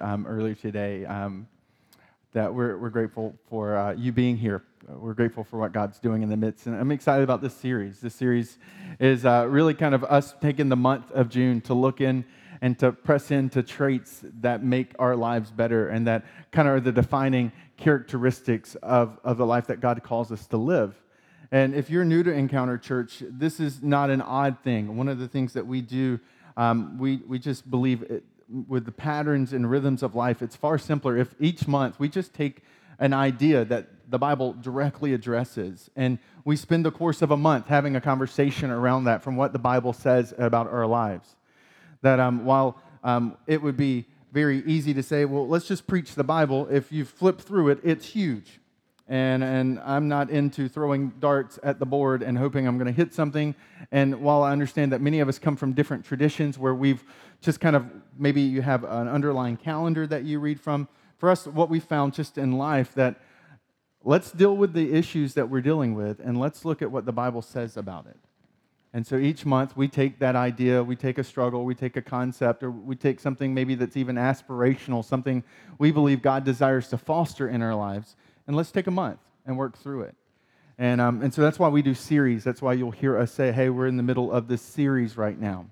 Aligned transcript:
um, 0.00 0.26
earlier 0.26 0.54
today 0.54 1.04
um, 1.04 1.48
that 2.32 2.52
we're, 2.54 2.78
we're 2.78 2.90
grateful 2.90 3.34
for 3.48 3.76
uh, 3.76 3.92
you 3.92 4.12
being 4.12 4.36
here. 4.36 4.62
We're 4.88 5.14
grateful 5.14 5.44
for 5.44 5.58
what 5.58 5.72
God's 5.72 5.98
doing 5.98 6.22
in 6.22 6.28
the 6.28 6.36
midst. 6.36 6.66
And 6.66 6.76
I'm 6.76 6.90
excited 6.90 7.22
about 7.22 7.42
this 7.42 7.54
series. 7.54 8.00
This 8.00 8.14
series 8.14 8.58
is 8.98 9.24
uh, 9.24 9.46
really 9.48 9.74
kind 9.74 9.94
of 9.94 10.04
us 10.04 10.34
taking 10.40 10.68
the 10.68 10.76
month 10.76 11.10
of 11.12 11.28
June 11.28 11.60
to 11.62 11.74
look 11.74 12.00
in 12.00 12.24
and 12.60 12.78
to 12.78 12.92
press 12.92 13.30
into 13.30 13.62
traits 13.62 14.22
that 14.40 14.62
make 14.62 14.92
our 14.98 15.16
lives 15.16 15.50
better 15.50 15.88
and 15.88 16.06
that 16.06 16.24
kind 16.52 16.68
of 16.68 16.74
are 16.74 16.80
the 16.80 16.92
defining 16.92 17.52
characteristics 17.76 18.74
of, 18.76 19.18
of 19.24 19.38
the 19.38 19.46
life 19.46 19.66
that 19.66 19.80
God 19.80 20.02
calls 20.02 20.30
us 20.30 20.46
to 20.48 20.56
live. 20.56 20.94
And 21.52 21.74
if 21.74 21.90
you're 21.90 22.04
new 22.04 22.22
to 22.22 22.32
Encounter 22.32 22.78
Church, 22.78 23.22
this 23.26 23.58
is 23.58 23.82
not 23.82 24.10
an 24.10 24.20
odd 24.20 24.58
thing. 24.62 24.96
One 24.96 25.08
of 25.08 25.18
the 25.18 25.26
things 25.26 25.54
that 25.54 25.66
we 25.66 25.80
do, 25.80 26.20
um, 26.56 26.96
we, 26.98 27.16
we 27.26 27.38
just 27.38 27.68
believe 27.68 28.02
it, 28.02 28.22
with 28.68 28.84
the 28.84 28.92
patterns 28.92 29.52
and 29.52 29.70
rhythms 29.70 30.02
of 30.02 30.14
life, 30.14 30.42
it's 30.42 30.56
far 30.56 30.78
simpler 30.78 31.16
if 31.16 31.34
each 31.40 31.68
month 31.68 31.98
we 31.98 32.08
just 32.08 32.34
take 32.34 32.62
an 32.98 33.12
idea 33.12 33.64
that 33.64 33.88
the 34.10 34.18
Bible 34.18 34.54
directly 34.60 35.14
addresses 35.14 35.88
and 35.96 36.18
we 36.44 36.56
spend 36.56 36.84
the 36.84 36.90
course 36.90 37.22
of 37.22 37.30
a 37.30 37.36
month 37.36 37.68
having 37.68 37.96
a 37.96 38.00
conversation 38.00 38.70
around 38.70 39.04
that 39.04 39.22
from 39.22 39.36
what 39.36 39.52
the 39.52 39.58
Bible 39.58 39.92
says 39.92 40.34
about 40.36 40.66
our 40.68 40.86
lives. 40.86 41.36
That 42.02 42.18
um, 42.18 42.44
while 42.44 42.80
um, 43.04 43.36
it 43.46 43.62
would 43.62 43.76
be 43.76 44.06
very 44.32 44.62
easy 44.64 44.94
to 44.94 45.02
say, 45.02 45.24
well, 45.24 45.46
let's 45.46 45.66
just 45.66 45.86
preach 45.86 46.14
the 46.14 46.24
Bible, 46.24 46.66
if 46.70 46.92
you 46.92 47.04
flip 47.04 47.40
through 47.40 47.68
it, 47.70 47.80
it's 47.82 48.06
huge. 48.06 48.60
And, 49.08 49.42
and 49.42 49.80
I'm 49.80 50.08
not 50.08 50.30
into 50.30 50.68
throwing 50.68 51.10
darts 51.18 51.58
at 51.64 51.80
the 51.80 51.86
board 51.86 52.22
and 52.22 52.38
hoping 52.38 52.68
I'm 52.68 52.78
going 52.78 52.86
to 52.86 52.92
hit 52.92 53.12
something. 53.12 53.56
And 53.90 54.20
while 54.20 54.44
I 54.44 54.52
understand 54.52 54.92
that 54.92 55.00
many 55.00 55.18
of 55.18 55.28
us 55.28 55.38
come 55.38 55.56
from 55.56 55.72
different 55.72 56.04
traditions 56.04 56.58
where 56.58 56.74
we've 56.74 57.02
just 57.40 57.58
kind 57.58 57.74
of 57.74 57.86
maybe 58.18 58.40
you 58.40 58.62
have 58.62 58.84
an 58.84 59.08
underlying 59.08 59.56
calendar 59.56 60.06
that 60.06 60.24
you 60.24 60.38
read 60.40 60.60
from. 60.60 60.88
For 61.18 61.30
us, 61.30 61.46
what 61.46 61.68
we 61.68 61.80
found 61.80 62.14
just 62.14 62.38
in 62.38 62.52
life 62.52 62.94
that 62.94 63.20
let's 64.02 64.32
deal 64.32 64.56
with 64.56 64.72
the 64.72 64.92
issues 64.94 65.34
that 65.34 65.50
we're 65.50 65.60
dealing 65.60 65.94
with 65.94 66.20
and 66.20 66.38
let's 66.38 66.64
look 66.64 66.82
at 66.82 66.90
what 66.90 67.04
the 67.04 67.12
Bible 67.12 67.42
says 67.42 67.76
about 67.76 68.06
it. 68.06 68.16
And 68.92 69.06
so 69.06 69.16
each 69.16 69.46
month 69.46 69.76
we 69.76 69.86
take 69.86 70.18
that 70.18 70.34
idea, 70.34 70.82
we 70.82 70.96
take 70.96 71.18
a 71.18 71.24
struggle, 71.24 71.64
we 71.64 71.74
take 71.74 71.96
a 71.96 72.02
concept, 72.02 72.62
or 72.62 72.70
we 72.70 72.96
take 72.96 73.20
something 73.20 73.54
maybe 73.54 73.76
that's 73.76 73.96
even 73.96 74.16
aspirational, 74.16 75.04
something 75.04 75.44
we 75.78 75.92
believe 75.92 76.22
God 76.22 76.44
desires 76.44 76.88
to 76.88 76.98
foster 76.98 77.48
in 77.48 77.62
our 77.62 77.74
lives, 77.74 78.16
and 78.46 78.56
let's 78.56 78.72
take 78.72 78.88
a 78.88 78.90
month 78.90 79.20
and 79.46 79.56
work 79.56 79.78
through 79.78 80.02
it. 80.02 80.16
And, 80.76 81.00
um, 81.00 81.22
and 81.22 81.32
so 81.32 81.42
that's 81.42 81.58
why 81.58 81.68
we 81.68 81.82
do 81.82 81.94
series. 81.94 82.42
That's 82.42 82.62
why 82.62 82.72
you'll 82.72 82.90
hear 82.90 83.16
us 83.16 83.30
say, 83.30 83.52
hey, 83.52 83.68
we're 83.68 83.86
in 83.86 83.96
the 83.96 84.02
middle 84.02 84.32
of 84.32 84.48
this 84.48 84.62
series 84.62 85.16
right 85.16 85.38
now. 85.38 85.66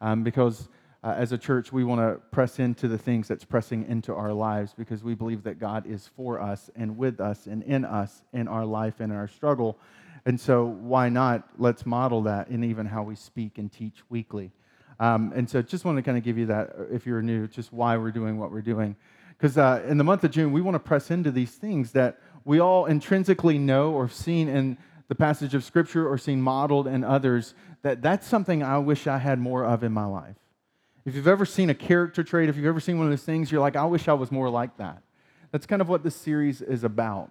Um, 0.00 0.22
because 0.22 0.68
uh, 1.04 1.14
as 1.18 1.32
a 1.32 1.38
church, 1.38 1.70
we 1.70 1.84
want 1.84 2.00
to 2.00 2.18
press 2.30 2.58
into 2.58 2.88
the 2.88 2.96
things 2.96 3.28
that's 3.28 3.44
pressing 3.44 3.84
into 3.86 4.14
our 4.14 4.32
lives 4.32 4.72
because 4.74 5.04
we 5.04 5.14
believe 5.14 5.42
that 5.42 5.60
God 5.60 5.86
is 5.86 6.08
for 6.16 6.40
us 6.40 6.70
and 6.74 6.96
with 6.96 7.20
us 7.20 7.46
and 7.46 7.62
in 7.62 7.84
us 7.84 8.22
in 8.32 8.48
our 8.48 8.64
life 8.64 9.00
and 9.00 9.12
in 9.12 9.18
our 9.18 9.28
struggle. 9.28 9.78
And 10.24 10.40
so, 10.40 10.64
why 10.64 11.10
not? 11.10 11.46
Let's 11.58 11.84
model 11.84 12.22
that 12.22 12.48
in 12.48 12.64
even 12.64 12.86
how 12.86 13.02
we 13.02 13.16
speak 13.16 13.58
and 13.58 13.70
teach 13.70 13.98
weekly. 14.08 14.50
Um, 14.98 15.30
and 15.36 15.48
so, 15.48 15.60
just 15.60 15.84
want 15.84 15.98
to 15.98 16.02
kind 16.02 16.16
of 16.16 16.24
give 16.24 16.38
you 16.38 16.46
that, 16.46 16.74
if 16.90 17.04
you're 17.04 17.20
new, 17.20 17.48
just 17.48 17.70
why 17.70 17.98
we're 17.98 18.10
doing 18.10 18.38
what 18.38 18.50
we're 18.50 18.62
doing. 18.62 18.96
Because 19.36 19.58
uh, 19.58 19.84
in 19.86 19.98
the 19.98 20.04
month 20.04 20.24
of 20.24 20.30
June, 20.30 20.52
we 20.52 20.62
want 20.62 20.74
to 20.74 20.78
press 20.78 21.10
into 21.10 21.30
these 21.30 21.50
things 21.50 21.92
that 21.92 22.18
we 22.46 22.60
all 22.60 22.86
intrinsically 22.86 23.58
know 23.58 23.92
or 23.92 24.06
have 24.06 24.14
seen 24.14 24.48
in 24.48 24.78
the 25.08 25.14
passage 25.14 25.54
of 25.54 25.64
Scripture 25.64 26.08
or 26.08 26.16
seen 26.16 26.40
modeled 26.40 26.86
in 26.86 27.04
others, 27.04 27.54
that 27.82 28.00
that's 28.00 28.26
something 28.26 28.62
I 28.62 28.78
wish 28.78 29.06
I 29.06 29.18
had 29.18 29.38
more 29.38 29.66
of 29.66 29.84
in 29.84 29.92
my 29.92 30.06
life. 30.06 30.36
If 31.04 31.14
you've 31.14 31.28
ever 31.28 31.44
seen 31.44 31.68
a 31.68 31.74
character 31.74 32.22
trait, 32.24 32.48
if 32.48 32.56
you've 32.56 32.64
ever 32.66 32.80
seen 32.80 32.96
one 32.96 33.06
of 33.06 33.12
those 33.12 33.24
things, 33.24 33.52
you're 33.52 33.60
like, 33.60 33.76
I 33.76 33.84
wish 33.84 34.08
I 34.08 34.14
was 34.14 34.32
more 34.32 34.48
like 34.48 34.78
that. 34.78 35.02
That's 35.50 35.66
kind 35.66 35.82
of 35.82 35.88
what 35.88 36.02
this 36.02 36.16
series 36.16 36.62
is 36.62 36.82
about. 36.82 37.30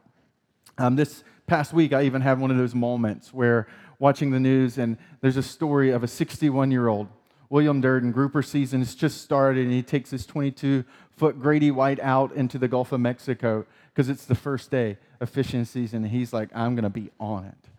Um, 0.78 0.96
this 0.96 1.24
past 1.48 1.74
week, 1.74 1.92
I 1.92 2.04
even 2.04 2.22
had 2.22 2.40
one 2.40 2.52
of 2.52 2.58
those 2.58 2.76
moments 2.76 3.34
where 3.34 3.68
watching 4.00 4.32
the 4.32 4.39
news 4.39 4.78
and 4.78 4.98
there's 5.22 5.38
a 5.38 5.44
story 5.44 5.92
of 5.92 6.04
a 6.04 6.08
61 6.08 6.72
year 6.72 6.88
old, 6.88 7.08
William 7.50 7.82
Durden, 7.82 8.12
grouper 8.12 8.42
season 8.42 8.80
has 8.80 8.95
just 8.95 9.22
started, 9.22 9.64
and 9.64 9.73
he 9.73 9.82
takes 9.82 10.12
his 10.12 10.26
22 10.26 10.86
foot 11.16 11.39
Grady 11.39 11.72
White 11.72 12.00
out 12.00 12.32
into 12.33 12.58
the 12.58 12.67
Gulf 12.67 12.92
of 12.92 13.00
Mexico 13.00 13.66
because 13.94 14.10
it's 14.10 14.26
the 14.26 14.36
first 14.36 14.72
day 14.72 14.98
of 15.20 15.30
fishing 15.30 15.66
season. 15.66 16.04
And 16.04 16.12
he's 16.12 16.32
like, 16.33 16.50
I'm 16.56 16.76
going 16.76 16.83
to 16.83 16.89
be 16.89 17.12
on 17.20 17.45
it. 17.45 17.70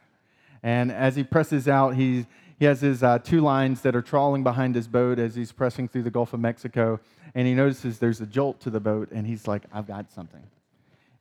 And 0.63 0.91
as 0.91 1.17
he 1.17 1.25
presses 1.25 1.69
out, 1.69 1.95
he's 1.95 2.25
he 2.59 2.65
has 2.67 2.81
his 2.81 3.03
uh, 3.03 3.19
two 3.19 3.41
lines 3.41 3.81
that 3.83 3.97
are 3.97 4.03
trawling 4.03 4.45
behind 4.45 4.75
his 4.75 4.89
boat 4.89 5.19
as 5.19 5.35
he's 5.35 5.53
pressing 5.53 5.89
through 5.89 6.03
the 6.03 6.11
Gulf 6.11 6.33
of 6.33 6.41
Mexico. 6.41 7.01
And 7.35 7.47
he 7.47 7.55
notices 7.55 7.99
there's 7.99 8.21
a 8.21 8.27
jolt 8.27 8.61
to 8.61 8.71
the 8.71 8.81
boat, 8.81 9.11
and 9.11 9.27
he's 9.27 9.49
like, 9.49 9.63
I've 9.73 9.87
got 9.87 10.13
something. 10.13 10.41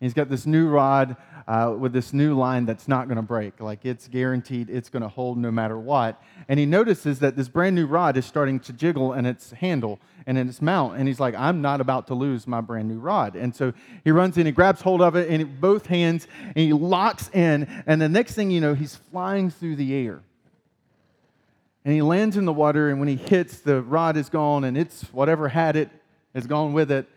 And 0.04 0.08
he's 0.08 0.14
got 0.14 0.30
this 0.30 0.46
new 0.46 0.68
rod 0.68 1.16
uh, 1.48 1.76
with 1.78 1.94
this 1.94 2.14
new 2.14 2.36
line 2.38 2.66
that's 2.66 2.88
not 2.88 3.08
going 3.08 3.16
to 3.16 3.24
break. 3.24 3.60
Like 3.62 3.86
it's 3.86 4.08
guaranteed 4.08 4.70
it's 4.70 4.90
going 4.90 5.02
to 5.02 5.08
hold 5.08 5.38
no 5.38 5.50
matter 5.50 5.78
what. 5.78 6.22
And 6.50 6.60
he 6.60 6.66
notices 6.66 7.20
that 7.20 7.36
this 7.38 7.48
brand 7.48 7.76
new 7.76 7.86
rod 7.86 8.18
is 8.18 8.26
starting 8.26 8.60
to 8.62 8.74
jiggle 8.74 9.14
in 9.14 9.26
its 9.26 9.52
handle 9.52 10.00
and 10.28 10.38
in 10.38 10.50
its 10.50 10.62
mount. 10.62 10.98
And 10.98 11.08
he's 11.08 11.22
like, 11.22 11.36
I'm 11.36 11.62
not 11.62 11.80
about 11.80 12.08
to 12.08 12.16
lose 12.16 12.48
my 12.48 12.60
brand 12.60 12.90
new 12.90 13.00
rod. 13.00 13.36
And 13.36 13.56
so 13.56 13.74
he 14.04 14.12
runs 14.12 14.38
in, 14.38 14.46
he 14.46 14.52
grabs 14.52 14.82
hold 14.82 15.02
of 15.02 15.16
it 15.16 15.30
in 15.30 15.58
both 15.60 15.86
hands, 15.86 16.28
and 16.48 16.58
he 16.58 16.74
locks 16.74 17.30
in. 17.34 17.84
And 17.88 18.02
the 18.02 18.10
next 18.10 18.36
thing 18.36 18.52
you 18.52 18.60
know, 18.60 18.74
he's 18.74 18.96
flying 18.96 19.50
through 19.50 19.78
the 19.78 19.94
air 19.96 20.22
and 21.86 21.94
he 21.94 22.02
lands 22.02 22.38
in 22.38 22.46
the 22.46 22.54
water, 22.54 22.90
and 22.90 23.00
when 23.00 23.10
he 23.10 23.16
hits, 23.16 23.60
the 23.60 23.82
rod 23.82 24.16
is 24.16 24.30
gone, 24.30 24.64
and 24.64 24.78
it's 24.78 25.04
whatever 25.12 25.50
had 25.50 25.76
it 25.76 25.90
is 26.34 26.48
gone 26.48 26.74
with 26.74 26.92
it. 26.92 27.08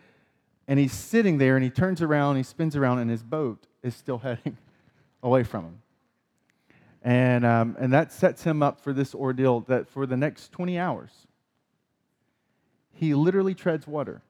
And 0.67 0.77
he's 0.77 0.91
sitting 0.91 1.37
there, 1.37 1.55
and 1.55 1.63
he 1.63 1.69
turns 1.69 2.01
around, 2.01 2.35
he 2.35 2.43
spins 2.43 2.75
around, 2.75 2.99
and 2.99 3.09
his 3.09 3.23
boat 3.23 3.65
is 3.81 3.95
still 3.95 4.17
heading 4.19 4.57
away 5.23 5.43
from 5.43 5.63
him. 5.63 5.81
And, 7.01 7.45
um, 7.45 7.77
and 7.79 7.93
that 7.93 8.11
sets 8.11 8.43
him 8.43 8.61
up 8.61 8.81
for 8.81 8.91
this 8.91 9.15
ordeal 9.15 9.61
that 9.61 9.87
for 9.87 10.05
the 10.05 10.17
next 10.17 10.51
20 10.51 10.77
hours, 10.77 11.11
he 12.91 13.13
literally 13.13 13.53
treads 13.53 13.87
water. 13.87 14.21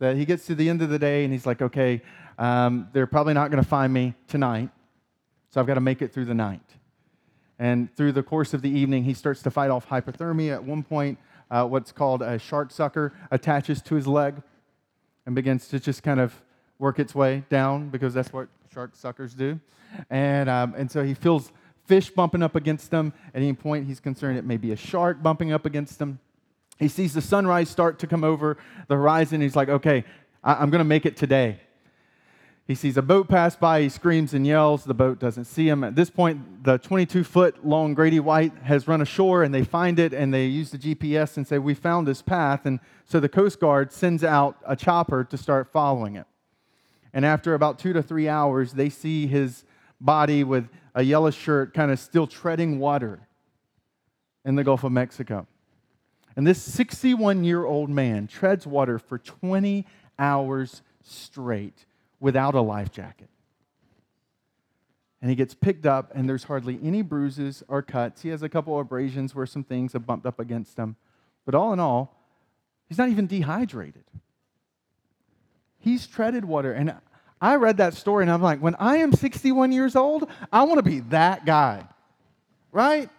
That 0.00 0.16
he 0.16 0.24
gets 0.24 0.46
to 0.46 0.54
the 0.56 0.68
end 0.68 0.82
of 0.82 0.90
the 0.90 0.98
day, 0.98 1.22
and 1.22 1.32
he's 1.32 1.46
like, 1.46 1.62
okay, 1.62 2.02
um, 2.38 2.88
they're 2.92 3.06
probably 3.06 3.34
not 3.34 3.50
going 3.52 3.62
to 3.62 3.68
find 3.68 3.92
me 3.92 4.14
tonight, 4.26 4.70
so 5.50 5.60
I've 5.60 5.66
got 5.66 5.74
to 5.74 5.80
make 5.80 6.02
it 6.02 6.12
through 6.12 6.24
the 6.24 6.34
night. 6.34 6.62
And 7.58 7.94
through 7.96 8.12
the 8.12 8.22
course 8.22 8.54
of 8.54 8.62
the 8.62 8.70
evening, 8.70 9.04
he 9.04 9.14
starts 9.14 9.42
to 9.42 9.50
fight 9.50 9.70
off 9.70 9.88
hypothermia. 9.88 10.52
At 10.54 10.64
one 10.64 10.82
point, 10.82 11.18
uh, 11.50 11.66
what's 11.66 11.92
called 11.92 12.22
a 12.22 12.38
shark 12.38 12.70
sucker 12.70 13.12
attaches 13.30 13.82
to 13.82 13.94
his 13.94 14.06
leg 14.06 14.42
and 15.26 15.34
begins 15.34 15.68
to 15.68 15.80
just 15.80 16.02
kind 16.02 16.20
of 16.20 16.40
work 16.78 16.98
its 16.98 17.14
way 17.14 17.44
down 17.50 17.88
because 17.88 18.14
that's 18.14 18.32
what 18.32 18.48
shark 18.72 18.94
suckers 18.94 19.34
do. 19.34 19.58
And, 20.10 20.48
um, 20.48 20.74
and 20.76 20.90
so 20.90 21.02
he 21.02 21.14
feels 21.14 21.50
fish 21.86 22.10
bumping 22.10 22.42
up 22.42 22.54
against 22.54 22.92
him. 22.92 23.12
At 23.34 23.42
any 23.42 23.54
point, 23.54 23.86
he's 23.86 23.98
concerned 23.98 24.38
it 24.38 24.44
may 24.44 24.58
be 24.58 24.72
a 24.72 24.76
shark 24.76 25.22
bumping 25.22 25.52
up 25.52 25.66
against 25.66 26.00
him. 26.00 26.20
He 26.78 26.86
sees 26.86 27.14
the 27.14 27.22
sunrise 27.22 27.68
start 27.68 27.98
to 28.00 28.06
come 28.06 28.22
over 28.22 28.56
the 28.86 28.94
horizon. 28.94 29.40
He's 29.40 29.56
like, 29.56 29.68
okay, 29.68 30.04
I- 30.44 30.54
I'm 30.54 30.70
going 30.70 30.80
to 30.80 30.84
make 30.84 31.06
it 31.06 31.16
today. 31.16 31.58
He 32.68 32.74
sees 32.74 32.98
a 32.98 33.02
boat 33.02 33.28
pass 33.30 33.56
by, 33.56 33.80
he 33.80 33.88
screams 33.88 34.34
and 34.34 34.46
yells. 34.46 34.84
The 34.84 34.92
boat 34.92 35.18
doesn't 35.18 35.46
see 35.46 35.66
him. 35.66 35.82
At 35.82 35.94
this 35.94 36.10
point, 36.10 36.64
the 36.64 36.76
22 36.76 37.24
foot 37.24 37.66
long 37.66 37.94
Grady 37.94 38.20
White 38.20 38.52
has 38.58 38.86
run 38.86 39.00
ashore 39.00 39.42
and 39.42 39.54
they 39.54 39.64
find 39.64 39.98
it 39.98 40.12
and 40.12 40.34
they 40.34 40.44
use 40.44 40.70
the 40.70 40.76
GPS 40.76 41.38
and 41.38 41.48
say, 41.48 41.56
We 41.58 41.72
found 41.72 42.06
this 42.06 42.20
path. 42.20 42.66
And 42.66 42.78
so 43.06 43.20
the 43.20 43.28
Coast 43.28 43.58
Guard 43.58 43.90
sends 43.90 44.22
out 44.22 44.58
a 44.66 44.76
chopper 44.76 45.24
to 45.24 45.38
start 45.38 45.72
following 45.72 46.16
it. 46.16 46.26
And 47.14 47.24
after 47.24 47.54
about 47.54 47.78
two 47.78 47.94
to 47.94 48.02
three 48.02 48.28
hours, 48.28 48.74
they 48.74 48.90
see 48.90 49.26
his 49.26 49.64
body 49.98 50.44
with 50.44 50.68
a 50.94 51.02
yellow 51.02 51.30
shirt 51.30 51.72
kind 51.72 51.90
of 51.90 51.98
still 51.98 52.26
treading 52.26 52.78
water 52.78 53.26
in 54.44 54.56
the 54.56 54.62
Gulf 54.62 54.84
of 54.84 54.92
Mexico. 54.92 55.46
And 56.36 56.46
this 56.46 56.62
61 56.62 57.44
year 57.44 57.64
old 57.64 57.88
man 57.88 58.26
treads 58.26 58.66
water 58.66 58.98
for 58.98 59.16
20 59.16 59.86
hours 60.18 60.82
straight 61.02 61.86
without 62.20 62.54
a 62.54 62.60
life 62.60 62.90
jacket. 62.90 63.28
And 65.20 65.30
he 65.30 65.36
gets 65.36 65.54
picked 65.54 65.84
up, 65.84 66.12
and 66.14 66.28
there's 66.28 66.44
hardly 66.44 66.78
any 66.82 67.02
bruises 67.02 67.64
or 67.68 67.82
cuts. 67.82 68.22
He 68.22 68.28
has 68.28 68.42
a 68.42 68.48
couple 68.48 68.74
of 68.74 68.86
abrasions 68.86 69.34
where 69.34 69.46
some 69.46 69.64
things 69.64 69.92
have 69.92 70.06
bumped 70.06 70.26
up 70.26 70.38
against 70.38 70.78
him. 70.78 70.96
But 71.44 71.54
all 71.54 71.72
in 71.72 71.80
all, 71.80 72.16
he's 72.88 72.98
not 72.98 73.08
even 73.08 73.26
dehydrated. 73.26 74.04
He's 75.80 76.06
treaded 76.06 76.44
water. 76.44 76.72
And 76.72 76.94
I 77.40 77.56
read 77.56 77.78
that 77.78 77.94
story, 77.94 78.22
and 78.22 78.30
I'm 78.30 78.42
like, 78.42 78.60
when 78.60 78.76
I 78.76 78.98
am 78.98 79.12
61 79.12 79.72
years 79.72 79.96
old, 79.96 80.30
I 80.52 80.64
want 80.64 80.78
to 80.78 80.82
be 80.82 81.00
that 81.00 81.44
guy, 81.44 81.84
right? 82.70 83.10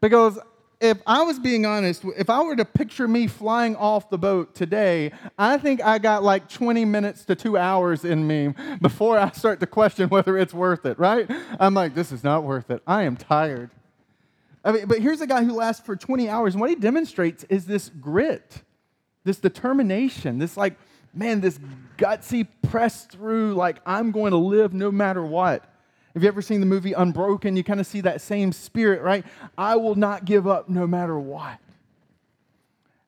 Because 0.00 0.38
if 0.80 0.98
I 1.06 1.22
was 1.22 1.38
being 1.38 1.64
honest, 1.64 2.04
if 2.16 2.28
I 2.28 2.42
were 2.42 2.56
to 2.56 2.64
picture 2.64 3.08
me 3.08 3.26
flying 3.26 3.76
off 3.76 4.10
the 4.10 4.18
boat 4.18 4.54
today, 4.54 5.12
I 5.38 5.56
think 5.58 5.82
I 5.82 5.98
got 5.98 6.22
like 6.22 6.48
20 6.48 6.84
minutes 6.84 7.24
to 7.26 7.34
two 7.34 7.56
hours 7.56 8.04
in 8.04 8.26
me 8.26 8.52
before 8.82 9.18
I 9.18 9.30
start 9.30 9.60
to 9.60 9.66
question 9.66 10.08
whether 10.10 10.36
it's 10.36 10.52
worth 10.52 10.84
it, 10.84 10.98
right? 10.98 11.30
I'm 11.58 11.74
like, 11.74 11.94
this 11.94 12.12
is 12.12 12.22
not 12.22 12.44
worth 12.44 12.70
it. 12.70 12.82
I 12.86 13.04
am 13.04 13.16
tired. 13.16 13.70
I 14.64 14.72
mean, 14.72 14.86
but 14.86 15.00
here's 15.00 15.20
a 15.20 15.26
guy 15.26 15.44
who 15.44 15.52
lasts 15.52 15.86
for 15.86 15.96
20 15.96 16.28
hours, 16.28 16.54
and 16.54 16.60
what 16.60 16.68
he 16.68 16.76
demonstrates 16.76 17.44
is 17.44 17.66
this 17.66 17.88
grit. 17.88 18.62
this 19.26 19.38
determination, 19.38 20.38
this 20.38 20.56
like, 20.56 20.78
man, 21.12 21.40
this 21.40 21.58
gutsy 21.98 22.46
press 22.62 23.04
through, 23.06 23.54
like, 23.54 23.78
I'm 23.84 24.12
going 24.12 24.30
to 24.30 24.38
live 24.38 24.72
no 24.72 24.90
matter 24.90 25.22
what. 25.22 25.68
Have 26.16 26.22
you 26.22 26.28
ever 26.28 26.40
seen 26.40 26.60
the 26.60 26.66
movie 26.66 26.94
Unbroken? 26.94 27.58
You 27.58 27.62
kind 27.62 27.78
of 27.78 27.86
see 27.86 28.00
that 28.00 28.22
same 28.22 28.50
spirit, 28.50 29.02
right? 29.02 29.22
I 29.58 29.76
will 29.76 29.96
not 29.96 30.24
give 30.24 30.46
up 30.46 30.66
no 30.66 30.86
matter 30.86 31.18
what. 31.18 31.58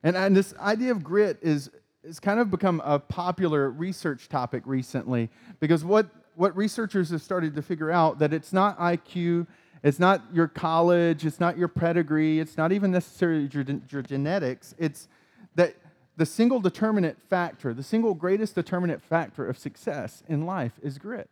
And, 0.02 0.14
and 0.14 0.36
this 0.36 0.52
idea 0.58 0.90
of 0.90 1.02
grit 1.02 1.38
is, 1.40 1.70
is 2.04 2.20
kind 2.20 2.38
of 2.38 2.50
become 2.50 2.82
a 2.84 2.98
popular 2.98 3.70
research 3.70 4.28
topic 4.28 4.62
recently 4.66 5.30
because 5.58 5.86
what, 5.86 6.10
what 6.34 6.54
researchers 6.54 7.08
have 7.08 7.22
started 7.22 7.54
to 7.54 7.62
figure 7.62 7.90
out 7.90 8.18
that 8.18 8.34
it's 8.34 8.52
not 8.52 8.78
IQ, 8.78 9.46
it's 9.82 9.98
not 9.98 10.22
your 10.34 10.46
college, 10.46 11.24
it's 11.24 11.40
not 11.40 11.56
your 11.56 11.68
pedigree, 11.68 12.40
it's 12.40 12.58
not 12.58 12.72
even 12.72 12.90
necessarily 12.90 13.48
your, 13.50 13.64
your 13.88 14.02
genetics. 14.02 14.74
It's 14.76 15.08
that 15.54 15.76
the 16.18 16.26
single 16.26 16.60
determinant 16.60 17.16
factor, 17.30 17.72
the 17.72 17.82
single 17.82 18.12
greatest 18.12 18.54
determinant 18.54 19.02
factor 19.02 19.46
of 19.46 19.56
success 19.56 20.22
in 20.28 20.44
life 20.44 20.72
is 20.82 20.98
grit. 20.98 21.30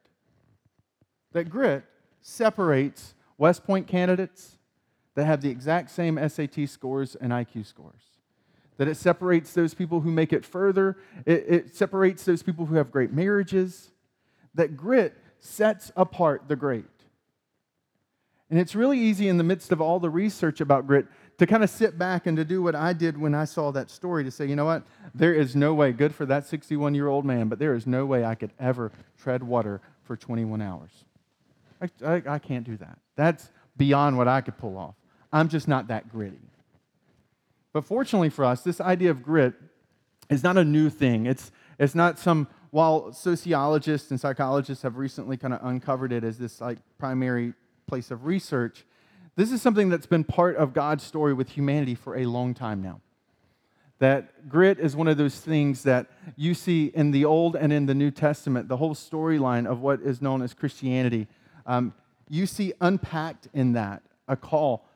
That 1.33 1.51
grit 1.51 1.85
separates 2.21 3.15
West 3.39 3.65
Point 3.65 3.87
candidates 3.87 4.57
that 5.15 5.25
have 5.25 5.41
the 5.41 5.51
exact 5.51 5.91
same 5.91 6.19
SAT 6.29 6.69
scores 6.69 7.15
and 7.17 7.33
IQ 7.33 7.67
scores. 7.67 8.03
That 8.77 8.89
it 8.89 8.97
separates 8.97 9.55
those 9.55 9.75
people 9.75 10.01
who 10.01 10.11
make 10.11 10.33
it 10.33 10.45
further, 10.45 10.99
it, 11.25 11.45
it 11.49 11.75
separates 11.75 12.25
those 12.25 12.43
people 12.43 12.67
who 12.67 12.77
have 12.77 12.91
great 12.91 13.13
marriages. 13.13 13.91
That 14.55 14.77
grit 14.77 15.17
sets 15.39 15.93
apart 15.97 16.49
the 16.49 16.57
great. 16.57 16.85
And 18.49 18.61
it's 18.61 18.75
really 18.75 18.99
easy 18.99 19.29
in 19.29 19.39
the 19.39 19.45
midst 19.45 19.73
of 19.73 19.81
all 19.81 19.99
the 19.99 20.11
research 20.11 20.61
about 20.61 20.87
grit 20.87 21.07
to 21.39 21.47
kind 21.47 21.65
of 21.65 21.71
sit 21.71 21.99
back 21.99 22.27
and 22.27 22.37
to 22.37 22.45
do 22.45 22.63
what 22.63 22.75
I 22.75 22.93
did 22.93 23.19
when 23.19 23.35
I 23.35 23.45
saw 23.45 23.73
that 23.73 23.91
story 23.91 24.25
to 24.25 24.31
say, 24.31 24.47
you 24.47 24.57
know 24.57 24.65
what? 24.65 24.85
There 25.15 25.35
is 25.35 25.57
no 25.57 25.75
way, 25.75 25.93
good 25.93 26.15
for 26.15 26.27
that 26.27 26.47
61 26.47 26.95
year 26.95 27.09
old 27.09 27.25
man, 27.25 27.49
but 27.49 27.59
there 27.59 27.75
is 27.75 27.87
no 27.87 28.07
way 28.07 28.25
I 28.25 28.35
could 28.35 28.53
ever 28.59 28.93
tread 29.19 29.43
water 29.43 29.81
for 30.05 30.17
21 30.17 30.63
hours. 30.63 31.05
I, 31.81 31.89
I, 32.05 32.23
I 32.27 32.39
can't 32.39 32.65
do 32.65 32.77
that. 32.79 32.99
That's 33.17 33.51
beyond 33.77 34.17
what 34.17 34.29
I 34.29 34.41
could 34.41 34.59
pull 34.59 34.77
off. 34.77 34.95
I'm 35.33 35.49
just 35.49 35.69
not 35.69 35.89
that 35.89 36.11
gritty. 36.11 36.39
But 37.73 37.85
fortunately 37.85 38.31
for 38.31 38.45
us, 38.45 38.63
this 38.63 38.81
idea 38.81 39.11
of 39.11 39.23
grit 39.23 39.55
is 40.31 40.43
not 40.43 40.57
a 40.57 40.65
new 40.65 40.89
thing. 40.89 41.27
It's, 41.27 41.53
it's 41.79 41.95
not 41.95 42.19
some, 42.19 42.49
while 42.71 43.13
sociologists 43.13 44.11
and 44.11 44.21
psychologists 44.21 44.83
have 44.83 44.97
recently 44.97 45.37
kind 45.37 45.53
of 45.53 45.61
uncovered 45.63 46.13
it 46.13 46.25
as 46.25 46.39
this 46.39 46.61
like 46.61 46.79
primary 46.99 47.53
place 47.87 48.11
of 48.11 48.25
research, 48.25 48.85
this 49.37 49.53
is 49.53 49.61
something 49.61 49.91
that's 49.91 50.07
been 50.07 50.25
part 50.25 50.57
of 50.57 50.73
God's 50.73 51.05
story 51.05 51.35
with 51.35 51.51
humanity 51.51 51.95
for 51.95 52.17
a 52.17 52.25
long 52.25 52.55
time 52.55 52.83
now. 52.83 53.01
That 53.99 54.49
grit 54.49 54.79
is 54.79 54.95
one 54.95 55.09
of 55.09 55.17
those 55.17 55.39
things 55.39 55.83
that 55.85 56.07
you 56.37 56.55
see 56.55 56.87
in 56.95 57.13
the 57.13 57.25
Old 57.25 57.57
and 57.57 57.73
in 57.73 57.87
the 57.87 57.95
New 57.95 58.11
Testament, 58.11 58.69
the 58.69 58.77
whole 58.77 58.95
storyline 58.95 59.67
of 59.67 59.81
what 59.81 60.01
is 60.01 60.21
known 60.21 60.43
as 60.43 60.53
Christianity. 60.53 61.29
Um, 61.67 61.93
you 62.29 62.47
see 62.47 62.73
unpacked 62.81 63.49
in 63.53 63.73
that 63.75 64.03
a 64.29 64.37
call 64.37 64.87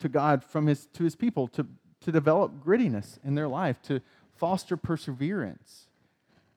to 0.00 0.08
God 0.08 0.42
from 0.42 0.66
his, 0.66 0.86
to 0.94 1.04
his 1.04 1.14
people 1.16 1.48
to, 1.48 1.66
to 2.00 2.12
develop 2.12 2.64
grittiness 2.64 3.18
in 3.24 3.34
their 3.34 3.48
life, 3.48 3.80
to 3.82 4.00
foster 4.36 4.76
perseverance, 4.76 5.88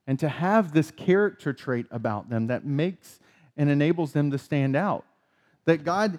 and 0.06 0.18
to 0.18 0.28
have 0.28 0.72
this 0.72 0.90
character 0.90 1.52
trait 1.52 1.86
about 1.90 2.30
them 2.30 2.46
that 2.48 2.64
makes 2.64 3.20
and 3.56 3.68
enables 3.70 4.12
them 4.12 4.30
to 4.30 4.38
stand 4.38 4.76
out. 4.76 5.04
That 5.64 5.84
God 5.84 6.18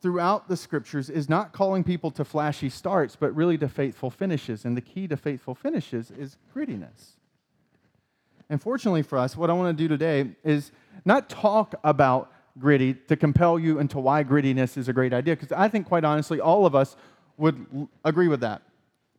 throughout 0.00 0.48
the 0.48 0.56
scriptures 0.56 1.10
is 1.10 1.28
not 1.28 1.52
calling 1.52 1.82
people 1.82 2.10
to 2.12 2.24
flashy 2.24 2.70
starts, 2.70 3.16
but 3.16 3.34
really 3.34 3.58
to 3.58 3.68
faithful 3.68 4.10
finishes. 4.10 4.64
And 4.64 4.76
the 4.76 4.80
key 4.80 5.08
to 5.08 5.16
faithful 5.16 5.54
finishes 5.54 6.10
is 6.10 6.36
grittiness. 6.54 7.16
And 8.48 8.62
fortunately 8.62 9.02
for 9.02 9.18
us, 9.18 9.36
what 9.36 9.50
I 9.50 9.52
want 9.52 9.76
to 9.76 9.82
do 9.82 9.88
today 9.88 10.30
is 10.44 10.70
not 11.04 11.28
talk 11.28 11.74
about 11.82 12.32
gritty 12.58 12.94
to 12.94 13.16
compel 13.16 13.58
you 13.58 13.78
into 13.78 13.98
why 13.98 14.24
grittiness 14.24 14.76
is 14.76 14.88
a 14.88 14.92
great 14.92 15.12
idea, 15.12 15.36
because 15.36 15.52
I 15.52 15.68
think, 15.68 15.86
quite 15.86 16.04
honestly, 16.04 16.40
all 16.40 16.66
of 16.66 16.74
us 16.74 16.96
would 17.36 17.88
agree 18.04 18.28
with 18.28 18.40
that. 18.40 18.62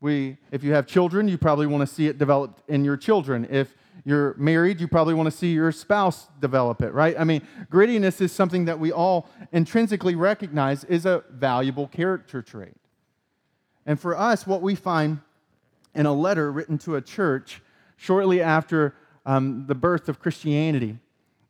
We, 0.01 0.37
if 0.51 0.63
you 0.63 0.73
have 0.73 0.87
children, 0.87 1.27
you 1.27 1.37
probably 1.37 1.67
want 1.67 1.87
to 1.87 1.93
see 1.93 2.07
it 2.07 2.17
developed 2.17 2.61
in 2.69 2.85
your 2.85 2.97
children. 2.97 3.47
If 3.49 3.75
you're 4.05 4.33
married, 4.37 4.79
you 4.79 4.87
probably 4.87 5.13
want 5.13 5.27
to 5.27 5.37
see 5.37 5.51
your 5.51 5.71
spouse 5.71 6.27
develop 6.39 6.81
it, 6.81 6.93
right? 6.93 7.15
I 7.19 7.25
mean, 7.25 7.41
grittiness 7.69 8.21
is 8.21 8.31
something 8.31 8.65
that 8.65 8.79
we 8.79 8.91
all 8.91 9.27
intrinsically 9.51 10.15
recognize 10.15 10.85
is 10.85 11.05
a 11.05 11.23
valuable 11.31 11.87
character 11.87 12.41
trait. 12.41 12.75
And 13.85 13.99
for 13.99 14.17
us, 14.17 14.47
what 14.47 14.61
we 14.61 14.75
find 14.75 15.19
in 15.95 16.05
a 16.05 16.13
letter 16.13 16.51
written 16.51 16.77
to 16.79 16.95
a 16.95 17.01
church 17.01 17.61
shortly 17.97 18.41
after 18.41 18.95
um, 19.25 19.65
the 19.67 19.75
birth 19.75 20.07
of 20.07 20.19
Christianity 20.19 20.97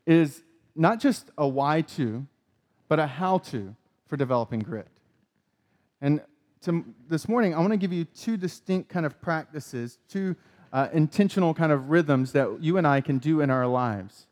is 0.08 0.42
not 0.80 1.00
just 1.00 1.30
a 1.38 1.48
why 1.48 1.82
to, 1.82 2.26
but 2.88 3.00
a 3.00 3.06
how 3.06 3.40
to 3.40 3.76
for 4.08 4.18
developing 4.18 4.62
grit. 4.62 4.88
And 6.02 6.22
to, 6.62 6.86
this 7.10 7.28
morning, 7.28 7.54
I 7.54 7.60
want 7.60 7.72
to 7.72 7.78
give 7.78 7.94
you 7.94 8.06
two 8.06 8.38
distinct 8.38 8.90
kind 8.90 9.06
of 9.06 9.22
practices, 9.22 10.00
two 10.08 10.36
uh, 10.72 10.88
intentional 10.94 11.54
kind 11.54 11.72
of 11.72 11.90
rhythms 11.90 12.32
that 12.32 12.62
you 12.62 12.78
and 12.78 12.88
I 12.88 13.02
can 13.02 13.18
do 13.18 13.42
in 13.42 13.50
our 13.50 13.68
lives 13.68 14.28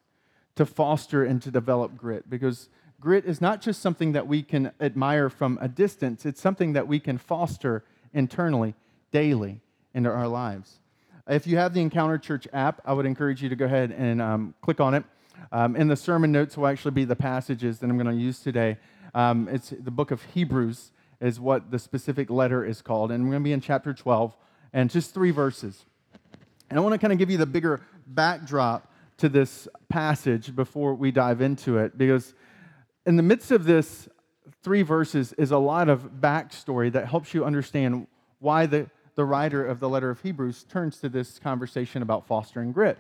to 0.56 0.66
foster 0.66 1.24
and 1.24 1.42
to 1.42 1.52
develop 1.52 1.98
grit. 1.98 2.30
Because 2.30 2.70
grit 3.00 3.26
is 3.26 3.42
not 3.42 3.62
just 3.62 3.82
something 3.82 4.14
that 4.14 4.28
we 4.28 4.42
can 4.42 4.72
admire 4.80 5.30
from 5.30 5.60
a 5.62 5.68
distance, 5.68 6.26
it's 6.26 6.42
something 6.42 6.74
that 6.74 6.88
we 6.88 7.00
can 7.00 7.18
foster 7.18 7.84
internally, 8.14 8.74
daily, 9.12 9.60
into 9.94 10.10
our 10.10 10.28
lives. 10.28 10.80
If 11.28 11.46
you 11.46 11.58
have 11.58 11.74
the 11.74 11.82
Encounter 11.82 12.18
Church 12.18 12.48
app, 12.54 12.82
I 12.86 12.94
would 12.94 13.06
encourage 13.06 13.44
you 13.44 13.50
to 13.50 13.56
go 13.56 13.66
ahead 13.66 13.92
and 13.92 14.22
um, 14.22 14.54
click 14.62 14.80
on 14.80 14.94
it. 14.94 15.04
Um, 15.52 15.76
in 15.76 15.88
the 15.88 15.96
sermon 15.96 16.32
notes 16.32 16.58
will 16.58 16.68
actually 16.68 16.92
be 16.92 17.06
the 17.06 17.16
passages 17.16 17.80
that 17.80 17.90
I'm 17.90 17.98
going 17.98 18.16
to 18.16 18.22
use 18.22 18.40
today. 18.40 18.78
Um, 19.14 19.48
it's 19.50 19.70
the 19.70 19.92
book 19.92 20.12
of 20.12 20.22
Hebrews 20.24 20.92
is 21.20 21.40
what 21.40 21.72
the 21.72 21.80
specific 21.80 22.30
letter 22.30 22.64
is 22.64 22.82
called, 22.82 23.12
and 23.12 23.24
we're 23.24 23.32
going 23.32 23.44
to 23.44 23.48
be 23.48 23.54
in 23.54 23.62
chapter 23.62 23.94
12 23.94 24.36
and 24.74 24.90
just 24.90 25.14
three 25.14 25.32
verses. 25.32 25.86
And 26.70 26.78
I 26.78 26.82
want 26.82 26.94
to 26.94 27.00
kind 27.00 27.14
of 27.14 27.20
give 27.20 27.30
you 27.30 27.38
the 27.38 27.46
bigger 27.46 27.82
backdrop 28.06 28.92
to 29.18 29.30
this 29.30 29.68
passage 29.90 30.56
before 30.56 30.94
we 30.94 31.12
dive 31.12 31.42
into 31.42 31.78
it, 31.78 31.98
because 31.98 32.34
in 33.06 33.16
the 33.16 33.24
midst 33.24 33.52
of 33.52 33.64
this 33.64 34.08
three 34.62 34.82
verses 34.82 35.34
is 35.34 35.52
a 35.52 35.58
lot 35.58 35.90
of 35.90 36.20
backstory 36.20 36.92
that 36.92 37.08
helps 37.08 37.34
you 37.34 37.46
understand 37.46 38.06
why 38.40 38.66
the, 38.66 38.90
the 39.16 39.26
writer 39.26 39.66
of 39.66 39.80
the 39.80 39.90
letter 39.90 40.10
of 40.10 40.22
Hebrews 40.22 40.66
turns 40.66 41.00
to 41.00 41.10
this 41.10 41.40
conversation 41.40 42.02
about 42.02 42.28
fostering 42.28 42.72
grit. 42.72 42.98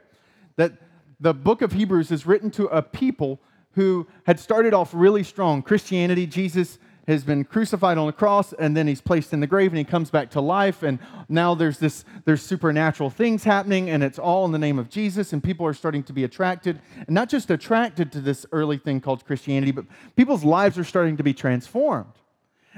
That 0.56 0.74
the 1.20 1.34
book 1.34 1.62
of 1.62 1.72
Hebrews 1.72 2.12
is 2.12 2.26
written 2.26 2.52
to 2.52 2.66
a 2.66 2.82
people 2.82 3.40
who 3.72 4.08
had 4.26 4.40
started 4.40 4.74
off 4.74 4.92
really 4.94 5.24
strong. 5.24 5.62
Christianity, 5.62 6.26
Jesus 6.26 6.80
has 7.08 7.24
been 7.24 7.44
crucified 7.46 7.98
on 7.98 8.06
the 8.06 8.14
cross 8.14 8.54
and 8.54 8.76
then 8.76 8.86
he's 8.86 9.02
placed 9.02 9.32
in 9.32 9.40
the 9.40 9.48
grave 9.48 9.72
and 9.72 9.78
he 9.78 9.84
comes 9.84 10.10
back 10.10 10.30
to 10.32 10.42
life 10.42 10.84
and 10.84 11.00
now 11.30 11.56
there's 11.56 11.80
this 11.80 12.04
there's 12.26 12.42
supernatural 12.42 13.10
things 13.10 13.46
happening 13.46 13.90
and 13.90 14.04
it's 14.04 14.20
all 14.20 14.46
in 14.46 14.52
the 14.52 14.60
name 14.60 14.78
of 14.78 14.90
Jesus 14.90 15.32
and 15.32 15.42
people 15.42 15.66
are 15.66 15.74
starting 15.74 16.04
to 16.04 16.12
be 16.12 16.26
attracted 16.26 16.82
and 16.98 17.10
not 17.10 17.30
just 17.30 17.50
attracted 17.50 18.12
to 18.12 18.20
this 18.20 18.46
early 18.52 18.78
thing 18.78 19.00
called 19.00 19.26
Christianity 19.26 19.72
but 19.72 19.86
people's 20.18 20.44
lives 20.44 20.78
are 20.78 20.84
starting 20.84 21.16
to 21.16 21.24
be 21.24 21.34
transformed 21.34 22.12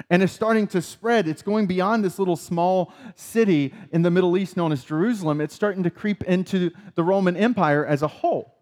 and 0.10 0.24
it's 0.24 0.34
starting 0.34 0.68
to 0.68 0.82
spread 0.82 1.27
it's 1.27 1.41
going 1.41 1.68
beyond 1.68 2.03
this 2.03 2.20
little 2.20 2.36
small 2.36 2.94
city 3.15 3.74
in 3.91 4.01
the 4.01 4.12
Middle 4.12 4.38
East 4.38 4.58
known 4.58 4.72
as 4.72 4.84
Jerusalem 4.84 5.41
it's 5.41 5.56
starting 5.56 5.84
to 5.84 5.89
creep 5.89 6.24
into 6.24 6.72
the 6.96 7.03
Roman 7.03 7.36
Empire 7.36 7.86
as 7.86 8.01
a 8.01 8.08
whole 8.08 8.60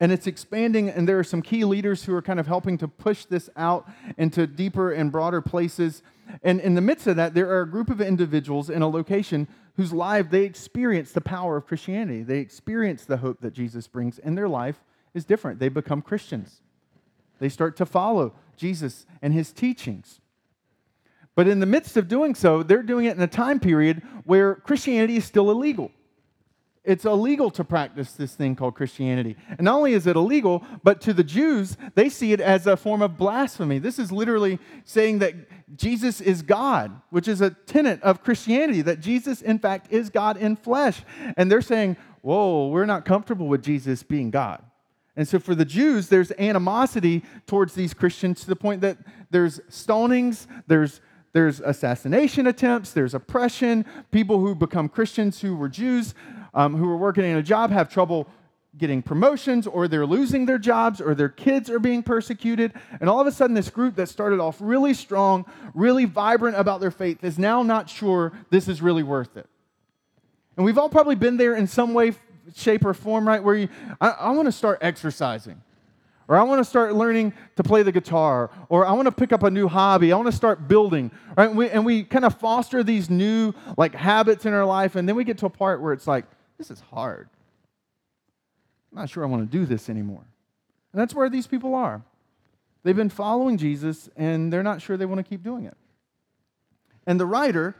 and 0.00 0.12
it's 0.12 0.28
expanding, 0.28 0.88
and 0.88 1.08
there 1.08 1.18
are 1.18 1.24
some 1.24 1.42
key 1.42 1.64
leaders 1.64 2.04
who 2.04 2.14
are 2.14 2.22
kind 2.22 2.38
of 2.38 2.46
helping 2.46 2.78
to 2.78 2.86
push 2.86 3.24
this 3.24 3.50
out 3.56 3.88
into 4.16 4.46
deeper 4.46 4.92
and 4.92 5.10
broader 5.10 5.40
places. 5.40 6.02
And 6.42 6.60
in 6.60 6.74
the 6.74 6.80
midst 6.80 7.08
of 7.08 7.16
that, 7.16 7.34
there 7.34 7.48
are 7.50 7.62
a 7.62 7.68
group 7.68 7.90
of 7.90 8.00
individuals 8.00 8.70
in 8.70 8.82
a 8.82 8.88
location 8.88 9.48
whose 9.76 9.92
life 9.92 10.30
they 10.30 10.44
experience 10.44 11.10
the 11.10 11.20
power 11.20 11.56
of 11.56 11.66
Christianity. 11.66 12.22
They 12.22 12.38
experience 12.38 13.04
the 13.04 13.16
hope 13.16 13.40
that 13.40 13.52
Jesus 13.52 13.88
brings, 13.88 14.20
and 14.20 14.38
their 14.38 14.48
life 14.48 14.84
is 15.14 15.24
different. 15.24 15.58
They 15.58 15.68
become 15.68 16.02
Christians. 16.02 16.60
They 17.40 17.48
start 17.48 17.76
to 17.78 17.86
follow 17.86 18.34
Jesus 18.56 19.04
and 19.20 19.32
his 19.32 19.52
teachings. 19.52 20.20
But 21.38 21.46
in 21.46 21.60
the 21.60 21.66
midst 21.66 21.96
of 21.96 22.08
doing 22.08 22.34
so, 22.34 22.64
they're 22.64 22.82
doing 22.82 23.04
it 23.04 23.16
in 23.16 23.22
a 23.22 23.28
time 23.28 23.60
period 23.60 24.02
where 24.24 24.56
Christianity 24.56 25.18
is 25.18 25.24
still 25.24 25.52
illegal. 25.52 25.92
It's 26.82 27.04
illegal 27.04 27.48
to 27.52 27.62
practice 27.62 28.10
this 28.10 28.34
thing 28.34 28.56
called 28.56 28.74
Christianity. 28.74 29.36
And 29.50 29.60
not 29.60 29.76
only 29.76 29.92
is 29.92 30.08
it 30.08 30.16
illegal, 30.16 30.64
but 30.82 31.00
to 31.02 31.12
the 31.12 31.22
Jews, 31.22 31.76
they 31.94 32.08
see 32.08 32.32
it 32.32 32.40
as 32.40 32.66
a 32.66 32.76
form 32.76 33.02
of 33.02 33.16
blasphemy. 33.16 33.78
This 33.78 34.00
is 34.00 34.10
literally 34.10 34.58
saying 34.84 35.20
that 35.20 35.34
Jesus 35.76 36.20
is 36.20 36.42
God, 36.42 37.00
which 37.10 37.28
is 37.28 37.40
a 37.40 37.50
tenet 37.50 38.02
of 38.02 38.24
Christianity, 38.24 38.82
that 38.82 38.98
Jesus, 38.98 39.40
in 39.40 39.60
fact, 39.60 39.92
is 39.92 40.10
God 40.10 40.38
in 40.38 40.56
flesh. 40.56 41.02
And 41.36 41.52
they're 41.52 41.62
saying, 41.62 41.98
whoa, 42.20 42.66
we're 42.66 42.84
not 42.84 43.04
comfortable 43.04 43.46
with 43.46 43.62
Jesus 43.62 44.02
being 44.02 44.32
God. 44.32 44.60
And 45.14 45.28
so 45.28 45.38
for 45.38 45.54
the 45.54 45.64
Jews, 45.64 46.08
there's 46.08 46.32
animosity 46.32 47.22
towards 47.46 47.74
these 47.74 47.94
Christians 47.94 48.40
to 48.40 48.48
the 48.48 48.56
point 48.56 48.80
that 48.80 48.98
there's 49.30 49.60
stonings, 49.70 50.48
there's 50.66 51.00
there's 51.38 51.60
assassination 51.60 52.48
attempts, 52.48 52.90
there's 52.90 53.14
oppression. 53.14 53.84
People 54.10 54.40
who 54.40 54.56
become 54.56 54.88
Christians 54.88 55.40
who 55.40 55.54
were 55.54 55.68
Jews, 55.68 56.12
um, 56.52 56.74
who 56.74 56.84
were 56.84 56.96
working 56.96 57.22
in 57.22 57.36
a 57.36 57.42
job, 57.44 57.70
have 57.70 57.88
trouble 57.88 58.26
getting 58.76 59.02
promotions, 59.02 59.64
or 59.64 59.86
they're 59.86 60.04
losing 60.04 60.46
their 60.46 60.58
jobs, 60.58 61.00
or 61.00 61.14
their 61.14 61.28
kids 61.28 61.70
are 61.70 61.78
being 61.78 62.02
persecuted. 62.02 62.72
And 63.00 63.08
all 63.08 63.20
of 63.20 63.28
a 63.28 63.30
sudden, 63.30 63.54
this 63.54 63.70
group 63.70 63.94
that 63.94 64.08
started 64.08 64.40
off 64.40 64.56
really 64.58 64.92
strong, 64.94 65.46
really 65.74 66.06
vibrant 66.06 66.56
about 66.56 66.80
their 66.80 66.90
faith, 66.90 67.22
is 67.22 67.38
now 67.38 67.62
not 67.62 67.88
sure 67.88 68.32
this 68.50 68.66
is 68.66 68.82
really 68.82 69.04
worth 69.04 69.36
it. 69.36 69.46
And 70.56 70.66
we've 70.66 70.76
all 70.76 70.88
probably 70.88 71.14
been 71.14 71.36
there 71.36 71.54
in 71.54 71.68
some 71.68 71.94
way, 71.94 72.14
shape, 72.56 72.84
or 72.84 72.94
form, 72.94 73.28
right? 73.28 73.44
Where 73.44 73.54
you, 73.54 73.68
I, 74.00 74.08
I 74.08 74.30
want 74.32 74.46
to 74.46 74.52
start 74.52 74.78
exercising 74.80 75.62
or 76.28 76.36
I 76.36 76.42
want 76.42 76.60
to 76.60 76.64
start 76.64 76.94
learning 76.94 77.32
to 77.56 77.62
play 77.62 77.82
the 77.82 77.90
guitar, 77.90 78.50
or 78.68 78.86
I 78.86 78.92
want 78.92 79.06
to 79.06 79.12
pick 79.12 79.32
up 79.32 79.42
a 79.42 79.50
new 79.50 79.66
hobby, 79.66 80.12
I 80.12 80.16
want 80.16 80.28
to 80.28 80.36
start 80.36 80.68
building, 80.68 81.10
right? 81.36 81.48
And 81.48 81.56
we, 81.56 81.70
and 81.70 81.86
we 81.86 82.04
kind 82.04 82.26
of 82.26 82.38
foster 82.38 82.84
these 82.84 83.08
new 83.08 83.54
like 83.78 83.94
habits 83.94 84.44
in 84.44 84.52
our 84.52 84.66
life, 84.66 84.94
and 84.94 85.08
then 85.08 85.16
we 85.16 85.24
get 85.24 85.38
to 85.38 85.46
a 85.46 85.50
part 85.50 85.80
where 85.80 85.94
it's 85.94 86.06
like, 86.06 86.26
this 86.58 86.70
is 86.70 86.80
hard. 86.80 87.28
I'm 88.92 88.98
not 88.98 89.10
sure 89.10 89.24
I 89.24 89.26
want 89.26 89.50
to 89.50 89.58
do 89.58 89.64
this 89.64 89.88
anymore. 89.88 90.24
And 90.92 91.00
that's 91.00 91.14
where 91.14 91.30
these 91.30 91.46
people 91.46 91.74
are. 91.74 92.02
They've 92.82 92.96
been 92.96 93.10
following 93.10 93.56
Jesus, 93.56 94.08
and 94.16 94.52
they're 94.52 94.62
not 94.62 94.82
sure 94.82 94.96
they 94.96 95.06
want 95.06 95.18
to 95.18 95.28
keep 95.28 95.42
doing 95.42 95.64
it. 95.64 95.76
And 97.06 97.18
the 97.18 97.26
writer 97.26 97.74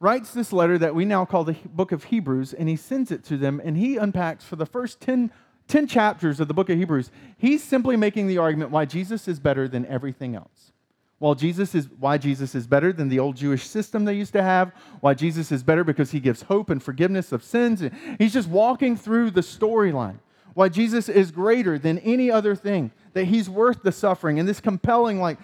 writes 0.00 0.32
this 0.32 0.52
letter 0.52 0.78
that 0.78 0.94
we 0.94 1.04
now 1.04 1.24
call 1.24 1.44
the 1.44 1.56
book 1.64 1.90
of 1.90 2.04
Hebrews, 2.04 2.52
and 2.52 2.68
he 2.68 2.76
sends 2.76 3.10
it 3.10 3.24
to 3.24 3.36
them, 3.36 3.60
and 3.64 3.76
he 3.76 3.96
unpacks 3.96 4.44
for 4.44 4.56
the 4.56 4.66
first 4.66 5.00
10 5.00 5.30
10 5.68 5.86
chapters 5.86 6.40
of 6.40 6.48
the 6.48 6.54
book 6.54 6.68
of 6.68 6.78
Hebrews, 6.78 7.10
he's 7.38 7.62
simply 7.62 7.96
making 7.96 8.26
the 8.26 8.38
argument 8.38 8.70
why 8.70 8.84
Jesus 8.84 9.28
is 9.28 9.40
better 9.40 9.66
than 9.66 9.86
everything 9.86 10.34
else. 10.34 10.72
While 11.18 11.34
Jesus 11.34 11.74
is 11.74 11.88
why 11.98 12.18
Jesus 12.18 12.54
is 12.54 12.66
better 12.66 12.92
than 12.92 13.08
the 13.08 13.18
old 13.18 13.36
Jewish 13.36 13.66
system 13.66 14.04
they 14.04 14.14
used 14.14 14.34
to 14.34 14.42
have, 14.42 14.72
why 15.00 15.14
Jesus 15.14 15.50
is 15.52 15.62
better 15.62 15.82
because 15.84 16.10
he 16.10 16.20
gives 16.20 16.42
hope 16.42 16.68
and 16.68 16.82
forgiveness 16.82 17.32
of 17.32 17.42
sins. 17.42 17.82
He's 18.18 18.32
just 18.32 18.48
walking 18.48 18.96
through 18.96 19.30
the 19.30 19.40
storyline. 19.40 20.18
Why 20.54 20.68
Jesus 20.68 21.08
is 21.08 21.30
greater 21.30 21.78
than 21.78 21.98
any 22.00 22.30
other 22.30 22.54
thing, 22.54 22.92
that 23.14 23.24
he's 23.24 23.48
worth 23.48 23.82
the 23.82 23.90
suffering. 23.90 24.38
And 24.38 24.48
this 24.48 24.60
compelling, 24.60 25.20
like 25.20 25.38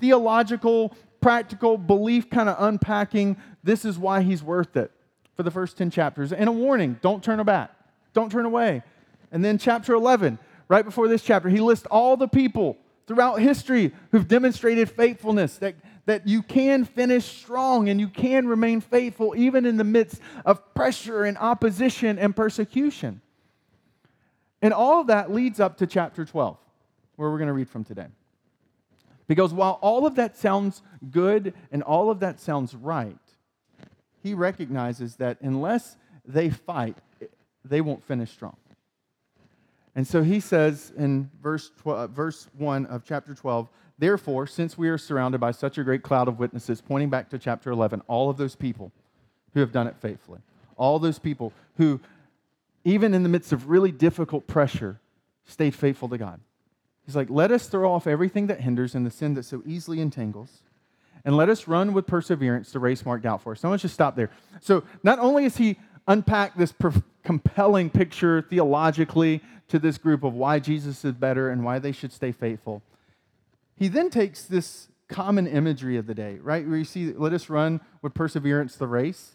theological, 0.00 0.96
practical 1.20 1.78
belief 1.78 2.30
kind 2.30 2.48
of 2.48 2.56
unpacking, 2.58 3.36
this 3.62 3.84
is 3.84 3.98
why 3.98 4.22
he's 4.22 4.42
worth 4.42 4.76
it 4.76 4.90
for 5.36 5.42
the 5.42 5.50
first 5.50 5.76
10 5.76 5.90
chapters. 5.90 6.32
And 6.32 6.48
a 6.48 6.52
warning 6.52 6.98
don't 7.02 7.24
turn 7.24 7.42
back, 7.44 7.72
don't 8.12 8.30
turn 8.30 8.44
away. 8.44 8.82
And 9.34 9.44
then 9.44 9.58
chapter 9.58 9.94
11, 9.94 10.38
right 10.68 10.84
before 10.84 11.08
this 11.08 11.22
chapter, 11.22 11.48
he 11.48 11.58
lists 11.58 11.86
all 11.90 12.16
the 12.16 12.28
people 12.28 12.78
throughout 13.08 13.40
history 13.40 13.92
who've 14.12 14.28
demonstrated 14.28 14.88
faithfulness, 14.88 15.58
that, 15.58 15.74
that 16.06 16.28
you 16.28 16.40
can 16.40 16.84
finish 16.84 17.24
strong 17.24 17.88
and 17.88 17.98
you 17.98 18.06
can 18.06 18.46
remain 18.46 18.80
faithful 18.80 19.34
even 19.36 19.66
in 19.66 19.76
the 19.76 19.84
midst 19.84 20.20
of 20.46 20.72
pressure 20.72 21.24
and 21.24 21.36
opposition 21.36 22.16
and 22.16 22.36
persecution. 22.36 23.20
And 24.62 24.72
all 24.72 25.00
of 25.00 25.08
that 25.08 25.32
leads 25.32 25.58
up 25.58 25.78
to 25.78 25.86
chapter 25.88 26.24
12, 26.24 26.56
where 27.16 27.28
we're 27.28 27.38
going 27.38 27.48
to 27.48 27.54
read 27.54 27.68
from 27.68 27.82
today. 27.82 28.06
Because 29.26 29.52
while 29.52 29.80
all 29.82 30.06
of 30.06 30.14
that 30.14 30.36
sounds 30.36 30.80
good 31.10 31.54
and 31.72 31.82
all 31.82 32.08
of 32.08 32.20
that 32.20 32.38
sounds 32.38 32.72
right, 32.72 33.18
he 34.22 34.32
recognizes 34.32 35.16
that 35.16 35.38
unless 35.40 35.96
they 36.24 36.50
fight, 36.50 36.96
they 37.64 37.80
won't 37.80 38.04
finish 38.04 38.30
strong. 38.30 38.56
And 39.96 40.06
so 40.06 40.22
he 40.22 40.40
says 40.40 40.92
in 40.96 41.30
verse, 41.42 41.70
12, 41.82 41.98
uh, 41.98 42.06
verse 42.08 42.48
1 42.56 42.86
of 42.86 43.04
chapter 43.04 43.34
12, 43.34 43.68
Therefore, 43.98 44.46
since 44.46 44.76
we 44.76 44.88
are 44.88 44.98
surrounded 44.98 45.40
by 45.40 45.52
such 45.52 45.78
a 45.78 45.84
great 45.84 46.02
cloud 46.02 46.26
of 46.26 46.38
witnesses, 46.38 46.80
pointing 46.80 47.10
back 47.10 47.30
to 47.30 47.38
chapter 47.38 47.70
11, 47.70 48.02
all 48.08 48.28
of 48.28 48.36
those 48.36 48.56
people 48.56 48.90
who 49.52 49.60
have 49.60 49.70
done 49.70 49.86
it 49.86 49.94
faithfully, 50.00 50.40
all 50.76 50.98
those 50.98 51.20
people 51.20 51.52
who, 51.76 52.00
even 52.84 53.14
in 53.14 53.22
the 53.22 53.28
midst 53.28 53.52
of 53.52 53.68
really 53.68 53.92
difficult 53.92 54.48
pressure, 54.48 55.00
stayed 55.44 55.74
faithful 55.74 56.08
to 56.08 56.18
God. 56.18 56.40
He's 57.06 57.14
like, 57.14 57.30
let 57.30 57.52
us 57.52 57.68
throw 57.68 57.92
off 57.92 58.06
everything 58.06 58.48
that 58.48 58.60
hinders 58.60 58.94
and 58.94 59.06
the 59.06 59.10
sin 59.10 59.34
that 59.34 59.44
so 59.44 59.62
easily 59.64 60.00
entangles, 60.00 60.62
and 61.24 61.36
let 61.36 61.48
us 61.48 61.68
run 61.68 61.92
with 61.92 62.06
perseverance 62.06 62.72
the 62.72 62.80
race 62.80 63.04
marked 63.06 63.26
out 63.26 63.42
for 63.42 63.52
us. 63.52 63.60
So 63.60 63.68
I 63.68 63.70
want 63.70 63.84
you 63.84 63.88
to 63.88 63.94
stop 63.94 64.16
there. 64.16 64.30
So 64.60 64.82
not 65.04 65.20
only 65.20 65.44
is 65.44 65.56
he 65.56 65.76
unpacked 66.08 66.58
this 66.58 66.72
compelling 67.24 67.90
picture 67.90 68.42
theologically 68.42 69.40
to 69.68 69.78
this 69.78 69.98
group 69.98 70.22
of 70.22 70.34
why 70.34 70.58
Jesus 70.58 71.04
is 71.04 71.14
better 71.14 71.50
and 71.50 71.64
why 71.64 71.78
they 71.78 71.92
should 71.92 72.12
stay 72.12 72.32
faithful. 72.32 72.82
He 73.76 73.88
then 73.88 74.10
takes 74.10 74.44
this 74.44 74.88
common 75.08 75.46
imagery 75.46 75.96
of 75.96 76.06
the 76.06 76.14
day, 76.14 76.38
right? 76.40 76.66
Where 76.66 76.76
you 76.76 76.84
see, 76.84 77.12
let 77.12 77.32
us 77.32 77.48
run 77.48 77.80
with 78.02 78.14
perseverance 78.14 78.76
the 78.76 78.86
race 78.86 79.32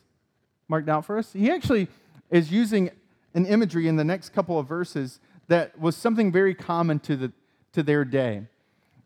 marked 0.67 0.87
out 0.87 1.03
for 1.03 1.17
us. 1.17 1.33
He 1.33 1.51
actually 1.51 1.87
is 2.29 2.51
using 2.51 2.91
an 3.33 3.45
imagery 3.45 3.87
in 3.87 3.95
the 3.95 4.03
next 4.03 4.29
couple 4.29 4.59
of 4.59 4.67
verses 4.67 5.19
that 5.47 5.77
was 5.79 5.95
something 5.95 6.31
very 6.31 6.53
common 6.53 6.99
to, 6.99 7.15
the, 7.15 7.31
to 7.73 7.83
their 7.83 8.05
day. 8.05 8.43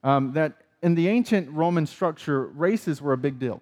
Um, 0.03 0.33
that 0.33 0.53
in 0.81 0.95
the 0.95 1.07
ancient 1.07 1.49
Roman 1.49 1.85
structure, 1.85 2.47
races 2.47 3.01
were 3.01 3.13
a 3.13 3.17
big 3.17 3.39
deal. 3.39 3.61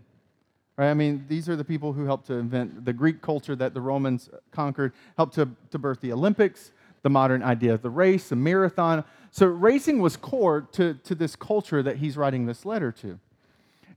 Right? 0.77 0.89
I 0.89 0.93
mean, 0.93 1.25
these 1.27 1.49
are 1.49 1.55
the 1.55 1.63
people 1.63 1.93
who 1.93 2.05
helped 2.05 2.27
to 2.27 2.33
invent 2.33 2.85
the 2.85 2.93
Greek 2.93 3.21
culture 3.21 3.55
that 3.55 3.73
the 3.73 3.81
Romans 3.81 4.29
conquered, 4.51 4.93
helped 5.17 5.35
to, 5.35 5.49
to 5.71 5.79
birth 5.79 6.01
the 6.01 6.11
Olympics, 6.13 6.71
the 7.03 7.09
modern 7.09 7.43
idea 7.43 7.73
of 7.73 7.81
the 7.81 7.89
race, 7.89 8.29
the 8.29 8.35
marathon. 8.35 9.03
So 9.31 9.47
racing 9.47 9.99
was 9.99 10.17
core 10.17 10.61
to, 10.73 10.95
to 10.95 11.15
this 11.15 11.35
culture 11.35 11.83
that 11.83 11.97
he's 11.97 12.17
writing 12.17 12.45
this 12.45 12.65
letter 12.65 12.91
to. 12.93 13.19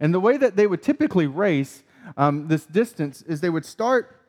And 0.00 0.12
the 0.12 0.20
way 0.20 0.36
that 0.36 0.56
they 0.56 0.66
would 0.66 0.82
typically 0.82 1.26
race 1.26 1.82
um, 2.16 2.48
this 2.48 2.66
distance 2.66 3.22
is 3.22 3.40
they 3.40 3.50
would 3.50 3.64
start 3.64 4.20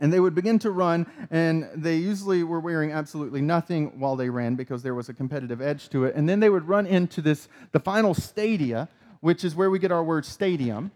and 0.00 0.12
they 0.12 0.20
would 0.20 0.34
begin 0.34 0.58
to 0.60 0.70
run, 0.70 1.06
and 1.30 1.68
they 1.74 1.96
usually 1.96 2.42
were 2.42 2.58
wearing 2.58 2.90
absolutely 2.90 3.42
nothing 3.42 4.00
while 4.00 4.16
they 4.16 4.30
ran 4.30 4.54
because 4.54 4.82
there 4.82 4.94
was 4.94 5.10
a 5.10 5.12
competitive 5.12 5.60
edge 5.60 5.90
to 5.90 6.04
it. 6.04 6.14
And 6.14 6.26
then 6.26 6.40
they 6.40 6.48
would 6.48 6.66
run 6.66 6.86
into 6.86 7.20
this, 7.20 7.48
the 7.72 7.80
final 7.80 8.14
stadia, 8.14 8.88
which 9.20 9.44
is 9.44 9.54
where 9.54 9.68
we 9.68 9.78
get 9.78 9.92
our 9.92 10.02
word 10.02 10.24
stadium. 10.24 10.90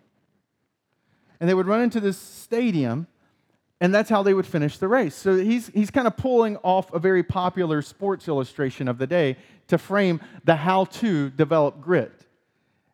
And 1.40 1.48
they 1.48 1.54
would 1.54 1.66
run 1.66 1.80
into 1.80 2.00
this 2.00 2.18
stadium, 2.18 3.06
and 3.80 3.94
that's 3.94 4.10
how 4.10 4.22
they 4.22 4.34
would 4.34 4.46
finish 4.46 4.78
the 4.78 4.88
race. 4.88 5.14
So 5.14 5.36
he's, 5.36 5.68
he's 5.68 5.90
kind 5.90 6.06
of 6.06 6.16
pulling 6.16 6.56
off 6.58 6.92
a 6.92 6.98
very 6.98 7.22
popular 7.22 7.82
sports 7.82 8.28
illustration 8.28 8.88
of 8.88 8.98
the 8.98 9.06
day 9.06 9.36
to 9.68 9.78
frame 9.78 10.20
the 10.44 10.56
how 10.56 10.84
to 10.86 11.30
develop 11.30 11.80
grit. 11.80 12.12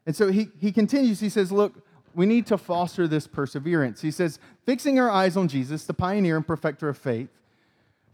And 0.06 0.16
so 0.16 0.30
he, 0.30 0.48
he 0.58 0.72
continues, 0.72 1.20
he 1.20 1.28
says, 1.28 1.52
Look, 1.52 1.74
we 2.14 2.26
need 2.26 2.46
to 2.46 2.58
foster 2.58 3.06
this 3.06 3.26
perseverance. 3.26 4.00
He 4.00 4.10
says, 4.10 4.38
fixing 4.66 4.98
our 4.98 5.10
eyes 5.10 5.36
on 5.36 5.48
Jesus, 5.48 5.84
the 5.84 5.94
pioneer 5.94 6.36
and 6.36 6.46
perfecter 6.46 6.88
of 6.88 6.98
faith, 6.98 7.28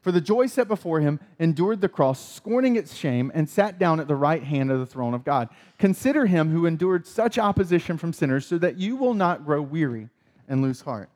for 0.02 0.12
the 0.12 0.20
joy 0.20 0.46
set 0.46 0.68
before 0.68 1.00
him, 1.00 1.18
endured 1.38 1.80
the 1.80 1.88
cross, 1.88 2.34
scorning 2.34 2.76
its 2.76 2.94
shame, 2.94 3.32
and 3.34 3.48
sat 3.48 3.78
down 3.78 3.98
at 3.98 4.06
the 4.06 4.14
right 4.14 4.44
hand 4.44 4.70
of 4.70 4.78
the 4.78 4.86
throne 4.86 5.14
of 5.14 5.24
God. 5.24 5.48
Consider 5.78 6.26
him 6.26 6.50
who 6.50 6.66
endured 6.66 7.06
such 7.06 7.38
opposition 7.38 7.98
from 7.98 8.12
sinners, 8.12 8.46
so 8.46 8.58
that 8.58 8.78
you 8.78 8.96
will 8.96 9.14
not 9.14 9.44
grow 9.44 9.60
weary 9.60 10.08
and 10.48 10.62
lose 10.62 10.82
heart. 10.82 11.10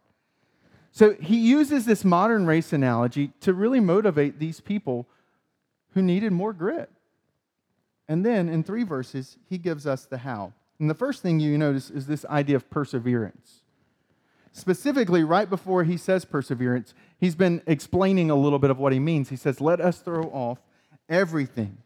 So 0.92 1.14
he 1.14 1.36
uses 1.36 1.84
this 1.86 2.04
modern 2.04 2.46
race 2.46 2.72
analogy 2.72 3.32
to 3.40 3.52
really 3.52 3.80
motivate 3.80 4.38
these 4.38 4.60
people 4.60 5.06
who 5.94 6.02
needed 6.02 6.32
more 6.32 6.52
grit. 6.52 6.90
And 8.08 8.26
then 8.26 8.48
in 8.48 8.64
three 8.64 8.82
verses, 8.82 9.38
he 9.48 9.56
gives 9.56 9.86
us 9.86 10.04
the 10.04 10.18
how. 10.18 10.52
And 10.80 10.90
the 10.90 10.94
first 10.94 11.22
thing 11.22 11.38
you 11.38 11.56
notice 11.56 11.90
is 11.90 12.06
this 12.06 12.24
idea 12.24 12.56
of 12.56 12.68
perseverance. 12.70 13.60
Specifically, 14.52 15.22
right 15.22 15.48
before 15.48 15.84
he 15.84 15.96
says 15.96 16.24
perseverance, 16.24 16.92
he's 17.18 17.36
been 17.36 17.62
explaining 17.66 18.30
a 18.30 18.34
little 18.34 18.58
bit 18.58 18.70
of 18.70 18.78
what 18.78 18.92
he 18.92 18.98
means. 18.98 19.28
He 19.28 19.36
says, 19.36 19.60
Let 19.60 19.80
us 19.80 20.00
throw 20.00 20.24
off 20.24 20.58
everything 21.08 21.78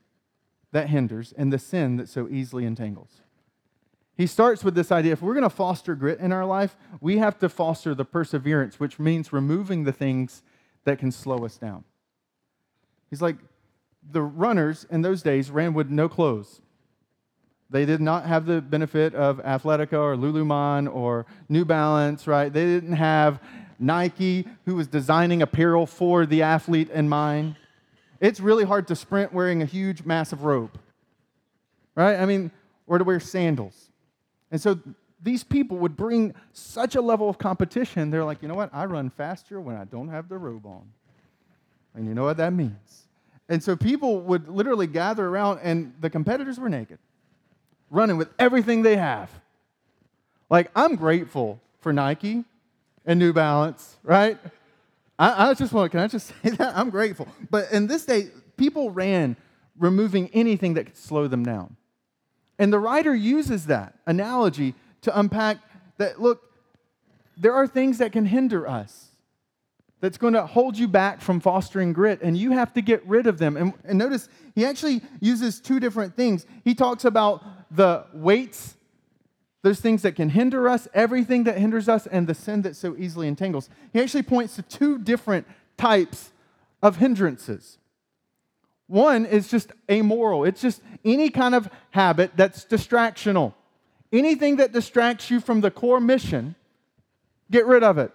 that 0.72 0.88
hinders 0.88 1.34
and 1.36 1.52
the 1.52 1.58
sin 1.58 1.96
that 1.98 2.08
so 2.08 2.26
easily 2.28 2.64
entangles. 2.64 3.20
He 4.16 4.26
starts 4.26 4.62
with 4.62 4.75
this 4.75 4.92
idea 4.92 5.12
if 5.12 5.23
we're 5.23 5.35
going 5.35 5.42
to 5.42 5.50
foster 5.50 5.94
grit 5.94 6.21
in 6.21 6.33
our 6.33 6.47
life, 6.47 6.76
we 7.00 7.18
have 7.18 7.38
to 7.40 7.49
foster 7.49 7.94
the 7.94 8.04
perseverance, 8.04 8.78
which 8.78 8.99
means 8.99 9.33
removing 9.33 9.85
the 9.85 9.92
things 9.92 10.42
that 10.85 10.99
can 10.99 11.11
slow 11.11 11.44
us 11.44 11.56
down. 11.56 11.85
He's 13.11 13.23
like, 13.23 13.37
the 14.09 14.23
runners 14.23 14.87
in 14.90 15.02
those 15.02 15.23
days 15.23 15.50
ran 15.50 15.75
with 15.75 15.90
no 15.90 16.09
clothes. 16.09 16.61
They 17.71 17.87
did 17.87 18.00
not 18.00 18.26
have 18.26 18.47
the 18.47 18.61
benefit 18.61 19.14
of 19.14 19.38
Athletica 19.38 19.94
or 19.94 20.16
Lululemon 20.16 20.94
or 20.94 21.26
New 21.49 21.64
Balance, 21.64 22.26
right? 22.26 22.52
They 22.52 22.66
didn't 22.66 22.92
have 22.92 23.40
Nike, 23.78 24.47
who 24.64 24.76
was 24.76 24.87
designing 24.87 25.42
apparel 25.42 25.87
for 25.87 26.26
the 26.26 26.42
athlete 26.42 26.90
in 26.90 27.09
mind. 27.09 27.56
It's 28.21 28.38
really 28.38 28.64
hard 28.64 28.87
to 28.88 28.97
sprint 28.97 29.33
wearing 29.33 29.61
a 29.62 29.64
huge, 29.64 30.04
massive 30.04 30.44
robe, 30.44 30.78
right? 31.97 32.16
I 32.16 32.26
mean, 32.26 32.52
or 32.87 32.99
to 32.99 33.04
wear 33.04 33.18
sandals. 33.18 33.90
And 34.54 34.62
so 34.62 34.78
these 35.20 35.42
people 35.42 35.78
would 35.78 35.96
bring 35.96 36.32
such 36.52 36.94
a 36.94 37.00
level 37.00 37.28
of 37.28 37.38
competition. 37.38 38.12
They're 38.12 38.25
like, 38.25 38.40
you 38.40 38.46
know 38.46 38.54
what? 38.54 38.70
I 38.73 38.84
run 38.84 39.11
faster 39.11 39.61
when 39.61 39.75
I 39.75 39.82
don't 39.82 40.06
have 40.06 40.28
the 40.28 40.38
robe 40.38 40.64
on. 40.64 40.92
And 41.92 42.06
you 42.06 42.14
know 42.14 42.23
what 42.23 42.37
that 42.37 42.52
means. 42.52 43.08
And 43.49 43.61
so 43.61 43.75
people 43.75 44.20
would 44.20 44.49
literally 44.49 44.87
gather 44.87 45.26
around, 45.26 45.58
and 45.64 45.92
the 46.00 46.08
competitors 46.08 46.61
were 46.61 46.68
naked, 46.68 47.00
running 47.90 48.16
with 48.16 48.28
everything 48.38 48.82
they 48.82 48.94
have, 48.94 49.28
Like, 50.49 50.70
I'm 50.76 50.94
grateful 50.94 51.61
for 51.80 51.92
Nike 51.92 52.44
and 53.04 53.18
New 53.18 53.32
Balance, 53.32 53.96
right? 54.04 54.38
I, 55.18 55.49
I 55.49 55.54
just 55.54 55.73
want, 55.73 55.90
can 55.90 55.99
I 55.99 56.06
just 56.06 56.28
say 56.44 56.50
that? 56.50 56.76
I'm 56.76 56.90
grateful. 56.90 57.26
But 57.50 57.73
in 57.73 57.88
this 57.88 58.06
day, 58.06 58.28
people 58.56 58.92
ran 58.92 59.34
removing 59.76 60.30
anything 60.32 60.75
that 60.75 60.87
could 60.87 60.96
slow 60.96 61.26
them 61.26 61.44
down. 61.44 61.75
And 62.58 62.73
the 62.73 62.78
writer 62.78 63.14
uses 63.14 63.66
that 63.66 63.94
analogy 64.06 64.75
to 65.02 65.18
unpack 65.18 65.58
that 65.99 66.20
look, 66.20 66.42
there 67.37 67.52
are 67.52 67.66
things 67.66 67.99
that 67.99 68.12
can 68.12 68.26
hinder 68.26 68.66
us, 68.68 69.11
that's 70.00 70.18
going 70.18 70.34
to 70.34 70.46
hold 70.46 70.76
you 70.76 70.87
back 70.87 71.23
from 71.23 71.40
fostering 71.40 71.92
grit, 71.94 72.20
and 72.20 72.37
you 72.37 72.50
have 72.50 72.75
to 72.75 72.82
get 72.82 73.04
rid 73.06 73.26
of 73.26 73.38
them. 73.38 73.56
And, 73.56 73.73
and 73.84 73.99
notice, 73.99 74.28
he 74.54 74.64
actually 74.66 75.00
uses 75.20 75.61
two 75.61 75.80
different 75.80 76.14
things. 76.14 76.44
He 76.62 76.75
talks 76.75 77.06
about 77.06 77.42
the 77.75 78.04
weights, 78.12 78.76
those 79.62 79.80
things 79.80 80.02
that 80.02 80.14
can 80.14 80.28
hinder 80.28 80.68
us, 80.68 80.87
everything 80.92 81.44
that 81.44 81.56
hinders 81.56 81.88
us, 81.88 82.06
and 82.06 82.26
the 82.26 82.34
sin 82.34 82.61
that 82.62 82.76
so 82.76 82.94
easily 82.99 83.28
entangles. 83.28 83.70
He 83.94 84.00
actually 84.00 84.25
points 84.25 84.56
to 84.56 84.62
two 84.62 84.99
different 84.99 85.46
types 85.78 86.32
of 86.82 86.96
hindrances. 86.99 87.78
One 88.86 89.24
is 89.24 89.48
just 89.48 89.72
amoral, 89.90 90.44
it's 90.44 90.60
just 90.60 90.82
any 91.04 91.30
kind 91.30 91.54
of 91.54 91.68
habit 91.90 92.32
that's 92.36 92.64
distractional. 92.64 93.54
Anything 94.12 94.56
that 94.56 94.72
distracts 94.72 95.30
you 95.30 95.40
from 95.40 95.60
the 95.60 95.70
core 95.70 96.00
mission, 96.00 96.54
get 97.50 97.66
rid 97.66 97.82
of 97.82 97.98
it. 97.98 98.12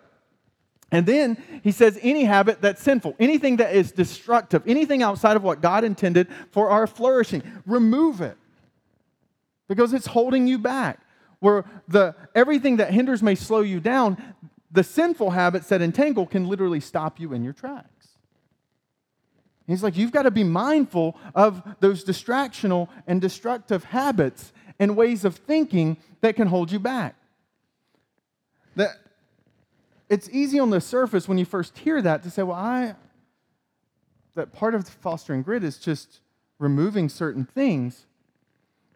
And 0.91 1.05
then 1.05 1.37
he 1.63 1.71
says, 1.71 1.99
any 2.01 2.23
habit 2.23 2.61
that's 2.61 2.81
sinful, 2.81 3.15
anything 3.19 3.57
that 3.57 3.75
is 3.75 3.91
destructive, 3.91 4.63
anything 4.65 5.03
outside 5.03 5.35
of 5.35 5.43
what 5.43 5.61
God 5.61 5.83
intended 5.83 6.27
for 6.51 6.69
our 6.69 6.87
flourishing, 6.87 7.43
remove 7.65 8.21
it 8.21 8.37
because 9.67 9.93
it's 9.93 10.07
holding 10.07 10.47
you 10.47 10.57
back. 10.57 10.99
Where 11.39 11.63
the 11.87 12.15
everything 12.35 12.77
that 12.77 12.91
hinders 12.91 13.23
may 13.23 13.35
slow 13.35 13.61
you 13.61 13.79
down, 13.79 14.17
the 14.71 14.83
sinful 14.83 15.29
habits 15.29 15.69
that 15.69 15.81
entangle 15.81 16.25
can 16.25 16.47
literally 16.49 16.81
stop 16.81 17.17
you 17.17 17.31
in 17.31 17.45
your 17.45 17.53
tracks. 17.53 17.98
He's 19.69 19.83
like, 19.83 19.97
you've 19.97 20.11
got 20.11 20.23
to 20.23 20.31
be 20.31 20.43
mindful 20.43 21.15
of 21.35 21.61
those 21.79 22.03
distractional 22.03 22.89
and 23.05 23.21
destructive 23.21 23.83
habits 23.85 24.51
and 24.79 24.97
ways 24.97 25.25
of 25.25 25.35
thinking 25.35 25.97
that 26.21 26.35
can 26.35 26.47
hold 26.47 26.71
you 26.71 26.79
back. 26.79 27.15
That 28.75 28.97
it's 30.09 30.27
easy 30.31 30.59
on 30.59 30.71
the 30.71 30.81
surface 30.81 31.27
when 31.27 31.37
you 31.37 31.45
first 31.45 31.77
hear 31.77 32.01
that 32.01 32.23
to 32.23 32.31
say, 32.31 32.41
well, 32.41 32.57
I 32.57 32.95
that 34.35 34.53
part 34.53 34.73
of 34.73 34.87
fostering 34.87 35.43
grit 35.43 35.63
is 35.63 35.77
just 35.77 36.21
removing 36.59 37.09
certain 37.09 37.45
things. 37.45 38.05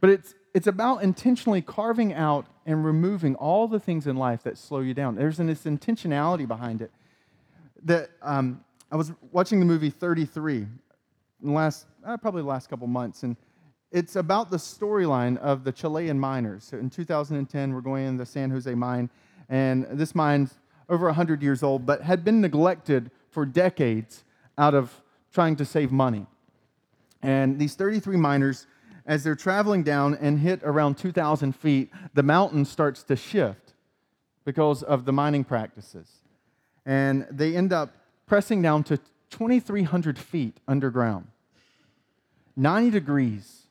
But 0.02 0.10
it's 0.10 0.34
it's 0.54 0.68
about 0.68 1.04
intentionally 1.04 1.62
carving 1.62 2.14
out 2.14 2.48
and 2.66 2.86
removing 2.86 3.36
all 3.36 3.68
the 3.68 3.80
things 3.80 4.08
in 4.08 4.16
life 4.16 4.44
that 4.44 4.58
slow 4.58 4.80
you 4.80 4.94
down. 4.94 5.16
There's 5.16 5.38
this 5.38 5.64
intentionality 5.64 6.48
behind 6.48 6.82
it. 6.82 6.92
That 7.84 8.10
um, 8.22 8.64
I 8.94 8.96
was 8.96 9.12
watching 9.32 9.60
the 9.60 9.66
movie 9.66 9.90
33 9.90 10.58
in 10.58 10.70
the 11.42 11.52
last, 11.52 11.88
uh, 12.06 12.16
probably 12.16 12.44
the 12.44 12.48
last 12.48 12.70
couple 12.70 12.86
months, 12.86 13.24
and 13.24 13.36
it's 13.92 14.18
about 14.18 14.52
the 14.52 14.58
storyline 14.58 15.36
of 15.40 15.64
the 15.64 15.72
Chilean 15.72 16.20
miners. 16.20 16.66
So 16.66 16.78
in 16.78 16.92
2010, 16.92 17.74
we're 17.74 17.82
going 17.82 18.06
in 18.06 18.18
the 18.18 18.26
San 18.28 18.52
Jose 18.52 18.72
mine, 18.76 19.10
and 19.50 19.88
this 19.94 20.14
mine's 20.14 20.60
over 20.90 21.08
100 21.08 21.42
years 21.42 21.64
old, 21.64 21.88
but 21.88 22.04
had 22.04 22.24
been 22.24 22.40
neglected 22.40 23.10
for 23.32 23.48
decades 23.48 24.26
out 24.60 24.76
of 24.76 25.02
trying 25.34 25.56
to 25.56 25.66
save 25.66 25.92
money. 25.92 26.28
And 27.24 27.58
these 27.58 27.74
33 27.74 28.16
miners, 28.16 28.68
as 29.08 29.24
they're 29.24 29.34
traveling 29.34 29.82
down 29.82 30.20
and 30.22 30.38
hit 30.38 30.60
around 30.64 31.00
2,000 31.00 31.54
feet, 31.54 31.90
the 32.14 32.22
mountain 32.22 32.64
starts 32.64 33.02
to 33.06 33.16
shift 33.16 33.74
because 34.46 34.84
of 34.84 35.06
the 35.06 35.12
mining 35.12 35.44
practices. 35.44 36.12
And 36.86 37.26
they 37.32 37.56
end 37.56 37.74
up 37.74 37.96
pressing 38.26 38.62
down 38.62 38.84
to 38.86 38.98
2,300 39.30 40.18
feet 40.18 40.60
underground, 40.68 41.28
90 42.56 42.92
degrees, 42.92 43.64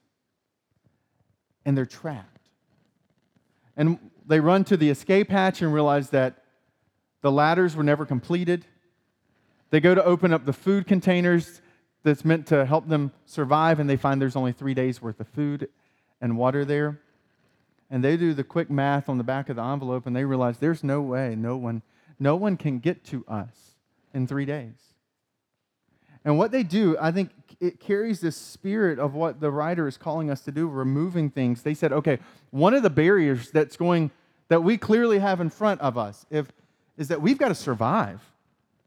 and 1.65 1.77
they're 1.77 1.87
trapped. 1.87 2.49
And 3.77 3.99
they 4.27 4.41
run 4.41 4.65
to 4.65 4.77
the 4.77 4.91
escape 4.91 5.31
hatch 5.31 5.63
and 5.63 5.73
realize 5.73 6.11
that 6.11 6.43
the 7.23 7.31
ladders 7.31 7.77
were 7.77 7.85
never 7.85 8.05
completed. 8.05 8.67
They 9.71 9.81
go 9.81 9.95
to 9.95 10.05
open 10.05 10.33
up 10.33 10.45
the 10.45 10.53
food 10.53 10.87
containers 10.87 11.63
that's 12.03 12.25
meant 12.25 12.47
to 12.49 12.67
help 12.67 12.89
them 12.89 13.13
survive, 13.25 13.79
and 13.79 13.89
they 13.89 13.97
find 13.97 14.21
there's 14.21 14.37
only 14.37 14.53
three 14.53 14.75
days 14.75 15.01
worth 15.01 15.21
of 15.21 15.29
food 15.29 15.69
and 16.21 16.37
water 16.37 16.65
there. 16.65 17.01
And 17.89 18.03
they 18.03 18.17
do 18.17 18.35
the 18.35 18.45
quick 18.45 18.71
math 18.71 19.09
on 19.09 19.19
the 19.19 19.25
back 19.25 19.49
of 19.49 19.57
the 19.57 19.63
envelope, 19.63 20.07
and 20.07 20.17
they 20.17 20.25
realize 20.25 20.59
there's 20.59 20.83
no 20.83 21.01
way, 21.01 21.37
no 21.37 21.57
one, 21.57 21.83
no 22.19 22.35
one 22.35 22.57
can 22.57 22.81
get 22.81 23.05
to 23.05 23.25
us 23.29 23.72
in 24.15 24.27
three 24.27 24.45
days. 24.45 24.75
And 26.25 26.39
what 26.39 26.53
they 26.53 26.63
do, 26.63 26.97
I 27.01 27.11
think 27.11 27.31
it 27.61 27.81
carries 27.81 28.21
this 28.21 28.37
spirit 28.37 28.99
of 28.99 29.15
what 29.15 29.41
the 29.41 29.51
writer 29.51 29.89
is 29.89 29.97
calling 29.97 30.31
us 30.31 30.43
to 30.43 30.53
do, 30.53 30.69
removing 30.69 31.31
things. 31.31 31.63
They 31.63 31.75
said, 31.75 31.93
okay, 31.93 32.19
one 32.51 32.75
of 32.75 32.83
the 32.83 32.91
barriers 32.91 33.51
that's 33.51 33.77
going, 33.77 34.11
that 34.49 34.63
we 34.63 34.77
clearly 34.77 35.19
have 35.19 35.41
in 35.41 35.51
front 35.51 35.81
of 35.81 35.99
us 35.99 36.25
if, 36.31 36.47
is 36.97 37.09
that 37.09 37.21
we've 37.21 37.39
got 37.39 37.49
to 37.49 37.55
survive. 37.55 38.21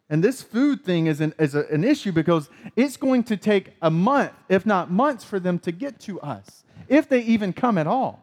And 0.10 0.24
this 0.24 0.42
food 0.42 0.84
thing 0.86 1.08
is, 1.08 1.20
an, 1.20 1.34
is 1.40 1.56
a, 1.56 1.66
an 1.68 1.84
issue 1.84 2.12
because 2.12 2.50
it's 2.76 2.96
going 2.96 3.24
to 3.26 3.38
take 3.38 3.72
a 3.82 3.90
month, 3.90 4.32
if 4.48 4.66
not 4.66 4.92
months, 4.92 5.24
for 5.24 5.40
them 5.40 5.60
to 5.60 5.72
get 5.72 6.00
to 6.02 6.22
us, 6.22 6.64
if 6.88 7.10
they 7.10 7.22
even 7.22 7.52
come 7.52 7.78
at 7.78 7.88
all. 7.88 8.22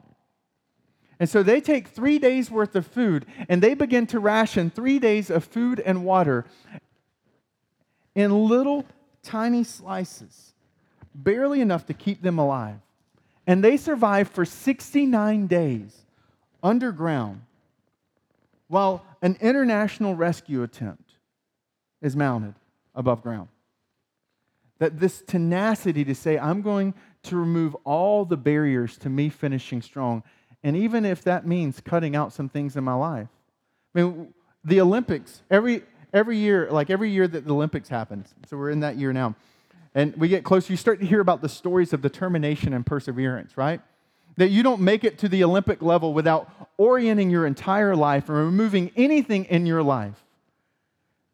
And 1.19 1.29
so 1.29 1.43
they 1.43 1.61
take 1.61 1.89
three 1.89 2.19
days 2.19 2.51
worth 2.51 2.75
of 2.75 2.87
food 2.87 3.27
and 3.49 3.63
they 3.63 3.75
begin 3.75 4.07
to 4.09 4.19
ration 4.19 4.71
three 4.71 4.99
days 4.99 5.31
of 5.31 5.45
food 5.45 5.81
and 5.81 6.05
water 6.05 6.47
in 8.15 8.49
little 8.49 8.85
tiny 9.23 9.65
slices, 9.65 10.53
barely 11.15 11.61
enough 11.61 11.87
to 11.87 11.95
keep 11.95 12.23
them 12.23 12.39
alive. 12.39 12.79
And 13.47 13.63
they 13.63 13.77
survive 13.77 14.29
for 14.29 14.45
69 14.45 15.47
days 15.47 15.97
underground 16.63 17.43
while 18.69 19.05
an 19.21 19.37
international 19.41 20.15
rescue 20.15 20.63
attempt 20.63 21.13
is 22.01 22.17
mounted 22.17 22.55
above 22.95 23.23
ground. 23.23 23.49
That 24.79 24.99
this 24.99 25.23
tenacity 25.23 26.05
to 26.05 26.15
say, 26.15 26.39
I'm 26.39 26.63
going 26.63 26.95
to 27.25 27.37
remove 27.37 27.77
all 27.85 28.25
the 28.25 28.37
barriers 28.37 28.97
to 28.99 29.09
me 29.09 29.29
finishing 29.29 29.83
strong, 29.83 30.23
and 30.63 30.77
even 30.77 31.05
if 31.05 31.23
that 31.25 31.47
means 31.47 31.81
cutting 31.81 32.17
out 32.17 32.33
some 32.33 32.49
things 32.49 32.77
in 32.77 32.85
my 32.85 32.95
life. 32.95 33.29
I 33.95 34.03
mean, 34.03 34.35
the 34.65 34.81
Olympics, 34.81 35.43
every, 35.51 35.83
every 36.13 36.39
year, 36.39 36.69
like 36.71 36.91
every 36.91 37.11
year 37.11 37.27
that 37.27 37.47
the 37.47 37.53
Olympics 37.53 37.89
happens, 37.89 38.35
so 38.47 38.57
we're 38.57 38.71
in 38.71 38.81
that 38.81 38.97
year 38.97 39.13
now, 39.13 39.35
and 39.95 40.17
we 40.17 40.29
get 40.29 40.45
closer, 40.45 40.73
you 40.73 40.77
start 40.77 41.01
to 41.01 41.07
hear 41.07 41.21
about 41.21 41.43
the 41.43 41.49
stories 41.49 41.93
of 41.93 42.01
determination 42.01 42.73
and 42.73 42.85
perseverance, 42.85 43.57
right? 43.57 43.81
That 44.37 44.49
you 44.51 44.63
don't 44.63 44.81
make 44.81 45.05
it 45.05 45.19
to 45.19 45.29
the 45.29 45.45
Olympic 45.45 45.83
level 45.83 46.15
without 46.15 46.51
orienting 46.79 47.31
your 47.31 47.47
entire 47.47 47.95
life 47.95 48.29
and 48.29 48.39
removing 48.39 48.91
anything 48.97 49.45
in 49.47 49.67
your 49.67 49.83
life 49.83 50.25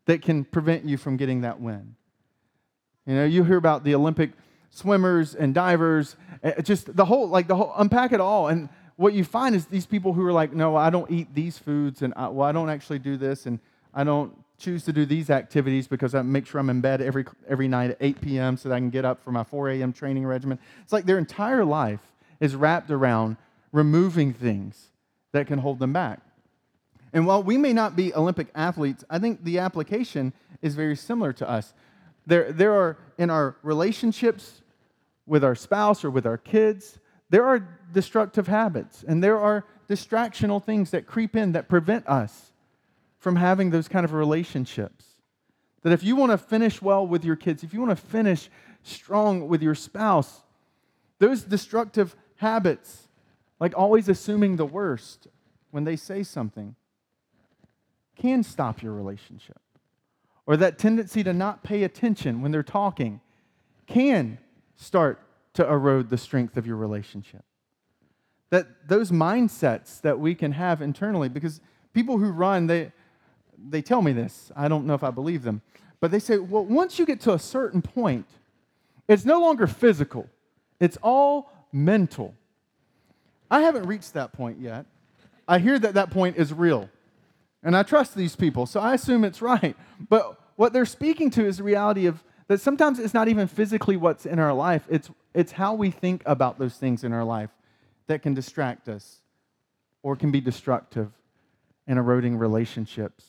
that 0.07 0.23
can 0.23 0.45
prevent 0.45 0.85
you 0.85 0.97
from 0.97 1.17
getting 1.17 1.43
that 1.43 1.61
win. 1.61 1.95
You 3.07 3.15
know, 3.15 3.25
you 3.25 3.45
hear 3.45 3.57
about 3.57 3.85
the 3.85 3.95
Olympic 3.95 4.33
swimmers 4.71 5.35
and 5.35 5.55
divers, 5.55 6.17
eh, 6.43 6.61
just 6.63 6.95
the 6.97 7.05
whole, 7.05 7.29
like 7.29 7.47
the 7.47 7.57
whole, 7.57 7.73
unpack 7.77 8.13
it 8.13 8.21
all. 8.21 8.49
And 8.49 8.69
what 8.97 9.15
you 9.15 9.23
find 9.23 9.55
is 9.55 9.67
these 9.67 9.87
people 9.87 10.13
who 10.13 10.25
are 10.27 10.33
like, 10.33 10.53
no, 10.53 10.75
I 10.75 10.91
don't 10.91 11.11
eat 11.11 11.33
these 11.35 11.57
foods, 11.57 12.03
and 12.03 12.13
I, 12.17 12.29
well, 12.29 12.49
I 12.49 12.53
don't 12.53 12.69
actually 12.69 12.99
do 12.99 13.17
this, 13.17 13.47
and 13.47 13.61
I 13.95 14.03
don't 14.03 14.37
choose 14.59 14.85
to 14.85 14.93
do 14.93 15.07
these 15.07 15.31
activities 15.31 15.87
because 15.87 16.15
I 16.15 16.23
make 16.23 16.47
sure 16.47 16.61
I'm 16.61 16.69
in 16.69 16.81
bed 16.81 17.01
every, 17.01 17.25
every 17.49 17.69
night 17.69 17.91
at 17.91 17.97
8 18.01 18.21
p.m. 18.21 18.57
so 18.57 18.69
that 18.69 18.75
I 18.75 18.79
can 18.79 18.91
get 18.91 19.05
up 19.05 19.23
for 19.23 19.31
my 19.31 19.45
4 19.45 19.71
a.m. 19.71 19.93
training 19.93 20.27
regimen. 20.27 20.59
It's 20.83 20.93
like 20.93 21.07
their 21.07 21.19
entire 21.19 21.65
life 21.65 22.01
is 22.41 22.55
wrapped 22.57 22.91
around 22.91 23.37
removing 23.73 24.33
things 24.33 24.89
that 25.33 25.47
can 25.47 25.61
hold 25.61 25.79
them 25.79 25.93
back. 25.93 26.21
And 27.13 27.27
while 27.27 27.43
we 27.43 27.57
may 27.57 27.73
not 27.73 27.97
be 27.97 28.13
Olympic 28.15 28.49
athletes, 28.55 29.05
I 29.09 29.19
think 29.19 29.45
the 29.45 29.61
application 29.61 30.33
is 30.61 30.75
very 30.75 30.97
similar 30.97 31.33
to 31.35 31.49
us. 31.49 31.73
There, 32.27 32.53
there 32.53 32.73
are, 32.73 32.99
in 33.17 33.31
our 33.31 33.57
relationships 33.63 34.61
with 35.27 35.45
our 35.45 35.55
spouse 35.55 36.05
or 36.05 36.11
with 36.11 36.27
our 36.27 36.37
kids, 36.37 36.99
there 37.31 37.47
are 37.47 37.67
destructive 37.93 38.49
habits 38.49 39.05
and 39.07 39.23
there 39.23 39.39
are 39.39 39.65
distractional 39.89 40.63
things 40.63 40.91
that 40.91 41.07
creep 41.07 41.37
in 41.37 41.53
that 41.53 41.69
prevent 41.69 42.07
us 42.09 42.48
from 43.19 43.37
having 43.37 43.71
those 43.71 43.89
kind 43.89 44.05
of 44.05 44.13
relationships. 44.13 45.05
That 45.83 45.93
if 45.93 46.03
you 46.03 46.17
want 46.17 46.33
to 46.33 46.39
finish 46.39 46.83
well 46.83 47.07
with 47.07 47.25
your 47.25 47.37
kids, 47.37 47.63
if 47.63 47.73
you 47.73 47.81
want 47.81 47.97
to 47.97 48.07
finish 48.07 48.51
strong 48.83 49.49
with 49.49 49.63
your 49.63 49.75
spouse, 49.75 50.43
those 51.19 51.43
destructive 51.43 52.17
habits, 52.37 53.09
like 53.61 53.77
always 53.77 54.09
assuming 54.09 54.57
the 54.57 54.67
worst 54.67 55.29
when 55.71 55.85
they 55.85 55.97
say 55.97 56.23
something, 56.23 56.75
can 58.17 58.43
stop 58.43 58.83
your 58.83 58.93
relationship. 58.93 59.61
Or 60.47 60.57
that 60.57 60.79
tendency 60.79 61.23
to 61.25 61.33
not 61.33 61.63
pay 61.63 61.83
attention 61.85 62.41
when 62.41 62.53
they're 62.53 62.63
talking 62.63 63.21
can 63.87 64.39
start 64.77 65.21
to 65.55 65.67
erode 65.67 66.09
the 66.09 66.19
strength 66.19 66.57
of 66.57 66.67
your 66.67 66.77
relationship. 66.77 67.45
That 68.51 68.89
those 68.89 69.11
mindsets 69.11 70.01
that 70.01 70.19
we 70.19 70.35
can 70.35 70.53
have 70.53 70.81
internally, 70.81 71.29
because 71.29 71.61
people 71.93 72.19
who 72.19 72.31
run, 72.31 72.67
they, 72.67 72.93
they 73.69 73.83
tell 73.83 74.03
me 74.03 74.13
this. 74.13 74.53
I 74.57 74.69
don't 74.69 74.87
know 74.87 74.95
if 74.95 75.03
I 75.03 75.11
believe 75.11 75.43
them. 75.43 75.63
But 76.01 76.11
they 76.11 76.19
say, 76.19 76.39
well, 76.39 76.65
once 76.65 76.99
you 76.99 77.07
get 77.07 77.21
to 77.23 77.33
a 77.33 77.39
certain 77.39 77.83
point, 77.83 78.27
it's 79.09 79.25
no 79.25 79.41
longer 79.41 79.67
physical, 79.67 80.29
it's 80.81 80.99
all 81.03 81.51
mental. 81.73 82.35
I 83.51 83.63
haven't 83.63 83.87
reached 83.87 84.13
that 84.13 84.33
point 84.33 84.61
yet. 84.61 84.85
I 85.47 85.59
hear 85.59 85.79
that 85.79 85.95
that 85.95 86.11
point 86.11 86.37
is 86.37 86.53
real. 86.53 86.91
And 87.63 87.75
I 87.75 87.83
trust 87.83 88.15
these 88.15 88.37
people, 88.37 88.67
so 88.67 88.79
I 88.79 88.95
assume 88.95 89.25
it's 89.25 89.41
right. 89.41 89.75
But 90.09 90.39
what 90.57 90.73
they're 90.73 90.87
speaking 90.87 91.31
to 91.31 91.47
is 91.47 91.57
the 91.57 91.63
reality 91.63 92.07
of 92.07 92.23
that 92.49 92.61
sometimes 92.61 92.99
it's 92.99 93.15
not 93.15 93.29
even 93.29 93.47
physically 93.47 93.97
what's 93.97 94.27
in 94.27 94.39
our 94.39 94.53
life, 94.53 94.85
it's, 94.89 95.11
it's 95.35 95.53
how 95.53 95.75
we 95.75 95.91
think 95.91 96.23
about 96.27 96.59
those 96.59 96.75
things 96.75 97.05
in 97.05 97.13
our 97.13 97.25
life 97.25 97.51
that 98.07 98.23
can 98.23 98.35
distract 98.35 98.89
us 98.89 99.21
or 100.03 100.17
can 100.17 100.31
be 100.31 100.41
destructive 100.41 101.11
and 101.87 101.99
eroding 101.99 102.37
relationships. 102.37 103.25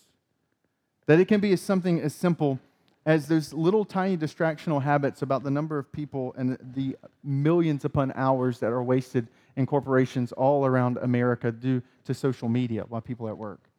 That 1.10 1.19
it 1.19 1.28
can 1.28 1.39
be 1.39 1.56
something 1.56 2.00
as 2.00 2.13
simple 2.13 2.60
as 3.04 3.28
those 3.28 3.52
little 3.52 3.84
tiny 3.84 4.15
distractional 4.15 4.84
habits 4.84 5.24
about 5.24 5.41
the 5.41 5.50
number 5.50 5.80
of 5.80 5.91
people 5.91 6.36
and 6.38 6.56
the 6.62 6.98
millions 7.24 7.84
upon 7.84 8.12
hours 8.13 8.60
that 8.60 8.72
are 8.72 8.84
wasted 8.84 9.28
in 9.56 9.65
corporations 9.65 10.32
all 10.34 10.67
around 10.67 10.98
America 10.98 11.52
due 11.52 11.82
to 12.06 12.13
social 12.13 12.48
media 12.48 12.86
while 12.88 13.02
people 13.02 13.28
are 13.28 13.32
at 13.32 13.39
work. 13.39 13.72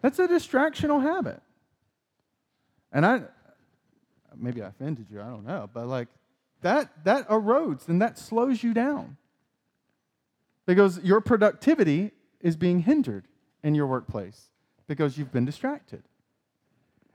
That's 0.00 0.18
a 0.18 0.26
distractional 0.26 1.02
habit. 1.02 1.42
And 2.90 3.04
I 3.04 3.24
maybe 4.34 4.62
I 4.62 4.68
offended 4.68 5.08
you, 5.10 5.20
I 5.20 5.26
don't 5.26 5.44
know, 5.44 5.68
but 5.74 5.88
like 5.88 6.08
that 6.62 7.04
that 7.04 7.28
erodes 7.28 7.86
and 7.88 8.00
that 8.00 8.16
slows 8.16 8.62
you 8.62 8.72
down. 8.72 9.18
Because 10.64 11.00
your 11.04 11.20
productivity 11.20 12.12
is 12.40 12.56
being 12.56 12.80
hindered 12.80 13.28
in 13.62 13.74
your 13.74 13.86
workplace 13.86 14.48
because 14.92 15.16
you've 15.16 15.32
been 15.32 15.46
distracted. 15.46 16.02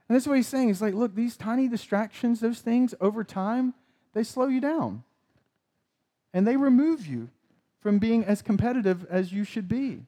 And 0.08 0.16
that's 0.16 0.26
what 0.26 0.36
he's 0.36 0.48
saying. 0.48 0.66
He's 0.66 0.82
like, 0.82 0.94
look, 0.94 1.14
these 1.14 1.36
tiny 1.36 1.68
distractions, 1.68 2.40
those 2.40 2.58
things 2.58 2.92
over 3.00 3.22
time, 3.22 3.72
they 4.14 4.24
slow 4.24 4.48
you 4.48 4.60
down. 4.60 5.04
And 6.34 6.44
they 6.44 6.56
remove 6.56 7.06
you 7.06 7.28
from 7.80 8.00
being 8.00 8.24
as 8.24 8.42
competitive 8.42 9.06
as 9.08 9.32
you 9.32 9.44
should 9.44 9.68
be. 9.68 10.00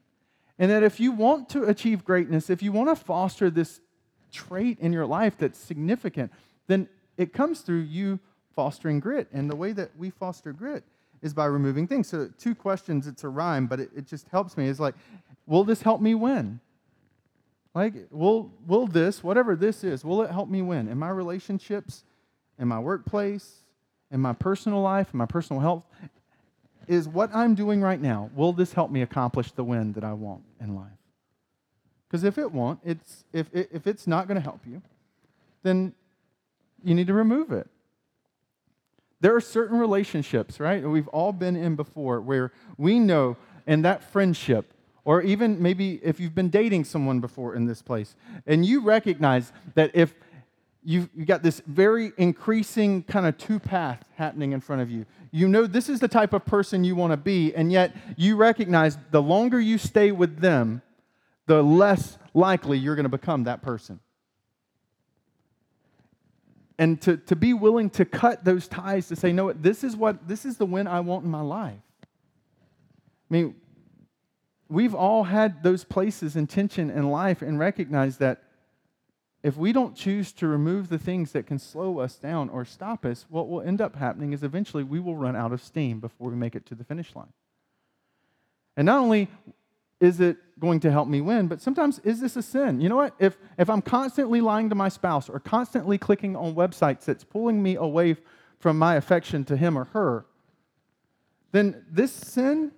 And 0.59 0.69
that 0.69 0.83
if 0.83 0.99
you 0.99 1.13
want 1.13 1.47
to 1.49 1.63
achieve 1.63 2.03
greatness, 2.03 2.49
if 2.49 2.61
you 2.61 2.73
want 2.73 2.89
to 2.89 2.95
foster 3.01 3.49
this 3.49 3.79
trait 4.33 4.77
in 4.79 4.91
your 4.91 5.05
life 5.05 5.37
that's 5.37 5.57
significant, 5.57 6.29
then 6.67 6.89
it 7.15 7.31
comes 7.31 7.61
through 7.61 7.79
you 7.79 8.19
fostering 8.53 8.99
grit. 8.99 9.29
And 9.31 9.49
the 9.49 9.55
way 9.55 9.71
that 9.71 9.95
we 9.97 10.09
foster 10.09 10.51
grit 10.51 10.83
is 11.21 11.33
by 11.33 11.45
removing 11.45 11.87
things. 11.87 12.09
So, 12.09 12.29
two 12.37 12.53
questions, 12.53 13.07
it's 13.07 13.23
a 13.23 13.29
rhyme, 13.29 13.65
but 13.65 13.79
it, 13.79 13.91
it 13.95 14.07
just 14.07 14.27
helps 14.27 14.57
me. 14.57 14.67
Is 14.67 14.79
like, 14.79 14.95
will 15.45 15.63
this 15.63 15.81
help 15.81 16.01
me 16.01 16.15
win? 16.15 16.59
Like, 17.73 17.93
will, 18.11 18.51
will 18.67 18.85
this, 18.87 19.23
whatever 19.23 19.55
this 19.55 19.83
is, 19.83 20.03
will 20.03 20.21
it 20.23 20.29
help 20.29 20.49
me 20.49 20.61
win? 20.61 20.87
In 20.87 20.97
my 20.97 21.09
relationships, 21.09 22.03
in 22.59 22.67
my 22.67 22.79
workplace, 22.79 23.59
in 24.11 24.19
my 24.19 24.33
personal 24.33 24.81
life, 24.81 25.09
in 25.13 25.17
my 25.17 25.25
personal 25.25 25.61
health? 25.61 25.83
Is 26.87 27.07
what 27.07 27.33
I'm 27.33 27.55
doing 27.55 27.81
right 27.81 28.01
now, 28.01 28.29
will 28.35 28.51
this 28.51 28.73
help 28.73 28.91
me 28.91 29.01
accomplish 29.01 29.51
the 29.51 29.63
win 29.63 29.93
that 29.93 30.03
I 30.03 30.13
want 30.13 30.43
in 30.59 30.75
life? 30.75 30.91
Because 32.07 32.25
if 32.25 32.37
it 32.37 32.51
won't, 32.51 32.79
it's, 32.83 33.23
if, 33.31 33.47
if 33.53 33.87
it's 33.87 34.05
not 34.05 34.27
going 34.27 34.35
to 34.35 34.41
help 34.41 34.59
you, 34.67 34.81
then 35.63 35.93
you 36.83 36.93
need 36.93 37.07
to 37.07 37.13
remove 37.13 37.51
it. 37.51 37.69
There 39.21 39.33
are 39.35 39.41
certain 39.41 39.79
relationships, 39.79 40.59
right, 40.59 40.83
we've 40.83 41.07
all 41.09 41.31
been 41.31 41.55
in 41.55 41.75
before 41.75 42.19
where 42.19 42.51
we 42.77 42.99
know 42.99 43.37
in 43.65 43.83
that 43.83 44.03
friendship 44.03 44.73
or 45.03 45.21
even 45.21 45.61
maybe 45.61 45.99
if 46.03 46.19
you've 46.19 46.35
been 46.35 46.49
dating 46.49 46.83
someone 46.83 47.19
before 47.19 47.55
in 47.55 47.65
this 47.65 47.81
place, 47.81 48.15
and 48.45 48.65
you 48.65 48.81
recognize 48.81 49.51
that 49.75 49.91
if 49.93 50.13
you've 50.83 51.09
got 51.25 51.43
this 51.43 51.61
very 51.67 52.11
increasing 52.17 53.03
kind 53.03 53.25
of 53.25 53.37
two 53.37 53.59
path 53.59 54.03
happening 54.15 54.51
in 54.51 54.61
front 54.61 54.81
of 54.81 54.89
you, 54.89 55.05
you 55.31 55.47
know 55.47 55.65
this 55.65 55.89
is 55.89 55.99
the 55.99 56.07
type 56.07 56.33
of 56.33 56.45
person 56.45 56.83
you 56.83 56.95
want 56.95 57.11
to 57.11 57.17
be, 57.17 57.53
and 57.55 57.71
yet 57.71 57.95
you 58.17 58.35
recognize 58.35 58.97
the 59.11 59.21
longer 59.21 59.59
you 59.59 59.77
stay 59.77 60.11
with 60.11 60.39
them, 60.39 60.81
the 61.47 61.61
less 61.61 62.17
likely 62.33 62.77
you're 62.77 62.95
going 62.95 63.03
to 63.03 63.09
become 63.09 63.43
that 63.45 63.61
person. 63.61 63.99
And 66.77 66.99
to, 67.01 67.17
to 67.17 67.35
be 67.35 67.53
willing 67.53 67.91
to 67.91 68.05
cut 68.05 68.43
those 68.43 68.67
ties 68.67 69.07
to 69.09 69.15
say, 69.15 69.31
no, 69.31 69.53
this 69.53 69.83
is 69.83 69.95
what 69.95 70.27
this 70.27 70.45
is 70.45 70.57
the 70.57 70.65
win 70.65 70.87
I 70.87 70.99
want 71.01 71.25
in 71.25 71.29
my 71.29 71.41
life. 71.41 71.77
I 72.03 73.33
mean, 73.33 73.55
we've 74.71 74.95
all 74.95 75.25
had 75.25 75.63
those 75.63 75.83
places 75.83 76.37
and 76.37 76.49
tension 76.49 76.89
in 76.89 77.09
life 77.09 77.41
and 77.41 77.59
recognize 77.59 78.17
that 78.17 78.41
if 79.43 79.57
we 79.57 79.73
don't 79.73 79.95
choose 79.95 80.31
to 80.31 80.47
remove 80.47 80.87
the 80.87 80.97
things 80.97 81.33
that 81.33 81.45
can 81.45 81.59
slow 81.59 81.99
us 81.99 82.15
down 82.15 82.47
or 82.49 82.63
stop 82.63 83.05
us, 83.05 83.25
what 83.27 83.49
will 83.49 83.61
end 83.61 83.81
up 83.81 83.97
happening 83.97 84.31
is 84.31 84.43
eventually 84.43 84.83
we 84.83 84.99
will 84.99 85.17
run 85.17 85.35
out 85.35 85.51
of 85.51 85.61
steam 85.61 85.99
before 85.99 86.29
we 86.29 86.37
make 86.37 86.55
it 86.55 86.65
to 86.67 86.75
the 86.75 86.85
finish 86.85 87.13
line. 87.15 87.33
And 88.77 88.85
not 88.85 88.99
only 88.99 89.27
is 89.99 90.21
it 90.21 90.37
going 90.57 90.79
to 90.79 90.91
help 90.91 91.07
me 91.07 91.19
win, 91.19 91.47
but 91.47 91.61
sometimes 91.61 91.99
is 91.99 92.21
this 92.21 92.37
a 92.37 92.41
sin? 92.41 92.79
You 92.79 92.87
know 92.87 92.95
what? 92.95 93.13
If, 93.19 93.37
if 93.57 93.69
I'm 93.69 93.81
constantly 93.81 94.39
lying 94.39 94.69
to 94.69 94.75
my 94.75 94.89
spouse 94.89 95.27
or 95.27 95.39
constantly 95.39 95.97
clicking 95.97 96.35
on 96.35 96.55
websites 96.55 97.03
that's 97.03 97.25
pulling 97.25 97.61
me 97.61 97.75
away 97.75 98.15
from 98.59 98.79
my 98.79 98.95
affection 98.95 99.43
to 99.45 99.57
him 99.57 99.77
or 99.77 99.85
her, 99.85 100.25
then 101.51 101.83
this 101.91 102.13
sin 102.13 102.71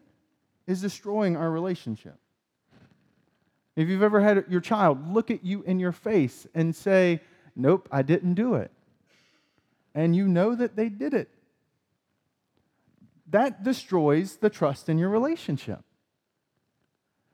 is 0.67 0.81
destroying 0.81 1.35
our 1.35 1.49
relationship. 1.49 2.17
If 3.75 3.89
you've 3.89 4.03
ever 4.03 4.21
had 4.21 4.45
your 4.49 4.61
child 4.61 5.13
look 5.13 5.31
at 5.31 5.43
you 5.43 5.63
in 5.63 5.79
your 5.79 5.91
face 5.91 6.47
and 6.53 6.75
say, 6.75 7.21
Nope, 7.55 7.87
I 7.91 8.01
didn't 8.01 8.33
do 8.33 8.55
it, 8.55 8.71
and 9.93 10.15
you 10.15 10.27
know 10.27 10.55
that 10.55 10.75
they 10.75 10.89
did 10.89 11.13
it, 11.13 11.29
that 13.29 13.63
destroys 13.63 14.37
the 14.37 14.49
trust 14.49 14.89
in 14.89 14.97
your 14.97 15.09
relationship. 15.09 15.81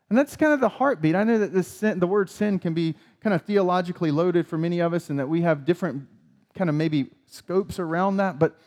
And 0.09 0.17
that's 0.17 0.35
kind 0.35 0.51
of 0.51 0.59
the 0.59 0.69
heartbeat. 0.69 1.15
I 1.15 1.23
know 1.23 1.37
that 1.37 1.53
this 1.53 1.67
sin, 1.67 1.99
the 1.99 2.07
word 2.07 2.29
sin 2.29 2.57
can 2.59 2.73
be 2.73 2.95
kind 3.21 3.33
of 3.33 3.43
theologically 3.43 4.11
loaded 4.11 4.47
for 4.47 4.57
many 4.57 4.79
of 4.79 4.93
us, 4.93 5.09
and 5.09 5.19
that 5.19 5.29
we 5.29 5.41
have 5.41 5.65
different 5.65 6.07
kind 6.55 6.69
of 6.69 6.75
maybe 6.75 7.11
scopes 7.27 7.79
around 7.79 8.17
that. 8.17 8.39
But 8.39 8.57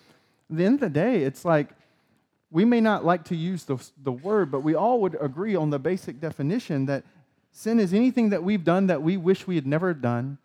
at 0.51 0.57
the 0.57 0.65
end 0.65 0.75
of 0.75 0.81
the 0.81 0.91
day, 0.91 1.23
it's 1.25 1.45
like 1.45 1.71
we 2.53 2.67
may 2.67 2.83
not 2.83 3.05
like 3.05 3.25
to 3.25 3.35
use 3.35 3.65
the, 3.65 3.79
the 4.05 4.13
word, 4.13 4.51
but 4.51 4.61
we 4.61 4.75
all 4.75 5.01
would 5.01 5.17
agree 5.21 5.57
on 5.57 5.71
the 5.71 5.79
basic 5.79 6.21
definition 6.21 6.85
that 6.85 7.03
sin 7.51 7.81
is 7.81 7.95
anything 7.95 8.29
that 8.29 8.45
we've 8.45 8.63
done 8.63 8.89
that 8.89 9.03
we 9.03 9.17
wish 9.17 9.47
we 9.47 9.55
had 9.55 9.67
never 9.67 9.95
done. 9.95 10.37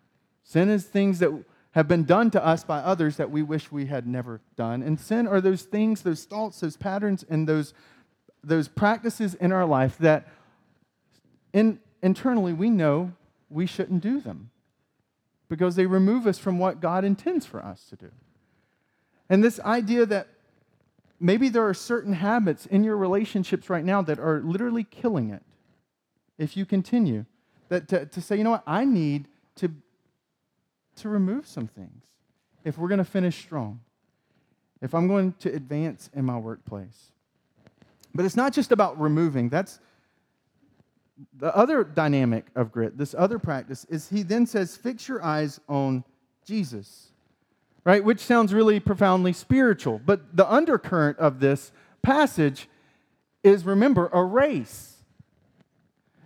Sin 0.42 0.70
is 0.70 0.86
things 0.86 1.18
that 1.18 1.44
have 1.72 1.86
been 1.86 2.04
done 2.04 2.30
to 2.30 2.44
us 2.44 2.64
by 2.64 2.78
others 2.78 3.18
that 3.18 3.30
we 3.30 3.42
wish 3.42 3.70
we 3.70 3.86
had 3.86 4.06
never 4.06 4.40
done. 4.56 4.82
And 4.82 4.98
sin 4.98 5.28
are 5.28 5.42
those 5.42 5.62
things, 5.62 6.00
those 6.00 6.24
thoughts, 6.24 6.60
those 6.60 6.78
patterns, 6.78 7.26
and 7.28 7.46
those, 7.46 7.74
those 8.42 8.68
practices 8.68 9.34
in 9.34 9.52
our 9.52 9.66
life 9.66 9.98
that 9.98 10.26
in, 11.52 11.78
internally 12.02 12.54
we 12.54 12.70
know 12.70 13.12
we 13.50 13.66
shouldn't 13.66 14.02
do 14.02 14.18
them 14.18 14.50
because 15.50 15.76
they 15.76 15.84
remove 15.84 16.26
us 16.26 16.38
from 16.38 16.58
what 16.58 16.80
God 16.80 17.04
intends 17.04 17.44
for 17.44 17.62
us 17.62 17.84
to 17.90 17.96
do. 17.96 18.10
And 19.28 19.44
this 19.44 19.60
idea 19.60 20.06
that 20.06 20.28
maybe 21.20 21.48
there 21.48 21.66
are 21.66 21.74
certain 21.74 22.12
habits 22.12 22.66
in 22.66 22.84
your 22.84 22.96
relationships 22.96 23.68
right 23.68 23.84
now 23.84 24.02
that 24.02 24.18
are 24.18 24.40
literally 24.40 24.84
killing 24.84 25.30
it 25.30 25.42
if 26.38 26.56
you 26.56 26.64
continue. 26.64 27.24
That 27.68 27.88
to, 27.88 28.06
to 28.06 28.20
say, 28.20 28.36
you 28.36 28.44
know 28.44 28.52
what, 28.52 28.62
I 28.66 28.84
need 28.84 29.26
to, 29.56 29.70
to 30.96 31.08
remove 31.08 31.46
some 31.46 31.66
things 31.66 32.04
if 32.64 32.78
we're 32.78 32.88
going 32.88 32.98
to 32.98 33.04
finish 33.04 33.36
strong, 33.36 33.80
if 34.80 34.94
I'm 34.94 35.06
going 35.06 35.34
to 35.40 35.54
advance 35.54 36.10
in 36.14 36.24
my 36.24 36.38
workplace. 36.38 37.12
But 38.14 38.24
it's 38.24 38.36
not 38.36 38.52
just 38.52 38.72
about 38.72 38.98
removing, 38.98 39.48
that's 39.48 39.80
the 41.36 41.54
other 41.54 41.84
dynamic 41.84 42.46
of 42.54 42.72
grit, 42.72 42.96
this 42.96 43.14
other 43.16 43.38
practice, 43.38 43.84
is 43.90 44.08
he 44.08 44.22
then 44.22 44.46
says, 44.46 44.76
fix 44.76 45.08
your 45.08 45.22
eyes 45.22 45.60
on 45.68 46.04
Jesus 46.44 47.08
right? 47.84 48.04
Which 48.04 48.20
sounds 48.20 48.52
really 48.52 48.80
profoundly 48.80 49.32
spiritual. 49.32 50.00
But 50.04 50.36
the 50.36 50.50
undercurrent 50.50 51.18
of 51.18 51.40
this 51.40 51.72
passage 52.02 52.68
is 53.42 53.64
remember, 53.64 54.08
a 54.12 54.22
race. 54.22 54.96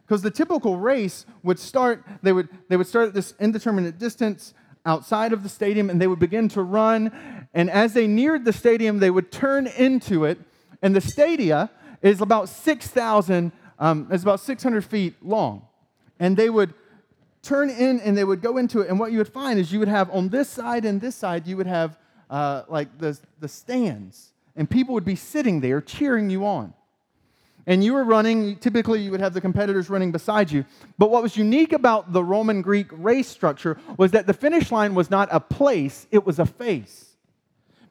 Because 0.07 0.23
the 0.23 0.31
typical 0.31 0.77
race 0.77 1.25
would 1.43 1.59
start, 1.59 2.05
they 2.23 2.33
would, 2.33 2.49
they 2.69 2.77
would 2.77 2.87
start 2.87 3.09
at 3.09 3.15
this 3.15 3.35
indeterminate 3.38 3.99
distance 3.99 4.55
outside 4.85 5.33
of 5.33 5.43
the 5.43 5.49
stadium 5.49 5.88
and 5.91 6.01
they 6.01 6.07
would 6.07 6.19
begin 6.19 6.49
to 6.51 6.62
run. 6.62 7.47
And 7.55 7.71
as 7.71 7.95
they 7.95 8.07
neared 8.07 8.45
the 8.45 8.53
stadium, 8.53 8.99
they 8.99 9.11
would 9.11 9.31
turn 9.31 9.67
into 9.67 10.25
it. 10.25 10.38
And 10.83 10.95
the 10.95 11.01
stadia 11.01 11.71
is 12.03 12.21
about 12.21 12.49
6,000, 12.49 13.53
um, 13.79 14.09
is 14.11 14.23
about 14.23 14.41
600 14.41 14.85
feet 14.85 15.15
long. 15.23 15.67
And 16.19 16.37
they 16.37 16.51
would 16.51 16.75
turn 17.43 17.71
in 17.71 18.01
and 18.01 18.17
they 18.17 18.25
would 18.25 18.41
go 18.41 18.57
into 18.57 18.81
it. 18.81 18.89
And 18.89 18.99
what 18.99 19.13
you 19.13 19.19
would 19.19 19.29
find 19.29 19.59
is 19.59 19.73
you 19.73 19.79
would 19.81 19.89
have 19.89 20.11
on 20.11 20.29
this 20.29 20.49
side 20.49 20.85
and 20.85 21.01
this 21.01 21.15
side, 21.17 21.47
you 21.47 21.57
would 21.57 21.67
have 21.67 21.99
uh, 22.31 22.63
like 22.69 22.99
the, 22.99 23.19
the 23.41 23.49
stands. 23.49 24.33
And 24.57 24.69
people 24.69 24.95
would 24.95 25.05
be 25.05 25.17
sitting 25.17 25.61
there 25.61 25.81
cheering 25.81 26.31
you 26.31 26.47
on. 26.47 26.75
and 27.67 27.85
you 27.85 27.93
were 27.93 28.05
running, 28.05 28.57
typically 28.57 29.01
you 29.01 29.11
would 29.11 29.21
have 29.21 29.35
the 29.35 29.41
competitors 29.41 29.89
running 29.89 30.13
beside 30.13 30.51
you. 30.51 30.65
But 30.99 31.11
what 31.11 31.23
was 31.23 31.37
unique 31.37 31.73
about 31.73 32.13
the 32.13 32.23
Roman 32.23 32.63
Greek 32.63 32.89
race 32.91 33.29
structure 33.29 33.79
was 33.97 34.11
that 34.13 34.27
the 34.27 34.35
finish 34.35 34.73
line 34.73 34.95
was 34.95 35.11
not 35.11 35.29
a 35.31 35.41
place, 35.41 36.07
it 36.11 36.27
was 36.27 36.39
a 36.39 36.47
face. 36.47 37.12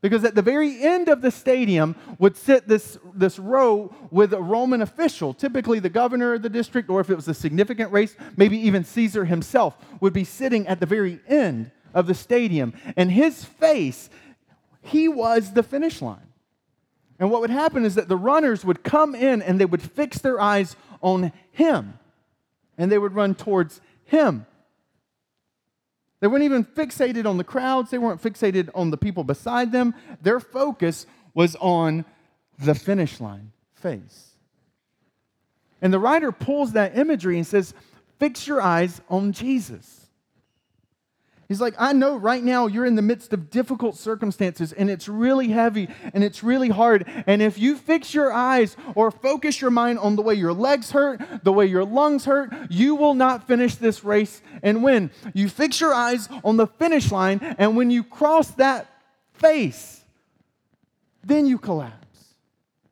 Because 0.01 0.23
at 0.23 0.33
the 0.33 0.41
very 0.41 0.81
end 0.81 1.09
of 1.09 1.21
the 1.21 1.29
stadium 1.29 1.95
would 2.17 2.35
sit 2.35 2.67
this, 2.67 2.97
this 3.13 3.37
row 3.37 3.93
with 4.09 4.33
a 4.33 4.41
Roman 4.41 4.81
official, 4.81 5.33
typically 5.33 5.79
the 5.79 5.89
governor 5.89 6.33
of 6.33 6.41
the 6.41 6.49
district, 6.49 6.89
or 6.89 6.99
if 6.99 7.09
it 7.11 7.15
was 7.15 7.27
a 7.27 7.35
significant 7.35 7.91
race, 7.91 8.15
maybe 8.35 8.57
even 8.57 8.83
Caesar 8.83 9.25
himself 9.25 9.77
would 9.99 10.13
be 10.13 10.23
sitting 10.23 10.67
at 10.67 10.79
the 10.79 10.87
very 10.87 11.19
end 11.27 11.69
of 11.93 12.07
the 12.07 12.15
stadium. 12.15 12.73
And 12.97 13.11
his 13.11 13.45
face, 13.45 14.09
he 14.81 15.07
was 15.07 15.53
the 15.53 15.63
finish 15.63 16.01
line. 16.01 16.27
And 17.19 17.29
what 17.29 17.41
would 17.41 17.51
happen 17.51 17.85
is 17.85 17.93
that 17.95 18.07
the 18.07 18.17
runners 18.17 18.65
would 18.65 18.83
come 18.83 19.13
in 19.13 19.43
and 19.43 19.59
they 19.59 19.65
would 19.65 19.83
fix 19.83 20.17
their 20.17 20.41
eyes 20.41 20.75
on 21.01 21.31
him. 21.51 21.99
And 22.75 22.91
they 22.91 22.97
would 22.97 23.13
run 23.13 23.35
towards 23.35 23.79
him. 24.05 24.47
They 26.21 26.27
weren't 26.27 26.43
even 26.43 26.63
fixated 26.63 27.25
on 27.25 27.37
the 27.37 27.43
crowds, 27.43 27.91
they 27.91 27.97
weren't 27.97 28.21
fixated 28.21 28.69
on 28.73 28.91
the 28.91 28.97
people 28.97 29.23
beside 29.23 29.71
them. 29.71 29.93
Their 30.21 30.39
focus 30.39 31.05
was 31.33 31.57
on 31.59 32.05
the 32.57 32.75
finish 32.75 33.19
line 33.19 33.51
face. 33.73 34.29
And 35.81 35.91
the 35.91 35.99
writer 35.99 36.31
pulls 36.31 36.73
that 36.73 36.97
imagery 36.97 37.37
and 37.37 37.45
says, 37.45 37.73
Fix 38.19 38.47
your 38.47 38.61
eyes 38.61 39.01
on 39.09 39.31
Jesus. 39.31 40.00
He's 41.51 41.59
like, 41.59 41.75
I 41.77 41.91
know 41.91 42.15
right 42.15 42.41
now 42.41 42.67
you're 42.67 42.85
in 42.85 42.95
the 42.95 43.01
midst 43.01 43.33
of 43.33 43.49
difficult 43.49 43.97
circumstances 43.97 44.71
and 44.71 44.89
it's 44.89 45.09
really 45.09 45.49
heavy 45.49 45.89
and 46.13 46.23
it's 46.23 46.45
really 46.45 46.69
hard. 46.69 47.05
And 47.27 47.41
if 47.41 47.59
you 47.59 47.75
fix 47.75 48.13
your 48.13 48.31
eyes 48.31 48.77
or 48.95 49.11
focus 49.11 49.59
your 49.59 49.69
mind 49.69 49.99
on 49.99 50.15
the 50.15 50.21
way 50.21 50.33
your 50.33 50.53
legs 50.53 50.91
hurt, 50.91 51.19
the 51.43 51.51
way 51.51 51.65
your 51.65 51.83
lungs 51.83 52.23
hurt, 52.23 52.53
you 52.69 52.95
will 52.95 53.15
not 53.15 53.47
finish 53.47 53.75
this 53.75 54.01
race 54.01 54.41
and 54.63 54.81
win. 54.81 55.11
You 55.33 55.49
fix 55.49 55.81
your 55.81 55.93
eyes 55.93 56.29
on 56.45 56.55
the 56.55 56.67
finish 56.67 57.11
line, 57.11 57.39
and 57.57 57.75
when 57.75 57.91
you 57.91 58.05
cross 58.05 58.51
that 58.51 58.87
face, 59.33 60.05
then 61.21 61.47
you 61.47 61.57
collapse. 61.57 62.35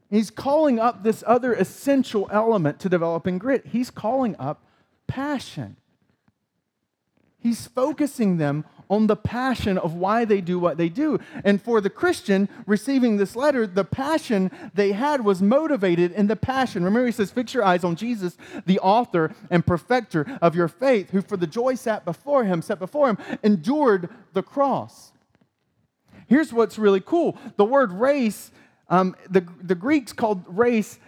He's 0.09 0.29
calling 0.29 0.79
up 0.79 1.01
this 1.01 1.23
other 1.25 1.53
essential 1.53 2.27
element 2.29 2.81
to 2.81 2.89
developing 2.89 3.37
grit. 3.37 3.67
He's 3.67 3.89
calling 3.89 4.35
up 4.37 4.65
passion. 5.07 5.77
He's 7.39 7.67
focusing 7.67 8.37
them 8.37 8.65
on 8.89 9.07
the 9.07 9.15
passion 9.15 9.77
of 9.77 9.93
why 9.93 10.25
they 10.25 10.41
do 10.41 10.57
what 10.57 10.77
they 10.77 10.89
do. 10.89 11.19
And 11.43 11.61
for 11.61 11.79
the 11.79 11.89
Christian 11.89 12.49
receiving 12.65 13.17
this 13.17 13.35
letter, 13.35 13.67
the 13.67 13.85
passion 13.85 14.51
they 14.73 14.93
had 14.93 15.23
was 15.23 15.41
motivated 15.41 16.11
in 16.11 16.27
the 16.27 16.35
passion. 16.35 16.83
Remember, 16.83 17.05
he 17.05 17.11
says, 17.11 17.31
Fix 17.31 17.53
your 17.53 17.63
eyes 17.63 17.83
on 17.83 17.95
Jesus, 17.95 18.35
the 18.65 18.79
author 18.79 19.33
and 19.51 19.65
perfecter 19.65 20.25
of 20.41 20.55
your 20.55 20.67
faith, 20.67 21.11
who 21.11 21.21
for 21.21 21.37
the 21.37 21.47
joy 21.47 21.75
sat 21.75 22.03
before 22.03 22.43
him, 22.43 22.61
set 22.61 22.79
before 22.79 23.09
him, 23.09 23.17
endured 23.43 24.09
the 24.33 24.43
cross. 24.43 25.11
Here's 26.27 26.51
what's 26.51 26.79
really 26.79 27.01
cool 27.01 27.37
the 27.57 27.65
word 27.65 27.91
race, 27.91 28.51
um, 28.89 29.15
the, 29.29 29.45
the 29.61 29.75
Greeks 29.75 30.13
called 30.13 30.43
race 30.47 30.99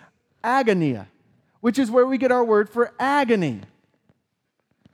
agonia, 0.44 1.08
which 1.62 1.80
is 1.80 1.90
where 1.90 2.06
we 2.06 2.20
get 2.20 2.32
our 2.32 2.44
word 2.44 2.70
for 2.70 2.94
agony, 3.00 3.62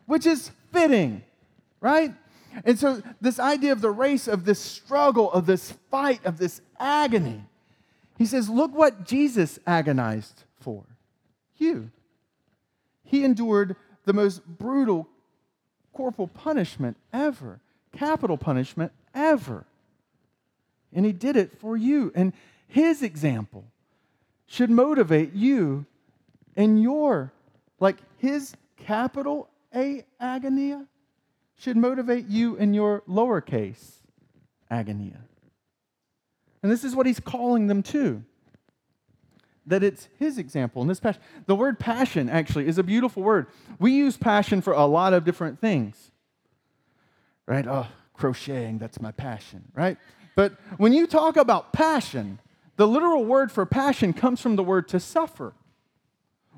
which 0.06 0.26
is 0.26 0.52
fitting 0.72 1.24
right? 1.82 2.14
And 2.66 2.80
so, 2.80 3.02
this 3.22 3.40
idea 3.40 3.72
of 3.72 3.82
the 3.82 3.92
race, 3.92 4.28
of 4.28 4.46
this 4.46 4.60
struggle, 4.60 5.32
of 5.32 5.46
this 5.46 5.74
fight, 5.92 6.26
of 6.26 6.38
this 6.38 6.62
agony, 6.80 7.44
he 8.18 8.26
says, 8.26 8.50
Look 8.50 8.74
what 8.74 9.06
Jesus 9.06 9.60
agonized 9.68 10.44
for 10.60 10.84
you. 11.58 11.92
He 13.04 13.24
endured 13.24 13.76
the 14.06 14.14
most 14.14 14.46
brutal 14.46 15.08
corporal 15.94 16.28
punishment 16.28 16.98
ever, 17.14 17.60
capital 17.92 18.38
punishment 18.38 18.92
ever. 19.14 19.66
And 20.94 21.06
he 21.06 21.12
did 21.12 21.36
it 21.36 21.60
for 21.60 21.76
you. 21.76 22.12
And 22.16 22.34
his 22.68 23.02
example 23.02 23.66
should 24.46 24.70
motivate 24.70 25.34
you 25.34 25.86
in 26.56 26.78
your, 26.78 27.32
like 27.80 27.98
his 28.18 28.56
capital 28.78 29.50
A 29.76 30.06
agonia 30.22 30.86
should 31.58 31.78
motivate 31.78 32.28
you 32.28 32.56
in 32.56 32.74
your 32.74 33.02
lowercase 33.08 33.98
agonia. 34.72 35.18
And 36.62 36.72
this 36.72 36.84
is 36.84 36.96
what 36.96 37.06
he's 37.06 37.20
calling 37.20 37.68
them 37.68 37.84
to. 37.84 38.24
That 39.66 39.84
it's 39.84 40.08
his 40.18 40.38
example. 40.38 40.82
And 40.82 40.90
this 40.90 41.00
passion, 41.00 41.22
the 41.46 41.56
word 41.56 41.80
passion 41.80 42.30
actually 42.30 42.68
is 42.68 42.78
a 42.78 42.84
beautiful 42.84 43.24
word. 43.24 43.48
We 43.80 43.92
use 43.92 44.18
passion 44.18 44.62
for 44.62 44.74
a 44.74 44.86
lot 44.86 45.14
of 45.14 45.26
different 45.26 45.60
things. 45.60 46.12
Right? 47.46 47.68
Oh, 47.68 47.88
crocheting, 48.14 48.78
that's 48.78 49.00
my 49.00 49.12
passion, 49.12 49.64
right? 49.74 49.98
But 50.36 50.54
when 50.78 50.94
you 50.94 51.08
talk 51.08 51.38
about 51.38 51.74
passion, 51.74 52.40
the 52.76 52.88
literal 52.88 53.26
word 53.26 53.52
for 53.52 53.66
passion 53.66 54.14
comes 54.14 54.42
from 54.42 54.56
the 54.56 54.64
word 54.64 54.88
to 54.90 55.00
suffer. 55.00 55.54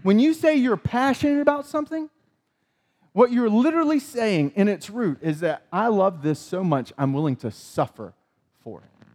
When 0.02 0.20
you 0.20 0.34
say 0.34 0.56
you're 0.56 0.78
passionate 0.78 1.42
about 1.42 1.66
something, 1.66 2.10
what 3.13 3.32
you're 3.32 3.50
literally 3.50 4.00
saying 4.00 4.54
in 4.56 4.67
its 4.67 4.89
root 4.89 5.19
is 5.22 5.39
that 5.39 5.63
I 5.72 5.88
love 5.88 6.22
this 6.22 6.39
so 6.39 6.63
much, 6.63 6.93
I'm 6.98 7.13
willing 7.13 7.36
to 7.38 7.52
suffer 7.52 8.13
for 8.63 8.80
it. 8.80 9.08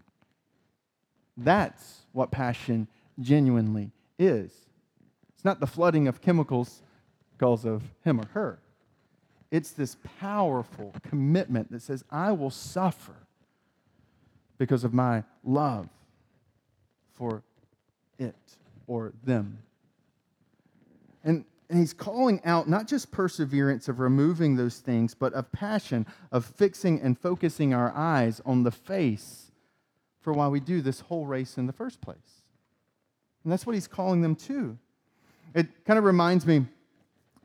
That's 1.37 2.01
what 2.13 2.31
passion 2.31 2.89
genuinely 3.21 3.91
is. 4.19 4.53
It's 5.35 5.45
not 5.45 5.61
the 5.61 5.67
flooding 5.67 6.09
of 6.09 6.21
chemicals 6.21 6.83
because 7.37 7.65
of 7.65 7.83
him 8.05 8.21
or 8.21 8.27
her. 8.33 8.59
It's 9.51 9.71
this 9.71 9.97
powerful 10.21 10.93
commitment 11.09 11.71
that 11.71 11.83
says, 11.83 12.05
I 12.11 12.33
will 12.33 12.51
suffer 12.51 13.15
because 14.59 14.85
of 14.85 14.93
my 14.93 15.25
love 15.45 15.89
for 17.13 17.43
it 18.19 18.35
or 18.87 19.13
them. 19.23 19.59
And 21.23 21.45
and 21.71 21.79
he's 21.79 21.95
calling 21.95 22.41
out 22.45 22.69
not 22.69 22.87
just 22.87 23.11
perseverance 23.11 23.89
of 23.89 23.99
removing 23.99 24.57
those 24.57 24.79
things, 24.79 25.15
but 25.15 25.33
of 25.33 25.51
passion, 25.51 26.07
of 26.31 26.45
fixing 26.45 27.01
and 27.01 27.19
focusing 27.19 27.73
our 27.73 27.93
eyes 27.95 28.41
on 28.45 28.63
the 28.63 28.71
face 28.71 29.51
for 30.21 30.33
why 30.33 30.49
we 30.49 30.61
do 30.61 30.81
this 30.81 31.01
whole 31.01 31.27
race 31.27 31.57
in 31.59 31.67
the 31.67 31.73
first 31.73 32.01
place. 32.01 32.43
And 33.43 33.53
that's 33.53 33.67
what 33.67 33.75
he's 33.75 33.87
calling 33.87 34.23
them 34.23 34.37
to. 34.37 34.79
It 35.55 35.85
kind 35.85 35.99
of 35.99 36.05
reminds 36.05 36.47
me 36.47 36.67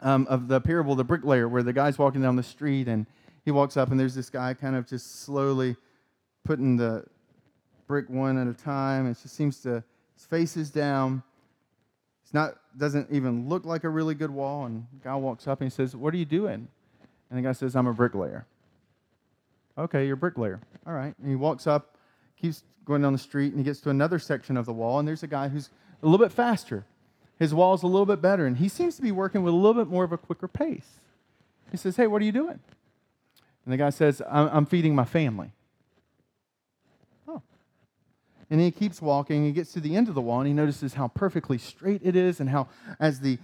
um, 0.02 0.28
of 0.30 0.48
the 0.48 0.62
parable 0.62 0.94
of 0.94 0.98
the 0.98 1.04
bricklayer, 1.04 1.48
where 1.48 1.64
the 1.64 1.74
guy's 1.74 1.98
walking 1.98 2.22
down 2.22 2.36
the 2.36 2.44
street 2.44 2.88
and 2.88 3.06
he 3.46 3.52
walks 3.52 3.78
up, 3.78 3.92
and 3.92 4.00
there's 4.00 4.16
this 4.16 4.30
guy 4.30 4.54
kind 4.54 4.76
of 4.76 4.88
just 4.88 5.22
slowly 5.22 5.76
putting 6.44 6.78
the 6.78 7.06
brick 7.88 8.10
one 8.10 8.38
at 8.38 8.48
a 8.48 8.54
time. 8.54 9.08
It 9.08 9.18
just 9.22 9.36
seems 9.36 9.62
to, 9.62 9.84
his 10.16 10.26
face 10.26 10.58
is 10.58 10.70
down 10.70 11.24
it's 12.30 12.34
not 12.36 12.58
doesn't 12.78 13.08
even 13.10 13.50
look 13.50 13.66
like 13.66 13.84
a 13.84 13.90
really 13.90 14.14
good 14.14 14.30
wall. 14.30 14.66
And 14.66 14.86
the 14.94 15.04
guy 15.04 15.16
walks 15.16 15.48
up 15.48 15.62
and 15.62 15.72
he 15.72 15.76
says, 15.76 15.96
What 15.96 16.14
are 16.14 16.18
you 16.18 16.26
doing? 16.26 16.68
And 17.32 17.40
the 17.40 17.42
guy 17.42 17.54
says, 17.54 17.76
I'm 17.76 17.88
a 17.88 17.94
bricklayer. 17.94 18.46
Okay, 19.76 20.06
you're 20.06 20.14
a 20.14 20.18
bricklayer. 20.18 20.60
All 20.86 20.94
right. 20.94 21.16
And 21.18 21.28
he 21.28 21.36
walks 21.36 21.66
up, 21.66 21.98
keeps 22.40 22.62
going 22.86 23.02
down 23.02 23.14
the 23.14 23.20
street, 23.20 23.48
and 23.48 23.58
he 23.58 23.64
gets 23.64 23.82
to 23.82 23.90
another 23.90 24.20
section 24.20 24.58
of 24.58 24.68
the 24.68 24.74
wall, 24.74 25.00
and 25.00 25.08
there's 25.08 25.24
a 25.24 25.28
guy 25.28 25.48
who's 25.48 25.72
a 26.04 26.06
little 26.06 26.24
bit 26.24 26.32
faster. 26.32 26.86
His 27.40 27.52
wall's 27.52 27.82
a 27.82 27.88
little 27.88 28.06
bit 28.06 28.22
better, 28.22 28.46
and 28.46 28.58
he 28.58 28.70
seems 28.70 28.96
to 28.98 29.02
be 29.02 29.12
working 29.12 29.42
with 29.42 29.52
a 29.52 29.58
little 29.58 29.74
bit 29.74 29.92
more 29.92 30.04
of 30.04 30.12
a 30.12 30.18
quicker 30.20 30.48
pace. 30.48 31.00
He 31.72 31.78
says, 31.78 31.96
Hey, 31.96 32.06
what 32.06 32.22
are 32.22 32.26
you 32.26 32.32
doing? 32.32 32.60
And 33.66 33.74
the 33.74 33.78
guy 33.78 33.90
says, 33.90 34.22
I'm, 34.30 34.50
I'm 34.50 34.66
feeding 34.68 34.94
my 34.94 35.06
family. 35.06 35.52
And 38.50 38.60
he 38.60 38.72
keeps 38.72 39.02
walking. 39.02 39.46
He 39.46 39.52
gets 39.52 39.74
to 39.74 39.80
the 39.80 39.96
end 39.96 40.08
of 40.10 40.16
the 40.16 40.22
wall 40.22 40.40
and 40.40 40.48
he 40.48 40.54
notices 40.54 40.94
how 40.94 41.08
perfectly 41.08 41.58
straight 41.58 42.02
it 42.04 42.16
is 42.16 42.40
and 42.40 42.50
how, 42.50 42.68
as, 43.00 43.20
the, 43.20 43.38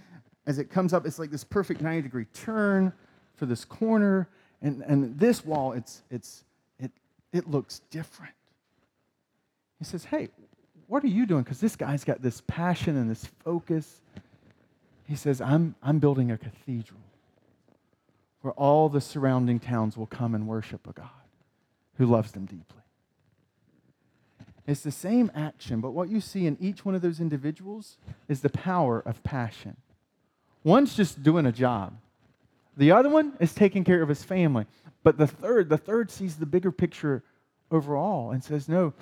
as 0.46 0.58
it 0.58 0.70
comes 0.70 0.92
up, 0.92 1.06
it's 1.06 1.18
like 1.18 1.30
this 1.30 1.44
perfect 1.44 1.80
90 1.80 2.02
degree 2.02 2.26
turn 2.34 2.92
for 3.36 3.46
this 3.46 3.64
corner. 3.64 4.28
And, 4.62 4.82
and 4.82 5.18
this 5.18 5.44
wall, 5.44 5.72
it's, 5.72 6.02
it's, 6.10 6.44
it, 6.80 6.90
it 7.32 7.48
looks 7.48 7.80
different. 7.90 8.34
He 9.78 9.84
says, 9.84 10.04
Hey, 10.04 10.30
what 10.88 11.04
are 11.04 11.08
you 11.08 11.26
doing? 11.26 11.42
Because 11.42 11.60
this 11.60 11.76
guy's 11.76 12.04
got 12.04 12.22
this 12.22 12.42
passion 12.46 12.96
and 12.96 13.10
this 13.10 13.28
focus. 13.44 14.00
He 15.06 15.16
says, 15.16 15.40
I'm, 15.40 15.74
I'm 15.82 15.98
building 15.98 16.30
a 16.30 16.38
cathedral 16.38 17.00
where 18.40 18.52
all 18.52 18.88
the 18.88 19.00
surrounding 19.00 19.58
towns 19.58 19.96
will 19.96 20.06
come 20.06 20.34
and 20.34 20.46
worship 20.46 20.86
a 20.86 20.92
God 20.92 21.08
who 21.98 22.06
loves 22.06 22.32
them 22.32 22.46
deeply. 22.46 22.82
It's 24.66 24.80
the 24.80 24.90
same 24.90 25.30
action, 25.34 25.80
but 25.80 25.92
what 25.92 26.08
you 26.08 26.20
see 26.20 26.46
in 26.46 26.56
each 26.60 26.84
one 26.84 26.94
of 26.94 27.02
those 27.02 27.20
individuals 27.20 27.98
is 28.28 28.40
the 28.40 28.50
power 28.50 29.00
of 29.00 29.22
passion. 29.22 29.76
One's 30.64 30.96
just 30.96 31.22
doing 31.22 31.46
a 31.46 31.52
job. 31.52 31.96
The 32.76 32.90
other 32.90 33.08
one 33.08 33.34
is 33.38 33.54
taking 33.54 33.84
care 33.84 34.02
of 34.02 34.08
his 34.08 34.24
family. 34.24 34.66
But 35.04 35.18
the 35.18 35.28
third, 35.28 35.68
the 35.68 35.78
third 35.78 36.10
sees 36.10 36.36
the 36.36 36.46
bigger 36.46 36.72
picture 36.72 37.22
overall 37.70 38.32
and 38.32 38.42
says, 38.42 38.68
No, 38.68 38.92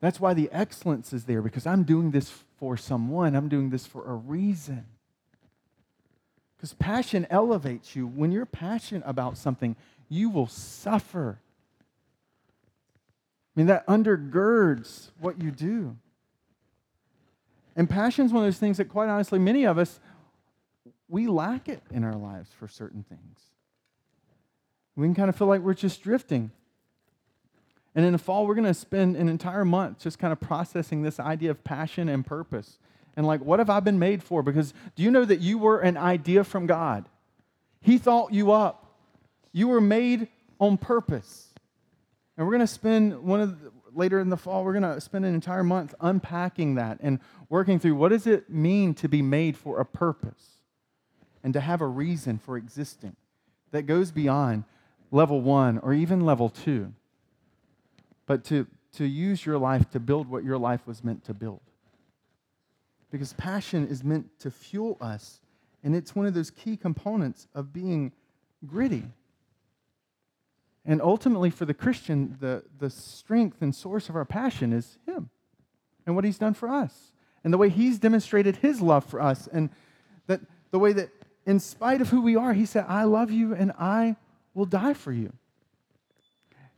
That's 0.00 0.20
why 0.20 0.34
the 0.34 0.50
excellence 0.52 1.12
is 1.12 1.24
there, 1.24 1.40
because 1.40 1.66
I'm 1.66 1.84
doing 1.84 2.10
this 2.10 2.30
for 2.58 2.76
someone, 2.76 3.34
I'm 3.34 3.48
doing 3.48 3.70
this 3.70 3.86
for 3.86 4.04
a 4.04 4.14
reason. 4.14 4.84
Because 6.56 6.72
passion 6.74 7.26
elevates 7.30 7.94
you. 7.94 8.06
When 8.06 8.32
you're 8.32 8.46
passionate 8.46 9.04
about 9.06 9.38
something, 9.38 9.76
you 10.08 10.30
will 10.30 10.46
suffer. 10.46 11.38
I 13.56 13.60
mean, 13.60 13.68
that 13.68 13.86
undergirds 13.86 15.08
what 15.18 15.40
you 15.40 15.50
do. 15.50 15.96
And 17.74 17.88
passion 17.88 18.26
is 18.26 18.32
one 18.32 18.42
of 18.42 18.46
those 18.46 18.58
things 18.58 18.76
that, 18.76 18.86
quite 18.86 19.08
honestly, 19.08 19.38
many 19.38 19.64
of 19.64 19.78
us, 19.78 19.98
we 21.08 21.26
lack 21.26 21.68
it 21.68 21.82
in 21.90 22.04
our 22.04 22.14
lives 22.14 22.50
for 22.58 22.68
certain 22.68 23.02
things. 23.02 23.40
We 24.94 25.06
can 25.06 25.14
kind 25.14 25.28
of 25.28 25.36
feel 25.36 25.46
like 25.46 25.60
we're 25.60 25.74
just 25.74 26.02
drifting. 26.02 26.50
And 27.94 28.04
in 28.04 28.12
the 28.12 28.18
fall, 28.18 28.46
we're 28.46 28.54
going 28.54 28.66
to 28.66 28.74
spend 28.74 29.16
an 29.16 29.28
entire 29.28 29.64
month 29.64 30.00
just 30.00 30.18
kind 30.18 30.32
of 30.32 30.40
processing 30.40 31.02
this 31.02 31.18
idea 31.18 31.50
of 31.50 31.64
passion 31.64 32.08
and 32.08 32.26
purpose. 32.26 32.78
And 33.16 33.26
like, 33.26 33.42
what 33.42 33.58
have 33.58 33.70
I 33.70 33.80
been 33.80 33.98
made 33.98 34.22
for? 34.22 34.42
Because 34.42 34.74
do 34.94 35.02
you 35.02 35.10
know 35.10 35.24
that 35.24 35.40
you 35.40 35.56
were 35.56 35.80
an 35.80 35.96
idea 35.96 36.44
from 36.44 36.66
God? 36.66 37.08
He 37.80 37.96
thought 37.96 38.32
you 38.32 38.52
up. 38.52 38.98
You 39.52 39.68
were 39.68 39.80
made 39.80 40.28
on 40.58 40.76
purpose. 40.76 41.54
And 42.36 42.46
we're 42.46 42.52
going 42.52 42.60
to 42.60 42.66
spend 42.66 43.22
one 43.22 43.40
of 43.40 43.62
the, 43.62 43.72
later 43.94 44.20
in 44.20 44.28
the 44.28 44.36
fall, 44.36 44.64
we're 44.64 44.78
going 44.78 44.94
to 44.94 45.00
spend 45.00 45.24
an 45.24 45.34
entire 45.34 45.64
month 45.64 45.94
unpacking 46.00 46.74
that 46.74 46.98
and 47.00 47.18
working 47.48 47.78
through 47.78 47.94
what 47.94 48.10
does 48.10 48.26
it 48.26 48.50
mean 48.50 48.94
to 48.94 49.08
be 49.08 49.22
made 49.22 49.56
for 49.56 49.80
a 49.80 49.84
purpose 49.84 50.60
and 51.42 51.54
to 51.54 51.60
have 51.60 51.80
a 51.80 51.86
reason 51.86 52.38
for 52.38 52.56
existing 52.56 53.16
that 53.70 53.82
goes 53.82 54.10
beyond 54.10 54.64
level 55.10 55.40
one 55.40 55.78
or 55.78 55.94
even 55.94 56.20
level 56.20 56.48
two 56.50 56.92
but 58.26 58.44
to, 58.44 58.66
to 58.94 59.04
use 59.04 59.46
your 59.46 59.56
life 59.56 59.88
to 59.90 60.00
build 60.00 60.28
what 60.28 60.44
your 60.44 60.58
life 60.58 60.86
was 60.86 61.02
meant 61.02 61.24
to 61.24 61.34
build. 61.34 61.60
Because 63.10 63.32
passion 63.34 63.86
is 63.86 64.04
meant 64.04 64.26
to 64.40 64.50
fuel 64.50 64.98
us, 65.00 65.40
and 65.84 65.94
it's 65.94 66.14
one 66.14 66.26
of 66.26 66.34
those 66.34 66.50
key 66.50 66.76
components 66.76 67.46
of 67.54 67.72
being 67.72 68.12
gritty. 68.66 69.04
And 70.86 71.02
ultimately, 71.02 71.50
for 71.50 71.64
the 71.64 71.74
Christian, 71.74 72.36
the, 72.40 72.62
the 72.78 72.90
strength 72.90 73.60
and 73.60 73.74
source 73.74 74.08
of 74.08 74.14
our 74.14 74.24
passion 74.24 74.72
is 74.72 74.98
Him 75.04 75.30
and 76.06 76.14
what 76.14 76.24
He's 76.24 76.38
done 76.38 76.54
for 76.54 76.68
us, 76.68 77.10
and 77.42 77.52
the 77.52 77.58
way 77.58 77.68
He's 77.68 77.98
demonstrated 77.98 78.56
His 78.56 78.80
love 78.80 79.04
for 79.04 79.20
us, 79.20 79.48
and 79.48 79.70
that 80.28 80.40
the 80.70 80.78
way 80.78 80.92
that, 80.92 81.10
in 81.44 81.58
spite 81.58 82.00
of 82.00 82.10
who 82.10 82.22
we 82.22 82.36
are, 82.36 82.52
He 82.52 82.66
said, 82.66 82.84
I 82.88 83.02
love 83.02 83.32
you 83.32 83.52
and 83.52 83.72
I 83.78 84.16
will 84.54 84.64
die 84.64 84.94
for 84.94 85.12
you. 85.12 85.32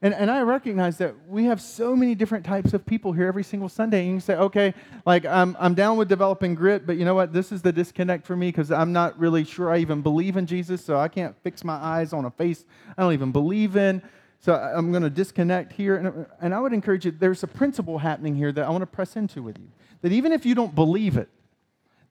And, 0.01 0.15
and 0.15 0.31
I 0.31 0.43
recognize 0.43 0.99
that 0.99 1.15
we 1.27 1.47
have 1.47 1.61
so 1.61 1.97
many 1.97 2.15
different 2.15 2.45
types 2.45 2.73
of 2.73 2.87
people 2.87 3.13
here 3.13 3.27
every 3.27 3.43
single 3.43 3.69
Sunday. 3.69 4.05
And 4.05 4.15
you 4.15 4.21
say, 4.21 4.37
okay, 4.37 4.73
like 5.05 5.27
I'm, 5.27 5.57
I'm 5.59 5.75
down 5.75 5.97
with 5.97 6.09
developing 6.09 6.55
grit, 6.55 6.87
but 6.87 6.97
you 6.97 7.05
know 7.05 7.17
what? 7.17 7.33
This 7.33 7.51
is 7.51 7.63
the 7.63 7.73
disconnect 7.73 8.25
for 8.25 8.37
me 8.37 8.49
because 8.49 8.71
I'm 8.71 8.93
not 8.93 9.19
really 9.19 9.43
sure 9.45 9.71
I 9.71 9.79
even 9.79 10.01
believe 10.01 10.37
in 10.37 10.47
Jesus, 10.47 10.85
so 10.85 10.97
I 10.99 11.09
can't 11.09 11.35
fix 11.43 11.65
my 11.65 11.75
eyes 11.75 12.13
on 12.13 12.25
a 12.25 12.31
face 12.31 12.65
I 12.97 13.03
don't 13.03 13.13
even 13.13 13.33
believe 13.33 13.77
in. 13.77 14.01
So 14.41 14.55
I'm 14.55 14.93
going 14.93 15.03
to 15.03 15.11
disconnect 15.11 15.73
here. 15.73 15.97
And, 15.97 16.27
and 16.41 16.55
I 16.55 16.61
would 16.61 16.73
encourage 16.73 17.05
you, 17.05 17.11
there's 17.11 17.43
a 17.43 17.49
principle 17.49 17.99
happening 17.99 18.37
here 18.37 18.53
that 18.53 18.65
I 18.65 18.71
want 18.71 18.83
to 18.83 18.87
press 18.87 19.17
into 19.17 19.43
with 19.43 19.59
you. 19.59 19.67
That 20.03 20.13
even 20.13 20.31
if 20.31 20.47
you 20.47 20.55
don't 20.55 20.77
believe 20.77 21.17
it, 21.17 21.29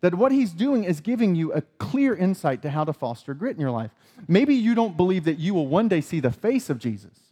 that 0.02 0.13
what 0.13 0.34
he's 0.34 0.52
doing 0.52 0.84
is 0.84 1.00
giving 1.00 1.36
you 1.36 1.54
a 1.54 1.62
clear 1.80 2.13
insight 2.15 2.62
to 2.63 2.69
how 2.69 2.84
to 2.84 2.91
foster 2.91 3.34
grit 3.34 3.56
in 3.56 3.62
your 3.62 3.71
life. 3.71 3.91
Maybe 4.28 4.56
you 4.56 4.76
don't 4.76 4.97
believe 4.97 5.23
that 5.23 5.39
you 5.39 5.54
will 5.54 5.67
one 5.67 5.88
day 5.88 6.02
see 6.02 6.19
the 6.19 6.32
face 6.32 6.69
of 6.69 6.80
Jesus. 6.80 7.27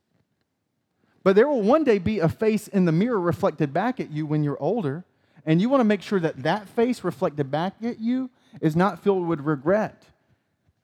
But 1.26 1.36
there 1.36 1.48
will 1.48 1.64
one 1.64 1.84
day 1.84 1.98
be 1.98 2.20
a 2.20 2.30
face 2.30 2.68
in 2.68 2.86
the 2.86 2.92
mirror 2.92 3.20
reflected 3.20 3.74
back 3.74 4.00
at 4.00 4.12
you 4.12 4.28
when 4.28 4.44
you're 4.44 4.62
older. 4.62 5.04
And 5.44 5.60
you 5.60 5.70
want 5.70 5.80
to 5.82 5.86
make 5.86 6.04
sure 6.04 6.20
that 6.20 6.44
that 6.44 6.70
face 6.70 7.04
reflected 7.04 7.50
back 7.50 7.74
at 7.84 8.00
you 8.00 8.30
is 8.62 8.76
not 8.76 9.04
filled 9.04 9.28
with 9.28 9.40
regret 9.40 10.04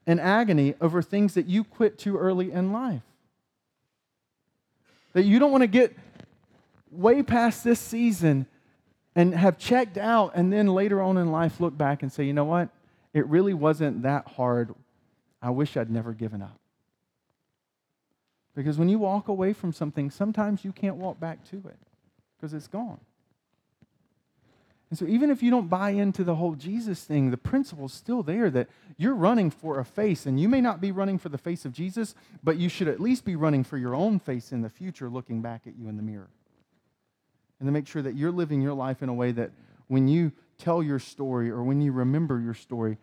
and 0.08 0.20
agony 0.20 0.74
over 0.82 1.04
things 1.04 1.36
that 1.36 1.46
you 1.46 1.64
quit 1.64 2.00
too 2.00 2.18
early 2.18 2.52
in 2.52 2.74
life. 2.74 3.04
That 5.14 5.26
you 5.26 5.38
don't 5.38 5.52
want 5.52 5.62
to 5.62 5.68
get 5.68 5.96
way 6.90 7.22
past 7.22 7.64
this 7.64 7.80
season 7.80 8.48
and 9.16 9.36
have 9.36 9.60
checked 9.60 10.00
out 10.00 10.32
and 10.34 10.52
then 10.52 10.66
later 10.66 11.04
on 11.04 11.20
in 11.20 11.32
life 11.32 11.60
look 11.60 11.78
back 11.78 12.02
and 12.02 12.12
say, 12.12 12.24
you 12.24 12.34
know 12.34 12.46
what? 12.46 12.70
It 13.14 13.28
really 13.28 13.54
wasn't 13.54 14.02
that 14.02 14.28
hard. 14.28 14.74
I 15.40 15.52
wish 15.52 15.78
I'd 15.78 15.92
never 15.92 16.14
given 16.14 16.42
up. 16.42 16.61
Because 18.56 18.78
when 18.78 18.90
you 18.90 19.00
walk 19.00 19.28
away 19.28 19.54
from 19.54 19.72
something, 19.72 20.10
sometimes 20.12 20.66
you 20.66 20.72
can't 20.72 20.98
walk 20.98 21.20
back 21.20 21.44
to 21.52 21.58
it 21.58 21.78
because 22.36 22.54
it's 22.54 22.68
gone. 22.68 23.00
And 24.90 25.00
so, 25.00 25.06
even 25.06 25.30
if 25.30 25.42
you 25.42 25.50
don't 25.50 25.70
buy 25.70 25.92
into 25.92 26.26
the 26.26 26.36
whole 26.36 26.56
Jesus 26.56 27.06
thing, 27.06 27.32
the 27.32 27.38
principle's 27.38 27.94
still 27.94 28.24
there 28.24 28.50
that 28.50 28.68
you're 28.98 29.16
running 29.16 29.50
for 29.50 29.80
a 29.80 29.86
face. 29.86 30.26
And 30.26 30.38
you 30.38 30.50
may 30.50 30.60
not 30.60 30.82
be 30.82 30.92
running 30.92 31.18
for 31.18 31.30
the 31.30 31.38
face 31.38 31.64
of 31.64 31.72
Jesus, 31.72 32.14
but 32.44 32.58
you 32.58 32.68
should 32.68 32.90
at 32.90 33.00
least 33.00 33.24
be 33.24 33.38
running 33.38 33.64
for 33.64 33.78
your 33.78 33.96
own 33.96 34.20
face 34.20 34.52
in 34.52 34.62
the 34.62 34.70
future, 34.70 35.10
looking 35.10 35.42
back 35.42 35.62
at 35.66 35.78
you 35.78 35.88
in 35.88 35.96
the 35.96 36.04
mirror. 36.04 36.30
And 37.62 37.68
to 37.68 37.72
make 37.72 37.88
sure 37.88 38.02
that 38.02 38.16
you're 38.16 38.32
living 38.32 38.62
your 38.62 38.74
life 38.74 39.02
in 39.02 39.08
a 39.08 39.14
way 39.14 39.32
that 39.32 39.52
when 39.88 40.10
you 40.10 40.34
tell 40.58 40.84
your 40.84 41.00
story 41.00 41.50
or 41.50 41.64
when 41.64 41.80
you 41.80 41.94
remember 41.94 42.42
your 42.42 42.54
story, 42.54 42.98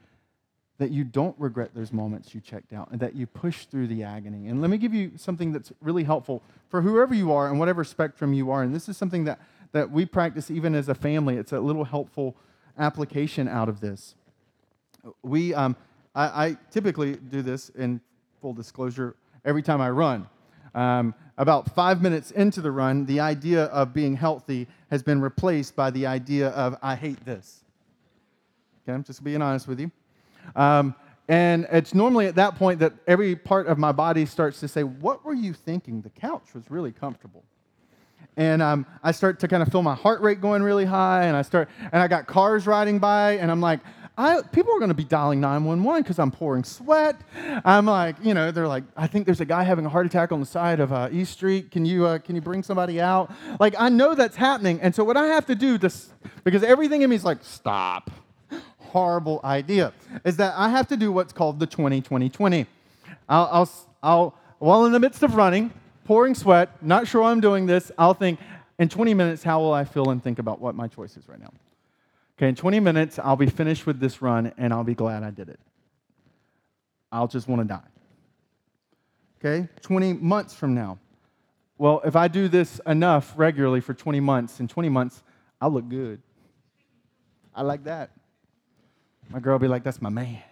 that 0.78 0.90
you 0.90 1.04
don't 1.04 1.34
regret 1.38 1.70
those 1.74 1.92
moments 1.92 2.34
you 2.34 2.40
checked 2.40 2.72
out 2.72 2.88
and 2.90 3.00
that 3.00 3.14
you 3.14 3.26
push 3.26 3.66
through 3.66 3.88
the 3.88 4.04
agony. 4.04 4.48
And 4.48 4.60
let 4.60 4.70
me 4.70 4.78
give 4.78 4.94
you 4.94 5.12
something 5.16 5.52
that's 5.52 5.72
really 5.80 6.04
helpful 6.04 6.42
for 6.68 6.80
whoever 6.82 7.14
you 7.14 7.32
are 7.32 7.48
and 7.48 7.58
whatever 7.58 7.82
spectrum 7.82 8.32
you 8.32 8.50
are. 8.50 8.62
And 8.62 8.72
this 8.72 8.88
is 8.88 8.96
something 8.96 9.24
that, 9.24 9.40
that 9.72 9.90
we 9.90 10.06
practice 10.06 10.50
even 10.50 10.76
as 10.76 10.88
a 10.88 10.94
family. 10.94 11.36
It's 11.36 11.52
a 11.52 11.58
little 11.58 11.84
helpful 11.84 12.36
application 12.78 13.48
out 13.48 13.68
of 13.68 13.80
this. 13.80 14.14
We, 15.22 15.52
um, 15.52 15.76
I, 16.14 16.46
I 16.46 16.56
typically 16.70 17.16
do 17.16 17.42
this 17.42 17.70
in 17.70 18.00
full 18.40 18.52
disclosure 18.52 19.16
every 19.44 19.62
time 19.62 19.80
I 19.80 19.90
run. 19.90 20.28
Um, 20.74 21.12
about 21.38 21.74
five 21.74 22.02
minutes 22.02 22.30
into 22.30 22.60
the 22.60 22.70
run, 22.70 23.04
the 23.06 23.18
idea 23.18 23.64
of 23.64 23.92
being 23.92 24.14
healthy 24.14 24.68
has 24.90 25.02
been 25.02 25.20
replaced 25.20 25.74
by 25.74 25.90
the 25.90 26.06
idea 26.06 26.48
of 26.50 26.76
I 26.82 26.94
hate 26.94 27.24
this. 27.24 27.64
Okay, 28.84 28.92
I'm 28.92 29.02
just 29.02 29.24
being 29.24 29.42
honest 29.42 29.66
with 29.66 29.80
you. 29.80 29.90
Um, 30.56 30.94
and 31.28 31.66
it's 31.70 31.94
normally 31.94 32.26
at 32.26 32.36
that 32.36 32.56
point 32.56 32.80
that 32.80 32.94
every 33.06 33.36
part 33.36 33.66
of 33.66 33.76
my 33.78 33.92
body 33.92 34.24
starts 34.24 34.60
to 34.60 34.68
say, 34.68 34.82
What 34.82 35.24
were 35.24 35.34
you 35.34 35.52
thinking? 35.52 36.00
The 36.00 36.10
couch 36.10 36.54
was 36.54 36.70
really 36.70 36.92
comfortable. 36.92 37.44
And 38.36 38.62
um, 38.62 38.86
I 39.02 39.10
start 39.12 39.40
to 39.40 39.48
kind 39.48 39.62
of 39.62 39.68
feel 39.68 39.82
my 39.82 39.96
heart 39.96 40.20
rate 40.20 40.40
going 40.40 40.62
really 40.62 40.84
high, 40.84 41.24
and 41.24 41.36
I 41.36 41.42
start, 41.42 41.68
and 41.92 42.00
I 42.00 42.06
got 42.06 42.26
cars 42.28 42.68
riding 42.68 43.00
by, 43.00 43.32
and 43.32 43.50
I'm 43.50 43.60
like, 43.60 43.80
I, 44.16 44.42
people 44.52 44.72
are 44.74 44.78
going 44.78 44.90
to 44.90 44.94
be 44.94 45.04
dialing 45.04 45.40
911 45.40 46.02
because 46.02 46.18
I'm 46.18 46.32
pouring 46.32 46.64
sweat. 46.64 47.20
I'm 47.64 47.86
like, 47.86 48.16
you 48.20 48.34
know, 48.34 48.50
they're 48.50 48.66
like, 48.66 48.82
I 48.96 49.06
think 49.06 49.26
there's 49.26 49.40
a 49.40 49.44
guy 49.44 49.62
having 49.62 49.86
a 49.86 49.88
heart 49.88 50.06
attack 50.06 50.32
on 50.32 50.40
the 50.40 50.46
side 50.46 50.80
of 50.80 50.92
uh, 50.92 51.08
East 51.12 51.32
Street. 51.32 51.70
Can 51.70 51.84
you, 51.84 52.04
uh, 52.04 52.18
can 52.18 52.34
you 52.34 52.40
bring 52.40 52.64
somebody 52.64 53.00
out? 53.00 53.30
Like, 53.60 53.76
I 53.78 53.88
know 53.88 54.16
that's 54.16 54.36
happening. 54.36 54.80
And 54.80 54.92
so, 54.92 55.04
what 55.04 55.16
I 55.16 55.26
have 55.26 55.46
to 55.46 55.54
do, 55.54 55.78
to, 55.78 55.92
because 56.42 56.64
everything 56.64 57.02
in 57.02 57.10
me 57.10 57.16
is 57.16 57.24
like, 57.24 57.44
stop, 57.44 58.10
horrible 58.88 59.40
idea 59.44 59.92
is 60.24 60.36
that 60.36 60.54
I 60.56 60.68
have 60.68 60.88
to 60.88 60.96
do 60.96 61.12
what's 61.12 61.32
called 61.32 61.60
the 61.60 61.66
20 61.66 62.00
20 62.00 62.28
20. 62.28 62.66
I'll, 63.28 63.48
I'll, 63.52 63.70
I'll, 64.02 64.34
while 64.58 64.86
in 64.86 64.92
the 64.92 65.00
midst 65.00 65.22
of 65.22 65.34
running, 65.34 65.72
pouring 66.04 66.34
sweat, 66.34 66.70
not 66.82 67.06
sure 67.06 67.22
I'm 67.22 67.40
doing 67.40 67.66
this, 67.66 67.92
I'll 67.98 68.14
think, 68.14 68.40
in 68.78 68.88
20 68.88 69.12
minutes, 69.14 69.42
how 69.42 69.60
will 69.60 69.72
I 69.72 69.84
feel 69.84 70.10
and 70.10 70.22
think 70.22 70.38
about 70.38 70.60
what 70.60 70.74
my 70.74 70.88
choice 70.88 71.16
is 71.16 71.28
right 71.28 71.40
now? 71.40 71.52
Okay, 72.38 72.48
in 72.48 72.54
20 72.54 72.80
minutes, 72.80 73.18
I'll 73.18 73.36
be 73.36 73.48
finished 73.48 73.86
with 73.86 73.98
this 73.98 74.22
run 74.22 74.52
and 74.56 74.72
I'll 74.72 74.84
be 74.84 74.94
glad 74.94 75.22
I 75.22 75.30
did 75.30 75.48
it. 75.48 75.58
I'll 77.10 77.28
just 77.28 77.48
want 77.48 77.62
to 77.62 77.68
die. 77.68 77.80
Okay, 79.40 79.68
20 79.82 80.14
months 80.14 80.54
from 80.54 80.74
now. 80.74 80.98
Well, 81.76 82.00
if 82.04 82.16
I 82.16 82.28
do 82.28 82.48
this 82.48 82.80
enough 82.86 83.32
regularly 83.36 83.80
for 83.80 83.94
20 83.94 84.20
months, 84.20 84.60
in 84.60 84.68
20 84.68 84.88
months, 84.88 85.22
I'll 85.60 85.70
look 85.70 85.88
good. 85.88 86.20
I 87.54 87.62
like 87.62 87.84
that. 87.84 88.10
My 89.30 89.40
girl 89.40 89.58
be 89.58 89.68
like, 89.68 89.84
that's 89.84 90.00
my 90.00 90.08
man. 90.08 90.42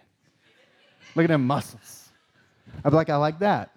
Look 1.15 1.23
at 1.23 1.29
them 1.29 1.47
muscles. 1.47 2.09
I'll 2.83 2.91
be 2.91 2.97
like, 2.97 3.09
I 3.09 3.15
like 3.15 3.39
that. 3.39 3.71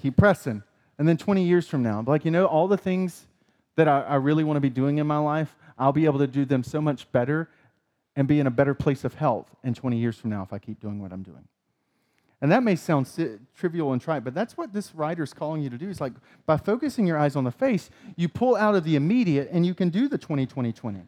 Keep 0.00 0.16
pressing. 0.16 0.62
And 0.98 1.08
then 1.08 1.16
20 1.16 1.44
years 1.44 1.66
from 1.66 1.82
now, 1.82 1.96
I'll 1.96 2.02
be 2.02 2.10
like, 2.10 2.24
you 2.24 2.30
know, 2.30 2.46
all 2.46 2.68
the 2.68 2.76
things 2.76 3.26
that 3.76 3.88
I, 3.88 4.02
I 4.02 4.14
really 4.16 4.44
want 4.44 4.56
to 4.56 4.60
be 4.60 4.70
doing 4.70 4.98
in 4.98 5.06
my 5.06 5.18
life, 5.18 5.54
I'll 5.78 5.92
be 5.92 6.04
able 6.04 6.18
to 6.18 6.26
do 6.26 6.44
them 6.44 6.62
so 6.62 6.80
much 6.80 7.10
better 7.12 7.48
and 8.16 8.26
be 8.26 8.40
in 8.40 8.46
a 8.46 8.50
better 8.50 8.74
place 8.74 9.04
of 9.04 9.14
health 9.14 9.46
in 9.62 9.74
20 9.74 9.96
years 9.96 10.16
from 10.16 10.30
now 10.30 10.42
if 10.42 10.52
I 10.52 10.58
keep 10.58 10.80
doing 10.80 11.00
what 11.00 11.12
I'm 11.12 11.22
doing. 11.22 11.46
And 12.40 12.52
that 12.52 12.62
may 12.62 12.76
sound 12.76 13.08
trivial 13.56 13.92
and 13.92 14.00
trite, 14.00 14.22
but 14.22 14.34
that's 14.34 14.56
what 14.56 14.72
this 14.72 14.94
writer's 14.94 15.32
calling 15.32 15.60
you 15.60 15.70
to 15.70 15.78
do. 15.78 15.88
Is 15.88 16.00
like 16.00 16.12
by 16.46 16.56
focusing 16.56 17.06
your 17.06 17.18
eyes 17.18 17.34
on 17.34 17.42
the 17.42 17.50
face, 17.50 17.90
you 18.16 18.28
pull 18.28 18.54
out 18.54 18.76
of 18.76 18.84
the 18.84 18.94
immediate 18.94 19.48
and 19.50 19.66
you 19.66 19.74
can 19.74 19.88
do 19.88 20.08
the 20.08 20.18
20 20.18 20.46
20 20.46 20.72
20. 20.72 21.00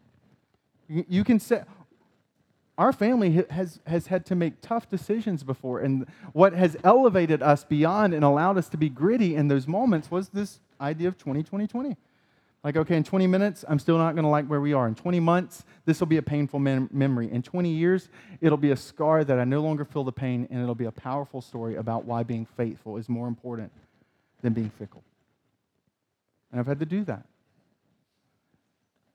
You, 0.89 1.05
you 1.07 1.23
can 1.23 1.39
set, 1.39 1.67
our 2.81 2.91
family 2.91 3.45
has, 3.51 3.79
has 3.85 4.07
had 4.07 4.25
to 4.25 4.33
make 4.33 4.59
tough 4.59 4.89
decisions 4.89 5.43
before. 5.43 5.81
And 5.81 6.07
what 6.33 6.53
has 6.53 6.75
elevated 6.83 7.43
us 7.43 7.63
beyond 7.63 8.15
and 8.15 8.25
allowed 8.25 8.57
us 8.57 8.69
to 8.69 8.77
be 8.77 8.89
gritty 8.89 9.35
in 9.35 9.49
those 9.49 9.67
moments 9.67 10.09
was 10.09 10.29
this 10.29 10.59
idea 10.81 11.07
of 11.07 11.15
20 11.15 11.43
20 11.43 11.67
20. 11.67 11.95
Like, 12.63 12.77
okay, 12.77 12.95
in 12.95 13.03
20 13.03 13.27
minutes, 13.27 13.63
I'm 13.67 13.77
still 13.77 13.99
not 13.99 14.15
going 14.15 14.23
to 14.23 14.29
like 14.29 14.47
where 14.47 14.61
we 14.61 14.73
are. 14.73 14.87
In 14.87 14.95
20 14.95 15.19
months, 15.19 15.63
this 15.85 15.99
will 15.99 16.07
be 16.07 16.17
a 16.17 16.23
painful 16.23 16.59
mem- 16.59 16.89
memory. 16.91 17.31
In 17.31 17.43
20 17.43 17.69
years, 17.69 18.09
it'll 18.39 18.57
be 18.57 18.71
a 18.71 18.75
scar 18.75 19.23
that 19.23 19.39
I 19.39 19.43
no 19.43 19.61
longer 19.61 19.85
feel 19.85 20.03
the 20.03 20.11
pain, 20.11 20.47
and 20.49 20.61
it'll 20.61 20.73
be 20.73 20.85
a 20.85 20.91
powerful 20.91 21.41
story 21.41 21.75
about 21.75 22.05
why 22.05 22.23
being 22.23 22.47
faithful 22.57 22.97
is 22.97 23.07
more 23.07 23.27
important 23.27 23.71
than 24.41 24.53
being 24.53 24.71
fickle. 24.71 25.03
And 26.51 26.59
I've 26.59 26.67
had 26.67 26.79
to 26.79 26.85
do 26.87 27.03
that. 27.03 27.25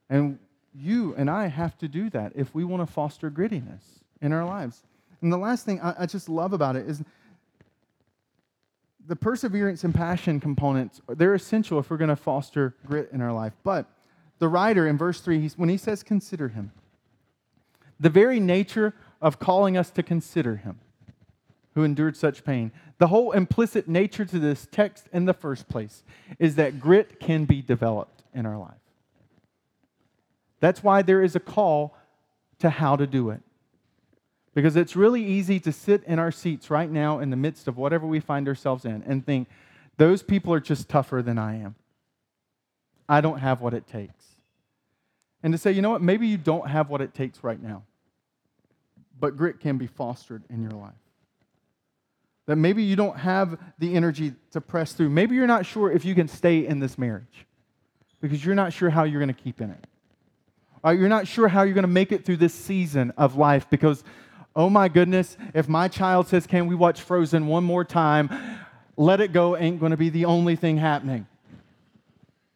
And 0.09 0.39
you 0.79 1.15
and 1.17 1.31
I 1.31 1.47
have 1.47 1.77
to 1.79 1.89
do 1.89 2.11
that 2.11 2.33
if 2.35 2.55
we 2.55 2.65
want 2.65 2.87
to 2.87 2.93
foster 2.93 3.31
grittiness 3.31 3.83
in 4.21 4.33
our 4.33 4.45
lives. 4.45 4.83
And 5.23 5.33
the 5.33 5.39
last 5.39 5.65
thing 5.65 5.81
I, 5.81 5.95
I 6.01 6.07
just 6.07 6.29
love 6.29 6.53
about 6.53 6.77
it 6.77 6.89
is 6.89 7.03
the 9.07 9.17
perseverance 9.17 9.85
and 9.85 9.95
passion 9.95 10.41
components, 10.41 11.01
they're 11.09 11.35
essential 11.35 11.79
if 11.79 11.91
we're 11.91 11.97
going 11.97 12.09
to 12.09 12.17
foster 12.17 12.75
grit 12.87 13.09
in 13.13 13.21
our 13.21 13.33
life. 13.33 13.53
But 13.63 13.87
the 14.39 14.49
writer 14.49 14.87
in 14.87 14.99
verse 14.99 15.21
3, 15.21 15.49
when 15.57 15.69
he 15.69 15.77
says 15.77 16.03
consider 16.03 16.49
him, 16.49 16.73
the 17.99 18.11
very 18.11 18.41
nature 18.41 18.95
of 19.23 19.39
calling 19.39 19.77
us 19.77 19.91
to 19.91 20.03
consider 20.03 20.57
him 20.57 20.79
who 21.75 21.85
endured 21.85 22.17
such 22.17 22.45
pain, 22.45 22.73
the 22.99 23.07
whole 23.07 23.33
implicit 23.33 23.87
nature 23.87 24.25
to 24.25 24.39
this 24.39 24.67
text 24.71 25.09
in 25.13 25.27
the 25.27 25.35
first 25.35 25.69
place 25.69 26.03
is 26.39 26.57
that 26.57 26.81
grit 26.81 27.21
can 27.21 27.45
be 27.45 27.63
developed 27.63 28.23
in 28.35 28.47
our 28.47 28.59
life. 28.59 28.86
That's 30.67 30.83
why 30.83 31.03
there 31.03 31.23
is 31.23 31.37
a 31.37 31.39
call 31.39 31.97
to 32.59 32.71
how 32.71 32.97
to 32.97 33.07
do 33.07 33.31
it. 33.31 33.41
Because 34.53 34.75
it's 34.75 34.97
really 34.97 35.25
easy 35.25 35.61
to 35.61 35.71
sit 35.71 36.03
in 36.03 36.19
our 36.19 36.33
seats 36.33 36.71
right 36.71 36.91
now 36.91 37.21
in 37.21 37.31
the 37.31 37.37
midst 37.37 37.69
of 37.69 37.77
whatever 37.77 38.05
we 38.05 38.19
find 38.19 38.49
ourselves 38.49 38.85
in 38.85 39.05
and 39.07 39.25
think, 39.25 39.47
those 39.97 40.25
people 40.25 40.53
are 40.53 40.59
just 40.59 40.89
tougher 40.89 41.23
than 41.23 41.39
I 41.39 41.61
am. 41.61 41.77
I 43.09 43.21
don't 43.21 43.39
have 43.39 43.61
what 43.61 43.75
it 43.75 43.87
takes. 43.87 44.25
And 45.41 45.53
to 45.53 45.59
say, 45.59 45.71
you 45.71 45.83
know 45.83 45.91
what, 45.91 46.03
maybe 46.03 46.27
you 46.27 46.37
don't 46.37 46.69
have 46.69 46.91
what 46.91 47.01
it 47.01 47.15
takes 47.15 47.45
right 47.45 47.63
now, 47.63 47.85
but 49.21 49.37
grit 49.37 49.61
can 49.61 49.79
be 49.79 49.87
fostered 49.87 50.43
in 50.51 50.63
your 50.63 50.73
life. 50.73 50.95
That 52.47 52.57
maybe 52.57 52.83
you 52.83 52.97
don't 52.97 53.19
have 53.19 53.57
the 53.79 53.95
energy 53.95 54.35
to 54.51 54.61
press 54.61 54.95
through. 54.95 55.11
Maybe 55.11 55.37
you're 55.37 55.47
not 55.47 55.65
sure 55.65 55.93
if 55.93 56.05
you 56.05 56.17
can 56.17 56.27
stay 56.27 56.67
in 56.67 56.81
this 56.81 56.99
marriage 56.99 57.47
because 58.21 58.45
you're 58.45 58.57
not 58.57 58.73
sure 58.73 58.91
how 58.91 59.05
you're 59.05 59.21
going 59.21 59.33
to 59.33 59.41
keep 59.41 59.61
in 59.61 59.71
it. 59.71 59.87
Or 60.87 60.95
you're 60.95 61.09
not 61.09 61.27
sure 61.27 61.49
how 61.49 61.65
you're 61.65 61.75
going 61.75 61.83
to 61.83 61.89
make 61.89 62.13
it 62.13 62.25
through 62.25 62.37
this 62.37 62.55
season 62.55 63.13
of 63.17 63.35
life 63.35 63.69
because 63.69 64.05
oh 64.55 64.71
my 64.71 64.87
goodness, 64.89 65.37
if 65.53 65.69
my 65.69 65.89
child 65.89 66.29
says, 66.29 66.47
Can 66.47 66.69
we 66.69 66.77
watch 66.77 67.01
Frozen 67.01 67.49
one 67.49 67.65
more 67.65 67.85
time? 67.85 68.31
Let 68.97 69.21
it 69.21 69.33
go 69.33 69.57
ain't 69.57 69.81
going 69.81 69.91
to 69.91 69.97
be 69.97 70.11
the 70.11 70.27
only 70.27 70.55
thing 70.55 70.77
happening. 70.77 71.27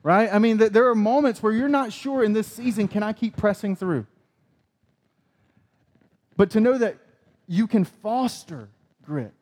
Right? 0.05 0.33
I 0.33 0.39
mean, 0.39 0.59
there 0.59 0.89
are 0.89 0.95
moments 0.95 1.43
where 1.43 1.53
you're 1.53 1.69
not 1.69 1.93
sure 1.93 2.23
in 2.23 2.33
this 2.33 2.47
season, 2.47 2.87
can 2.87 3.03
I 3.03 3.13
keep 3.13 3.37
pressing 3.37 3.75
through? 3.75 4.07
But 6.37 6.51
to 6.53 6.61
know 6.61 6.79
that 6.79 6.99
you 7.49 7.67
can 7.67 7.85
foster 7.85 8.69
grit, 9.03 9.35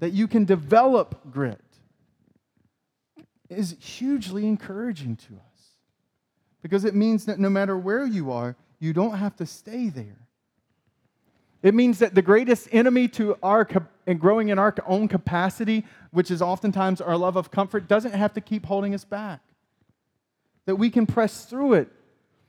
that 0.00 0.12
you 0.12 0.28
can 0.28 0.44
develop 0.44 1.32
grit, 1.32 1.64
is 3.48 3.74
hugely 3.80 4.46
encouraging 4.46 5.16
to 5.16 5.34
us. 5.34 5.55
Because 6.66 6.84
it 6.84 6.96
means 6.96 7.26
that 7.26 7.38
no 7.38 7.48
matter 7.48 7.78
where 7.78 8.04
you 8.04 8.32
are, 8.32 8.56
you 8.80 8.92
don't 8.92 9.18
have 9.18 9.36
to 9.36 9.46
stay 9.46 9.88
there. 9.88 10.18
It 11.62 11.74
means 11.74 12.00
that 12.00 12.16
the 12.16 12.22
greatest 12.22 12.68
enemy 12.72 13.06
to 13.06 13.36
our 13.40 13.68
and 14.04 14.18
growing 14.18 14.48
in 14.48 14.58
our 14.58 14.74
own 14.84 15.06
capacity, 15.06 15.84
which 16.10 16.28
is 16.28 16.42
oftentimes 16.42 17.00
our 17.00 17.16
love 17.16 17.36
of 17.36 17.52
comfort, 17.52 17.86
doesn't 17.86 18.14
have 18.14 18.34
to 18.34 18.40
keep 18.40 18.66
holding 18.66 18.94
us 18.94 19.04
back. 19.04 19.42
That 20.64 20.74
we 20.74 20.90
can 20.90 21.06
press 21.06 21.44
through 21.44 21.74
it. 21.74 21.88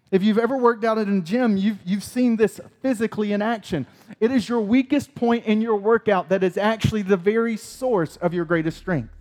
If 0.09 0.24
you've 0.24 0.39
ever 0.39 0.57
worked 0.57 0.84
out 0.84 0.97
at 0.97 1.07
a 1.07 1.22
gym, 1.22 1.55
you've, 1.55 1.78
you've 1.86 2.03
seen 2.03 2.38
this 2.38 2.59
physically 2.82 3.34
in 3.34 3.43
action. 3.43 3.86
It 4.20 4.32
is 4.32 4.49
your 4.49 4.61
weakest 4.61 5.13
point 5.13 5.45
in 5.45 5.61
your 5.61 5.76
workout 5.76 6.30
that 6.30 6.43
is 6.43 6.57
actually 6.57 7.03
the 7.03 7.18
very 7.18 7.55
source 7.55 8.18
of 8.18 8.34
your 8.34 8.45
greatest 8.45 8.80
strength. 8.80 9.13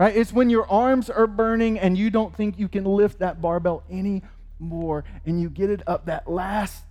Right? 0.00 0.16
It's 0.16 0.32
when 0.32 0.48
your 0.48 0.66
arms 0.70 1.10
are 1.10 1.26
burning 1.26 1.78
and 1.78 1.98
you 1.98 2.08
don't 2.08 2.34
think 2.34 2.58
you 2.58 2.68
can 2.68 2.86
lift 2.86 3.18
that 3.18 3.42
barbell 3.42 3.82
anymore 3.90 5.04
and 5.26 5.42
you 5.42 5.50
get 5.50 5.68
it 5.68 5.82
up 5.86 6.06
that 6.06 6.26
last 6.26 6.84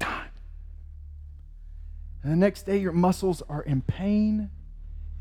time. 0.00 0.30
and 2.24 2.32
the 2.32 2.36
next 2.36 2.64
day, 2.64 2.78
your 2.78 2.90
muscles 2.90 3.40
are 3.48 3.62
in 3.62 3.82
pain 3.82 4.50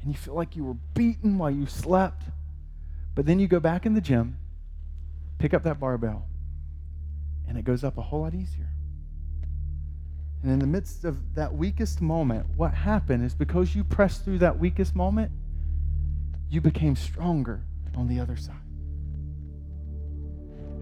and 0.01 0.11
you 0.11 0.17
feel 0.17 0.33
like 0.33 0.55
you 0.55 0.63
were 0.63 0.73
beaten 0.95 1.37
while 1.37 1.51
you 1.51 1.67
slept. 1.67 2.23
But 3.13 3.27
then 3.27 3.37
you 3.37 3.47
go 3.47 3.59
back 3.59 3.85
in 3.85 3.93
the 3.93 4.01
gym, 4.01 4.39
pick 5.37 5.53
up 5.53 5.61
that 5.65 5.79
barbell, 5.79 6.25
and 7.47 7.59
it 7.59 7.63
goes 7.63 7.83
up 7.83 7.99
a 7.99 8.01
whole 8.01 8.21
lot 8.21 8.33
easier. 8.33 8.69
And 10.41 10.51
in 10.51 10.57
the 10.57 10.65
midst 10.65 11.05
of 11.05 11.35
that 11.35 11.53
weakest 11.53 12.01
moment, 12.01 12.47
what 12.57 12.73
happened 12.73 13.23
is 13.23 13.35
because 13.35 13.75
you 13.75 13.83
pressed 13.83 14.25
through 14.25 14.39
that 14.39 14.57
weakest 14.57 14.95
moment, 14.95 15.31
you 16.53 16.61
became 16.61 16.95
stronger 16.95 17.63
on 17.97 18.07
the 18.07 18.19
other 18.19 18.35
side. 18.35 18.55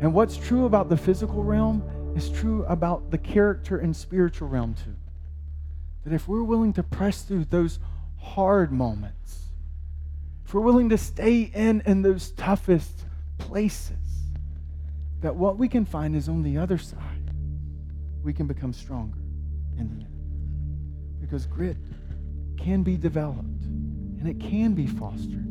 And 0.01 0.13
what's 0.13 0.35
true 0.35 0.65
about 0.65 0.89
the 0.89 0.97
physical 0.97 1.45
realm 1.45 2.13
is 2.13 2.29
true 2.29 2.65
about 2.65 3.09
the 3.09 3.17
character 3.17 3.77
and 3.77 3.95
spiritual 3.95 4.49
realm 4.49 4.73
too. 4.73 4.95
That 6.03 6.13
if 6.13 6.27
we're 6.27 6.43
willing 6.43 6.73
to 6.73 6.83
press 6.83 7.21
through 7.21 7.45
those 7.45 7.79
hard 8.19 8.73
moments, 8.73 9.45
if 10.43 10.53
we're 10.53 10.59
willing 10.59 10.89
to 10.89 10.97
stay 10.97 11.43
in 11.43 11.81
in 11.85 12.01
those 12.01 12.31
toughest 12.31 13.05
places, 13.37 13.95
that 15.21 15.37
what 15.37 15.57
we 15.57 15.69
can 15.69 15.85
find 15.85 16.17
is 16.17 16.27
on 16.27 16.43
the 16.43 16.57
other 16.57 16.77
side, 16.77 17.31
we 18.23 18.33
can 18.33 18.45
become 18.45 18.73
stronger 18.73 19.19
in 19.77 19.87
the 19.87 20.03
end. 20.03 21.17
Because 21.21 21.45
grit 21.45 21.77
can 22.57 22.83
be 22.83 22.97
developed 22.97 23.63
and 23.63 24.27
it 24.27 24.37
can 24.37 24.73
be 24.73 24.85
fostered. 24.85 25.50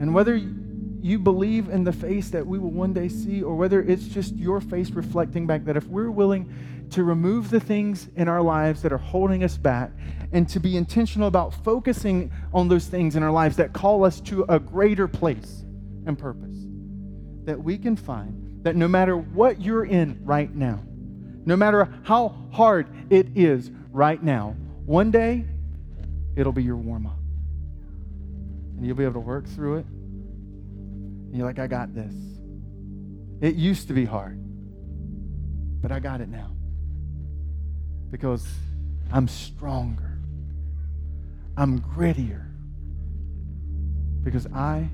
And 0.00 0.14
whether 0.14 0.36
you 0.36 1.18
believe 1.18 1.68
in 1.68 1.84
the 1.84 1.92
face 1.92 2.30
that 2.30 2.46
we 2.46 2.58
will 2.58 2.70
one 2.70 2.92
day 2.92 3.08
see, 3.08 3.42
or 3.42 3.54
whether 3.54 3.82
it's 3.82 4.06
just 4.06 4.34
your 4.36 4.60
face 4.60 4.90
reflecting 4.90 5.46
back, 5.46 5.64
that 5.64 5.76
if 5.76 5.86
we're 5.86 6.10
willing 6.10 6.52
to 6.90 7.04
remove 7.04 7.50
the 7.50 7.60
things 7.60 8.08
in 8.16 8.28
our 8.28 8.42
lives 8.42 8.82
that 8.82 8.92
are 8.92 8.98
holding 8.98 9.44
us 9.44 9.56
back 9.56 9.90
and 10.32 10.48
to 10.48 10.60
be 10.60 10.76
intentional 10.76 11.28
about 11.28 11.54
focusing 11.64 12.30
on 12.52 12.68
those 12.68 12.86
things 12.86 13.16
in 13.16 13.22
our 13.22 13.30
lives 13.30 13.56
that 13.56 13.72
call 13.72 14.04
us 14.04 14.20
to 14.20 14.44
a 14.48 14.58
greater 14.58 15.08
place 15.08 15.64
and 16.06 16.18
purpose. 16.18 16.56
That 17.44 17.62
we 17.62 17.78
can 17.78 17.96
find 17.96 18.64
that 18.64 18.76
no 18.76 18.88
matter 18.88 19.16
what 19.16 19.60
you're 19.60 19.84
in 19.84 20.20
right 20.24 20.52
now, 20.54 20.82
no 21.44 21.56
matter 21.56 21.88
how 22.02 22.34
hard 22.52 22.88
it 23.10 23.28
is 23.36 23.70
right 23.92 24.20
now, 24.20 24.56
one 24.84 25.10
day 25.10 25.44
it'll 26.34 26.52
be 26.52 26.64
your 26.64 26.76
warm 26.76 27.06
up. 27.06 27.18
And 28.76 28.86
you'll 28.86 28.96
be 28.96 29.04
able 29.04 29.14
to 29.14 29.20
work 29.20 29.46
through 29.46 29.78
it. 29.78 29.86
And 29.86 31.36
you're 31.36 31.46
like, 31.46 31.58
I 31.58 31.66
got 31.66 31.94
this. 31.94 32.14
It 33.40 33.54
used 33.54 33.88
to 33.88 33.94
be 33.94 34.04
hard, 34.04 34.38
but 35.82 35.92
I 35.92 36.00
got 36.00 36.20
it 36.20 36.28
now 36.28 36.52
because 38.10 38.46
I'm 39.12 39.28
stronger. 39.28 40.18
I'm 41.56 41.80
grittier 41.80 42.46
because 44.22 44.46
I 44.48 44.88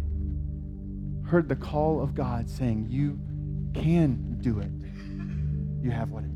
heard 1.27 1.49
the 1.49 1.57
call 1.57 2.01
of 2.01 2.15
God 2.15 2.49
saying, 2.49 2.87
You 2.89 3.19
can 3.81 4.39
do 4.41 4.59
it. 4.59 4.71
You 5.85 5.91
have 5.91 6.11
what 6.11 6.25
it. 6.25 6.32